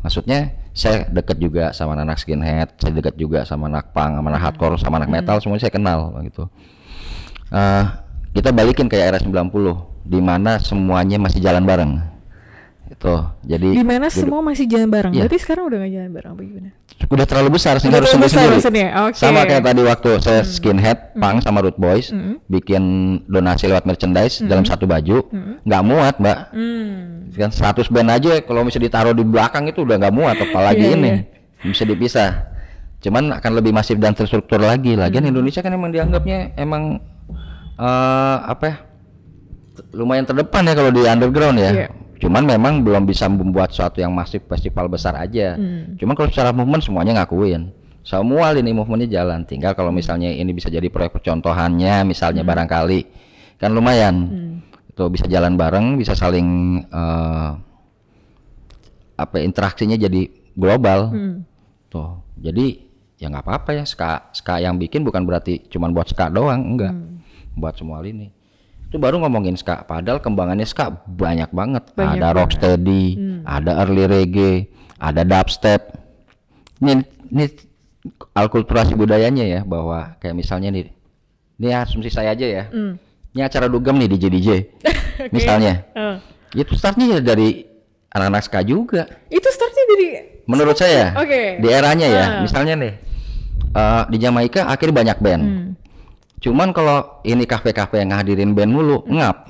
Maksudnya 0.00 0.56
saya 0.72 1.04
deket 1.12 1.36
juga 1.36 1.76
sama 1.76 1.92
anak 2.00 2.16
skinhead, 2.16 2.72
saya 2.80 2.92
deket 2.96 3.20
juga 3.20 3.44
sama 3.44 3.68
anak 3.68 3.92
punk, 3.92 4.16
sama 4.16 4.28
anak 4.32 4.42
hardcore, 4.48 4.76
sama 4.80 4.96
anak 4.96 5.12
metal, 5.12 5.36
semuanya 5.44 5.68
saya 5.68 5.74
kenal 5.76 6.16
gitu. 6.24 6.48
Eh, 7.52 7.84
kita 8.32 8.48
balikin 8.48 8.88
kayak 8.88 9.12
era 9.12 9.18
90 9.20 10.08
di 10.08 10.20
mana 10.24 10.56
semuanya 10.56 11.20
masih 11.20 11.44
jalan 11.44 11.68
bareng. 11.68 11.92
Itu. 12.88 13.14
Jadi 13.44 13.76
Di 13.76 13.84
mana 13.84 14.08
semua 14.08 14.40
masih 14.40 14.64
jalan 14.64 14.88
bareng? 14.88 15.12
Iya. 15.12 15.28
Berarti 15.28 15.38
sekarang 15.40 15.64
udah 15.68 15.78
gak 15.84 15.92
jalan 15.92 16.10
bareng 16.12 16.30
apa 16.32 16.42
gimana? 16.44 16.70
Udah 17.02 17.24
terlalu 17.24 17.56
besar 17.56 17.76
Udah 17.76 17.98
harus 17.98 18.14
besar 18.14 18.48
sendiri. 18.56 18.88
oke. 18.94 19.14
Sama 19.14 19.42
kayak 19.42 19.62
tadi 19.62 19.82
waktu 19.82 20.10
saya 20.18 20.40
skinhead, 20.42 21.12
punk 21.14 21.40
sama 21.40 21.60
root 21.60 21.76
boys 21.76 22.08
bikin 22.46 22.82
donasi 23.26 23.66
lewat 23.66 23.84
merchandise 23.84 24.40
dalam 24.40 24.62
satu 24.62 24.84
baju, 24.84 25.26
nggak 25.62 25.82
muat, 25.82 26.14
Mbak. 26.16 26.38
Hmm. 26.52 27.32
kan 27.32 27.48
100 27.48 27.88
band 27.88 28.08
aja 28.10 28.32
kalau 28.40 28.60
bisa 28.62 28.76
ditaruh 28.76 29.10
di 29.10 29.24
belakang 29.24 29.64
itu 29.64 29.80
udah 29.80 29.96
nggak 29.96 30.12
muat 30.12 30.36
apalagi 30.36 30.84
Iya, 30.84 30.94
ini 30.94 31.10
iya. 31.10 31.20
bisa 31.64 31.82
dipisah 31.82 32.30
cuman 33.00 33.34
akan 33.34 33.52
lebih 33.56 33.72
masif 33.72 33.96
dan 33.96 34.12
terstruktur 34.12 34.60
lagi 34.60 34.92
lagian 34.94 35.24
Hmm. 35.24 35.32
Indonesia 35.32 35.58
kan 35.58 35.72
emang 35.72 35.90
dianggapnya 35.90 36.52
emang 36.54 37.00
eh 37.74 38.36
apa 38.44 38.64
ya 38.64 38.76
lumayan 39.90 40.22
terdepan 40.22 40.62
ya 40.62 40.74
kalau 40.74 40.90
di 40.90 41.02
underground 41.02 41.56
ya 41.56 41.70
Iya. 41.72 41.88
Cuman 42.22 42.46
memang 42.46 42.86
belum 42.86 43.02
bisa 43.02 43.26
membuat 43.26 43.74
suatu 43.74 43.98
yang 43.98 44.14
masif 44.14 44.46
festival 44.46 44.86
besar 44.86 45.18
aja. 45.18 45.58
Hmm. 45.58 45.98
cuman 45.98 46.14
kalau 46.14 46.30
secara 46.30 46.54
movement 46.54 46.86
semuanya 46.86 47.18
ngakuin. 47.18 47.74
Semua 48.06 48.50
lini 48.54 48.70
movementnya 48.74 49.22
jalan. 49.22 49.42
Tinggal 49.46 49.74
kalau 49.74 49.90
misalnya 49.94 50.30
ini 50.30 50.50
bisa 50.54 50.66
jadi 50.70 50.86
proyek 50.90 51.18
percontohannya 51.18 52.02
misalnya 52.06 52.42
barangkali. 52.46 53.00
Kan 53.58 53.74
lumayan. 53.74 54.14
Itu 54.90 55.06
bisa 55.10 55.26
jalan 55.26 55.54
bareng 55.54 55.98
bisa 55.98 56.14
saling 56.14 56.78
eh, 56.86 57.50
apa 59.18 59.34
ya, 59.38 59.42
interaksinya 59.42 59.98
jadi 59.98 60.30
global. 60.54 61.10
Hmm. 61.10 61.36
tuh 61.92 62.24
jadi 62.40 62.80
ya 63.18 63.30
nggak 63.30 63.46
apa-apa 63.46 63.70
ya. 63.82 63.84
Ska 63.86 64.34
ska 64.34 64.62
yang 64.62 64.78
bikin 64.78 65.02
bukan 65.02 65.26
berarti 65.26 65.66
cuman 65.70 65.90
buat 65.90 66.10
ska 66.10 66.30
doang 66.30 66.74
enggak. 66.74 66.94
Buat 67.54 67.78
semua 67.78 68.02
lini 68.02 68.41
itu 68.92 69.00
baru 69.00 69.24
ngomongin 69.24 69.56
ska. 69.56 69.88
Padahal 69.88 70.20
kembangannya 70.20 70.68
ska 70.68 70.92
banyak 71.08 71.48
banget. 71.48 71.80
Banyak 71.96 72.20
ada 72.20 72.28
rocksteady 72.36 73.16
ada 73.48 73.80
early 73.80 74.04
reggae 74.04 74.68
ada 75.00 75.24
dubstep. 75.24 75.96
Ini 76.84 77.00
ini 77.32 77.48
alkulturasi 78.36 78.92
budayanya 78.92 79.48
ya 79.48 79.60
bahwa 79.64 80.12
kayak 80.20 80.36
misalnya 80.36 80.68
nih 80.68 80.92
ini 81.56 81.72
asumsi 81.72 82.12
saya 82.12 82.36
aja 82.36 82.44
ya. 82.44 82.64
Hmm. 82.68 83.00
ini 83.32 83.40
acara 83.40 83.64
dugem 83.64 83.96
nih 83.96 84.12
DJ 84.12 84.24
DJ 84.28 84.48
misalnya. 85.34 85.88
Eh. 85.96 86.16
itu 86.52 86.76
startnya 86.76 87.16
ya 87.16 87.18
dari 87.24 87.64
anak-anak 88.12 88.44
ska 88.44 88.60
juga. 88.60 89.08
Itu 89.32 89.48
startnya 89.48 89.84
dari 89.88 90.06
menurut 90.44 90.76
saya 90.76 91.16
Oke. 91.16 91.64
di 91.64 91.68
eranya 91.72 92.12
ya. 92.12 92.24
Ah. 92.28 92.30
misalnya 92.44 92.76
nih 92.76 92.92
eh, 93.72 94.02
di 94.12 94.16
Jamaika 94.20 94.68
akhirnya 94.68 94.96
banyak 95.00 95.18
band. 95.24 95.44
Hmm. 95.48 95.68
Cuman 96.42 96.74
kalau 96.74 97.22
ini 97.22 97.46
kafe-kafe 97.46 98.02
yang 98.02 98.10
ngadirin 98.10 98.52
band 98.52 98.72
mulu 98.74 99.06
ngap. 99.06 99.48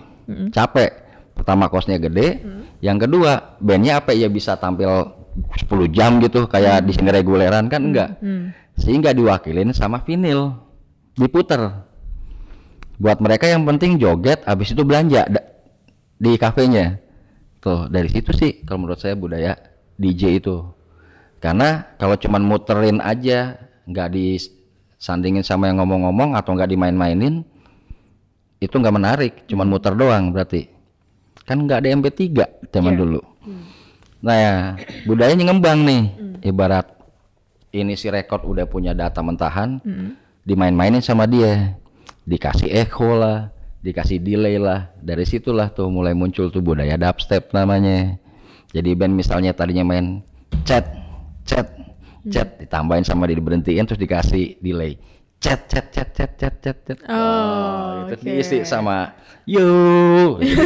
Capek. 0.52 0.90
Pertama 1.32 1.66
kosnya 1.72 1.96
gede 1.96 2.44
yang 2.84 3.00
kedua 3.00 3.56
bandnya 3.62 4.02
apa 4.04 4.12
ya 4.12 4.28
bisa 4.28 4.58
tampil 4.60 4.90
10 5.56 5.70
jam 5.94 6.20
gitu 6.20 6.44
kayak 6.44 6.84
di 6.84 6.92
sini 6.92 7.08
reguleran 7.08 7.72
kan 7.72 7.82
enggak? 7.82 8.20
Hmm. 8.20 8.52
sehingga 8.72 9.12
diwakilin 9.12 9.72
sama 9.76 10.00
vinil 10.00 10.56
diputer. 11.16 11.84
Buat 12.96 13.20
mereka 13.20 13.44
yang 13.44 13.68
penting 13.68 14.00
joget 14.00 14.44
habis 14.48 14.72
itu 14.72 14.80
belanja 14.80 15.28
di 16.16 16.32
kafenya. 16.40 16.96
Tuh 17.60 17.86
dari 17.92 18.08
situ 18.08 18.32
sih 18.32 18.64
kalau 18.64 18.86
menurut 18.86 19.00
saya 19.00 19.12
budaya 19.12 19.58
DJ 20.00 20.40
itu. 20.40 20.64
Karena 21.42 21.98
kalau 21.98 22.14
cuman 22.14 22.42
muterin 22.46 23.02
aja, 23.02 23.58
nggak 23.84 24.08
disandingin 25.02 25.42
sama 25.42 25.66
yang 25.66 25.82
ngomong-ngomong 25.82 26.38
atau 26.38 26.54
nggak 26.54 26.70
dimain-mainin, 26.70 27.42
itu 28.62 28.70
nggak 28.70 28.94
menarik. 28.94 29.32
Cuman 29.50 29.66
muter 29.66 29.98
doang 29.98 30.30
berarti. 30.30 30.70
Kan 31.42 31.66
nggak 31.66 31.82
ada 31.82 31.88
MP3 31.90 32.22
zaman 32.70 32.94
Iya. 32.94 33.00
dulu. 33.02 33.20
Nah 34.22 34.36
ya, 34.38 34.54
budayanya 35.02 35.50
ngembang 35.50 35.82
nih. 35.82 36.02
Ibarat 36.46 36.86
ini 37.74 37.98
si 37.98 38.06
rekod 38.14 38.46
udah 38.46 38.62
punya 38.70 38.94
data 38.94 39.18
mentahan, 39.26 39.82
dimain-mainin 40.46 41.02
sama 41.02 41.26
dia. 41.26 41.74
Dikasih 42.22 42.70
echo 42.70 43.18
lah, 43.18 43.50
dikasih 43.82 44.22
delay 44.22 44.54
lah. 44.54 44.86
Dari 45.02 45.26
situlah 45.26 45.66
tuh 45.74 45.90
mulai 45.90 46.14
muncul 46.14 46.46
tuh 46.54 46.62
budaya 46.62 46.94
dubstep 46.94 47.50
namanya. 47.50 48.22
Jadi 48.70 48.94
band 48.94 49.18
misalnya 49.18 49.50
tadinya 49.50 49.82
main 49.82 50.22
chat, 50.62 50.86
chat, 51.42 51.66
chat, 52.30 52.60
ditambahin 52.60 53.02
sama 53.02 53.26
dia 53.26 53.38
diberhentiin 53.38 53.82
terus 53.88 53.98
dikasih 53.98 54.60
delay. 54.62 54.98
Chat, 55.42 55.66
chat, 55.66 55.90
chat, 55.90 56.08
chat, 56.14 56.30
chat, 56.38 56.54
chat, 56.62 56.76
chat. 56.86 56.98
Oh, 57.10 58.06
itu 58.06 58.14
oke. 58.14 58.22
diisi 58.22 58.62
sama 58.62 59.10
yo. 59.42 60.38
gitu. 60.38 60.62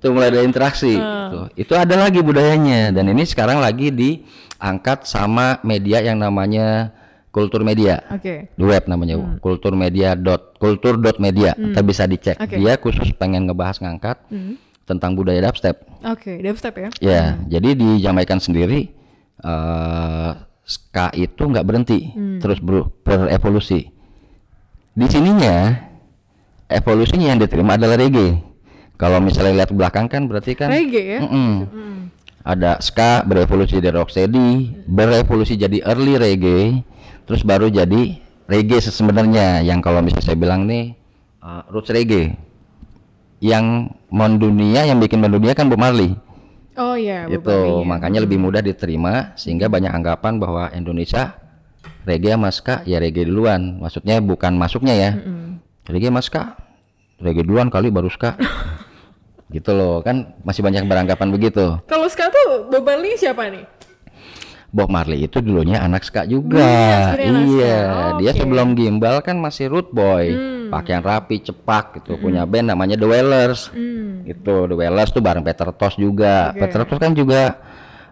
Tuh 0.00 0.10
mulai 0.16 0.32
ada 0.32 0.40
interaksi. 0.40 0.96
Tuh. 0.96 1.52
Itu 1.52 1.76
ada 1.76 2.00
lagi 2.00 2.24
budayanya 2.24 2.88
dan 2.88 3.04
ini 3.12 3.28
sekarang 3.28 3.60
lagi 3.60 3.92
diangkat 3.92 5.04
sama 5.04 5.60
media 5.60 6.00
yang 6.00 6.16
namanya 6.16 6.96
kultur 7.28 7.60
media. 7.68 8.00
Oke. 8.08 8.48
Di 8.56 8.64
web 8.64 8.88
namanya 8.88 9.36
kulturmedia 9.44 10.16
dot 10.16 10.56
kultur 10.56 10.96
dot 10.96 11.20
media. 11.20 11.52
Kita 11.52 11.84
bisa 11.84 12.08
dicek. 12.08 12.40
Oke. 12.40 12.56
Dia 12.56 12.80
khusus 12.80 13.12
pengen 13.12 13.44
ngebahas 13.44 13.76
ngangkat 13.84 14.24
tentang 14.88 15.12
budaya 15.12 15.40
dubstep. 15.44 15.84
Oke, 16.00 16.40
dubstep 16.40 16.74
ya. 16.80 16.88
Ya, 16.98 17.24
jadi 17.44 17.76
di 17.76 18.00
Jamaikan 18.00 18.40
sendiri 18.40 18.88
eh 19.42 20.32
ska 20.62 21.10
itu 21.12 21.42
nggak 21.42 21.66
berhenti, 21.66 22.14
terus 22.38 22.62
ber- 22.62 22.88
berevolusi. 23.02 23.90
Di 24.92 25.06
sininya 25.08 25.74
evolusinya 26.68 27.32
yang 27.34 27.40
diterima 27.40 27.74
adalah 27.76 27.98
reggae. 27.98 28.40
Kalau 28.96 29.18
misalnya 29.18 29.64
lihat 29.64 29.74
belakang 29.74 30.06
kan 30.06 30.30
berarti 30.30 30.54
kan 30.54 30.70
Reggae 30.70 31.18
ya. 31.18 31.20
Mm-mm. 31.26 31.52
ada 32.46 32.78
ska 32.78 33.26
berevolusi 33.26 33.82
dari 33.82 33.98
rocksteady, 33.98 34.82
berevolusi 34.86 35.58
jadi 35.58 35.82
early 35.82 36.14
reggae, 36.18 36.86
terus 37.26 37.42
baru 37.42 37.66
jadi 37.66 38.22
reggae 38.46 38.78
sebenarnya 38.78 39.66
yang 39.66 39.82
kalau 39.82 39.98
misalnya 40.02 40.26
saya 40.26 40.38
bilang 40.38 40.70
nih 40.70 40.94
uh, 41.42 41.66
roots 41.70 41.90
reggae. 41.90 42.38
Yang 43.42 43.90
mendunia 44.06 44.86
yang 44.86 45.02
bikin 45.02 45.18
mendunia 45.18 45.50
kan 45.50 45.66
Bob 45.66 45.82
Marley 45.82 46.14
Oh 46.72 46.96
iya, 46.96 47.28
itu 47.28 47.44
Bob 47.44 47.52
Marley 47.52 47.84
ya. 47.84 47.84
makanya 47.84 48.20
lebih 48.24 48.38
mudah 48.40 48.64
diterima 48.64 49.36
sehingga 49.36 49.68
banyak 49.68 49.92
anggapan 49.92 50.40
bahwa 50.40 50.72
Indonesia 50.72 51.36
reggae 52.08 52.32
sama 52.32 52.48
ska 52.48 52.80
ya 52.88 52.96
reggae 52.96 53.28
duluan. 53.28 53.76
Maksudnya 53.80 54.18
bukan 54.24 54.56
masuknya 54.56 54.94
ya. 54.96 55.10
Reggae 55.84 56.08
sama 56.08 56.22
ska 56.24 56.42
reggae 57.20 57.44
duluan 57.44 57.68
kali 57.68 57.92
baru 57.92 58.08
ska. 58.08 58.36
Gitu 59.52 59.68
loh 59.76 60.00
kan 60.00 60.32
masih 60.48 60.64
banyak 60.64 60.88
beranggapan 60.88 61.28
begitu. 61.28 61.76
Kalau 61.84 62.08
ska 62.08 62.32
tuh 62.32 62.72
Marley 62.80 63.20
siapa 63.20 63.52
nih? 63.52 63.68
Bob 64.72 64.88
Marley 64.88 65.22
itu 65.22 65.38
dulunya 65.38 65.78
anak 65.78 66.00
ska 66.00 66.24
juga 66.24 66.64
Hmm, 66.64 67.12
ska. 67.12 67.20
iya 67.20 67.76
Oh, 67.84 68.10
dia 68.16 68.32
oke. 68.32 68.40
sebelum 68.40 68.72
gimbal 68.72 69.20
kan 69.20 69.36
masih 69.36 69.68
root 69.68 69.92
boy 69.92 70.32
Hmm. 70.32 70.72
pakaian 70.72 71.04
rapi 71.04 71.38
cepak 71.38 72.00
gitu 72.00 72.16
punya 72.16 72.42
band 72.42 72.72
namanya 72.72 72.96
The 72.96 73.04
Wailers 73.04 73.68
Hmm. 73.68 74.24
gitu 74.24 74.64
The 74.64 74.74
Wailers 74.74 75.12
tuh 75.12 75.20
bareng 75.20 75.44
Peter 75.44 75.68
Tosh 75.70 75.96
juga 75.96 76.50
Oke. 76.50 76.64
Peter 76.64 76.80
Tosh 76.82 76.98
kan 76.98 77.12
juga 77.12 77.42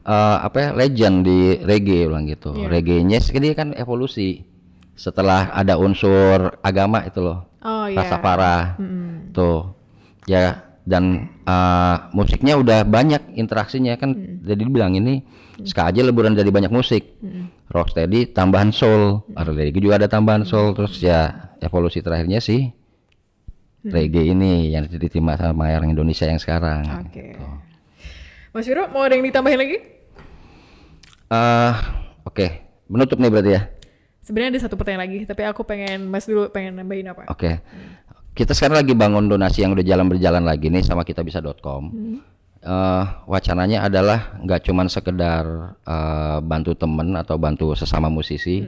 eh, 0.00 0.36
apa 0.38 0.56
ya 0.58 0.68
legend 0.74 1.16
di 1.22 1.40
reggae 1.58 2.04
bilang 2.04 2.24
gitu 2.24 2.52
Iya. 2.52 2.68
reggae-nya 2.68 3.18
dia 3.20 3.52
kan 3.52 3.72
evolusi 3.72 4.44
setelah 4.92 5.48
ada 5.50 5.76
unsur 5.76 6.60
agama 6.60 7.00
itu 7.02 7.20
loh 7.20 7.48
Oh 7.60 7.84
iya. 7.84 8.00
rasa 8.00 8.16
parah 8.16 8.76
Mm-mm. 8.76 9.32
tuh 9.32 9.72
ya 10.24 10.60
dan 10.90 11.04
eh, 11.40 11.96
musiknya 12.10 12.58
udah 12.58 12.82
banyak 12.82 13.38
interaksinya 13.38 13.94
kan 13.94 14.10
Hmm. 14.10 14.42
jadi 14.42 14.60
dibilang 14.60 14.92
ini 14.92 15.22
ska 15.62 15.86
aja 15.86 16.02
leburan 16.02 16.34
jadi 16.34 16.48
banyak 16.48 16.68
musik 16.68 17.14
rocksteady 17.68 18.26
tambahan 18.28 18.74
soul 18.74 19.22
Hmm. 19.24 19.38
ada 19.38 19.50
reggae 19.50 19.78
juga 19.78 19.96
ada 19.96 20.10
tambahan 20.10 20.42
soul 20.42 20.74
terus 20.74 20.98
ya 20.98 21.30
evolusi 21.58 22.02
terakhirnya 22.02 22.42
sih 22.42 22.74
Hmm. 23.80 23.88
reggae 23.88 24.28
ini 24.28 24.68
yang 24.68 24.84
diterima 24.84 25.38
sama 25.38 25.70
orang 25.70 25.88
Indonesia 25.88 26.26
yang 26.26 26.36
sekarang 26.36 26.82
Oke. 27.06 27.38
Mas 28.50 28.66
Wiro 28.66 28.90
mau 28.90 29.00
ada 29.00 29.14
yang 29.14 29.22
ditambahin 29.22 29.56
lagi? 29.56 29.78
Eh, 31.30 31.72
oke 32.24 32.46
menutup 32.86 33.16
nih 33.16 33.30
berarti 33.30 33.52
ya 33.52 33.62
Sebenarnya 34.20 34.52
ada 34.52 34.62
satu 34.62 34.76
pertanyaan 34.76 35.08
lagi, 35.08 35.18
tapi 35.24 35.42
aku 35.42 35.64
pengen 35.64 36.06
Mas 36.06 36.22
dulu 36.22 36.52
pengen 36.52 36.76
nambahin 36.76 37.08
apa? 37.08 37.24
Oke. 37.26 37.58
Kita 38.40 38.56
sekarang 38.56 38.80
lagi 38.80 38.96
bangun 38.96 39.28
donasi 39.28 39.60
yang 39.60 39.76
udah 39.76 39.84
jalan 39.84 40.08
berjalan 40.08 40.40
lagi 40.40 40.72
nih 40.72 40.80
sama 40.80 41.04
kitabisa.com. 41.04 41.92
Eh, 42.64 43.04
wacananya 43.28 43.84
adalah 43.84 44.40
nggak 44.40 44.64
cuman 44.64 44.88
sekedar 44.88 45.44
eh, 45.84 46.38
bantu 46.40 46.72
temen 46.72 47.20
atau 47.20 47.36
bantu 47.36 47.76
sesama 47.76 48.08
musisi, 48.08 48.64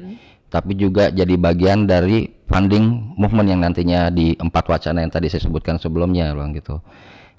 tapi 0.53 0.77
juga 0.77 1.09
jadi 1.09 1.41
bagian 1.41 1.89
dari 1.89 2.29
funding 2.45 3.17
movement 3.17 3.49
yang 3.49 3.65
nantinya 3.65 4.13
di 4.13 4.37
empat 4.37 4.69
wacana 4.69 5.01
yang 5.01 5.09
tadi 5.09 5.33
saya 5.33 5.49
sebutkan 5.49 5.81
sebelumnya, 5.81 6.37
bang 6.37 6.53
gitu. 6.53 6.77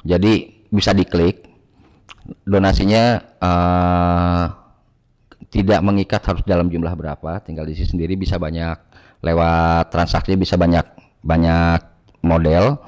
Jadi 0.02 0.66
bisa 0.74 0.90
diklik 0.90 1.46
donasinya 2.50 3.22
eh, 3.46 4.46
tidak 5.54 5.86
mengikat 5.86 6.26
harus 6.34 6.42
dalam 6.50 6.66
jumlah 6.66 6.98
berapa, 6.98 7.46
tinggal 7.46 7.70
diisi 7.70 7.86
sendiri 7.86 8.18
bisa 8.18 8.42
banyak 8.42 8.74
lewat 9.22 9.94
transaksi 9.94 10.34
bisa 10.34 10.58
banyak 10.58 10.82
banyak 11.22 11.93
model. 12.24 12.80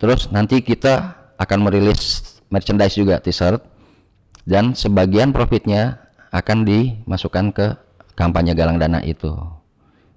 Terus 0.00 0.32
nanti 0.32 0.64
kita 0.64 1.18
akan 1.36 1.58
merilis 1.66 2.40
merchandise 2.48 2.96
juga 2.96 3.20
t-shirt 3.20 3.60
dan 4.48 4.72
sebagian 4.72 5.34
profitnya 5.34 6.00
akan 6.32 6.64
dimasukkan 6.64 7.46
ke 7.52 7.66
kampanye 8.16 8.56
galang 8.56 8.80
dana 8.80 9.02
itu. 9.04 9.34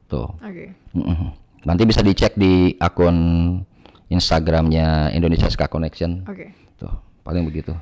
Tuh. 0.08 0.30
Oke. 0.40 0.72
Mm-mm. 0.94 1.34
Nanti 1.66 1.84
bisa 1.84 2.06
dicek 2.06 2.38
di 2.38 2.78
akun 2.78 3.16
Instagramnya 4.12 5.10
Indonesia 5.12 5.50
Ska 5.50 5.66
Connection. 5.68 6.24
Oke. 6.30 6.54
Tuh, 6.78 6.94
paling 7.26 7.44
begitu. 7.50 7.74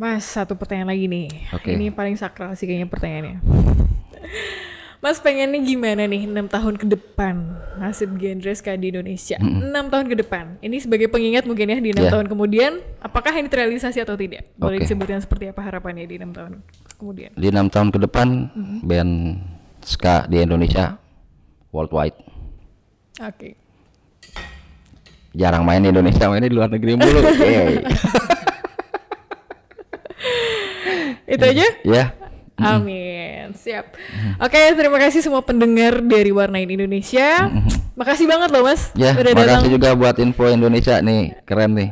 Mas, 0.00 0.24
satu 0.24 0.56
pertanyaan 0.56 0.96
lagi 0.96 1.06
nih. 1.08 1.28
Oke. 1.52 1.76
Ini 1.76 1.92
paling 1.92 2.16
sakral 2.16 2.56
sih 2.56 2.64
kayaknya 2.64 2.88
pertanyaannya. 2.88 3.36
Mas 5.00 5.16
pengennya 5.16 5.56
gimana 5.64 6.04
nih 6.04 6.28
6 6.28 6.44
tahun 6.52 6.74
ke 6.76 6.84
depan 6.84 7.56
nasib 7.80 8.20
genre 8.20 8.52
ska 8.52 8.76
di 8.76 8.92
Indonesia? 8.92 9.40
6 9.40 9.64
tahun 9.72 10.06
ke 10.12 10.16
depan. 10.20 10.60
Ini 10.60 10.76
sebagai 10.76 11.08
pengingat 11.08 11.48
mungkin 11.48 11.72
ya 11.72 11.80
di 11.80 11.96
6 11.96 12.04
Ya. 12.04 12.12
tahun 12.12 12.28
kemudian 12.28 12.72
apakah 13.00 13.32
ini 13.32 13.48
terrealisasi 13.48 14.04
atau 14.04 14.12
tidak? 14.12 14.52
Boleh 14.60 14.76
Oke. 14.76 14.84
disebutkan 14.84 15.24
seperti 15.24 15.48
apa 15.48 15.64
harapannya 15.64 16.04
di 16.04 16.20
6 16.20 16.36
tahun 16.36 16.52
kemudian? 17.00 17.32
Di 17.32 17.48
enam 17.48 17.72
tahun 17.72 17.88
ke 17.88 17.98
depan 18.04 18.28
band 18.84 19.12
ska 19.80 20.28
di 20.28 20.44
Indonesia 20.44 21.00
worldwide. 21.72 22.20
Oke. 23.24 23.56
Jarang 25.32 25.64
main 25.64 25.80
di 25.80 25.88
Indonesia, 25.88 26.28
mainnya 26.28 26.50
di 26.50 26.56
luar 26.58 26.68
negeri 26.68 26.92
mulu. 27.00 27.20
Itu 31.30 31.44
aja? 31.46 31.66
ya, 31.86 32.04
Amin. 32.60 33.50
Siap. 33.52 33.84
Oke, 34.38 34.60
terima 34.72 34.98
kasih 34.98 35.20
semua 35.20 35.40
pendengar 35.40 35.98
dari 36.00 36.30
Warnain 36.30 36.68
Indonesia. 36.68 37.50
Makasih 37.96 38.24
banget 38.24 38.48
loh, 38.48 38.64
Mas. 38.64 38.94
ya. 38.94 39.12
udah 39.12 39.32
datang. 39.34 39.60
Makasih 39.60 39.70
juga 39.72 39.88
buat 39.92 40.16
info 40.16 40.48
Indonesia 40.48 41.00
nih, 41.00 41.34
keren 41.44 41.76
nih. 41.76 41.88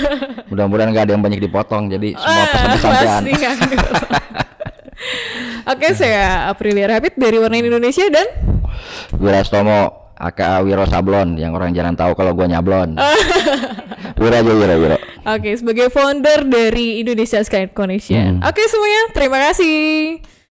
Mudah-mudahan 0.50 0.90
nggak 0.90 1.04
ada 1.06 1.12
yang 1.14 1.22
banyak 1.22 1.40
dipotong, 1.40 1.88
jadi 1.88 2.14
semua 2.14 2.32
Ah, 2.34 2.46
pesan-pesan 2.48 2.90
pasti 2.92 3.30
nganggur. 3.36 3.90
Oke, 5.72 5.88
saya 5.94 6.50
Aprilia 6.50 6.86
Rapid 6.88 7.14
dari 7.14 7.38
Warnain 7.38 7.62
Indonesia 7.62 8.06
dan 8.10 8.26
Wirastomo 9.14 10.10
aka 10.14 10.62
Wiro 10.62 10.86
Sablon 10.86 11.34
yang 11.34 11.50
orang 11.50 11.74
jarang 11.74 11.94
tahu 11.94 12.14
kalau 12.14 12.30
gua 12.30 12.46
nyablon. 12.46 12.94
Wira 14.20 14.40
aja 14.40 14.52
Wira 14.52 14.74
Wira. 14.78 14.96
Oke, 15.22 15.54
sebagai 15.54 15.86
founder 15.90 16.42
dari 16.46 16.98
Indonesia 16.98 17.38
Sky 17.42 17.70
Connection. 17.70 18.42
Oke 18.42 18.62
semuanya, 18.66 19.02
terima 19.14 19.38
kasih. 19.50 20.18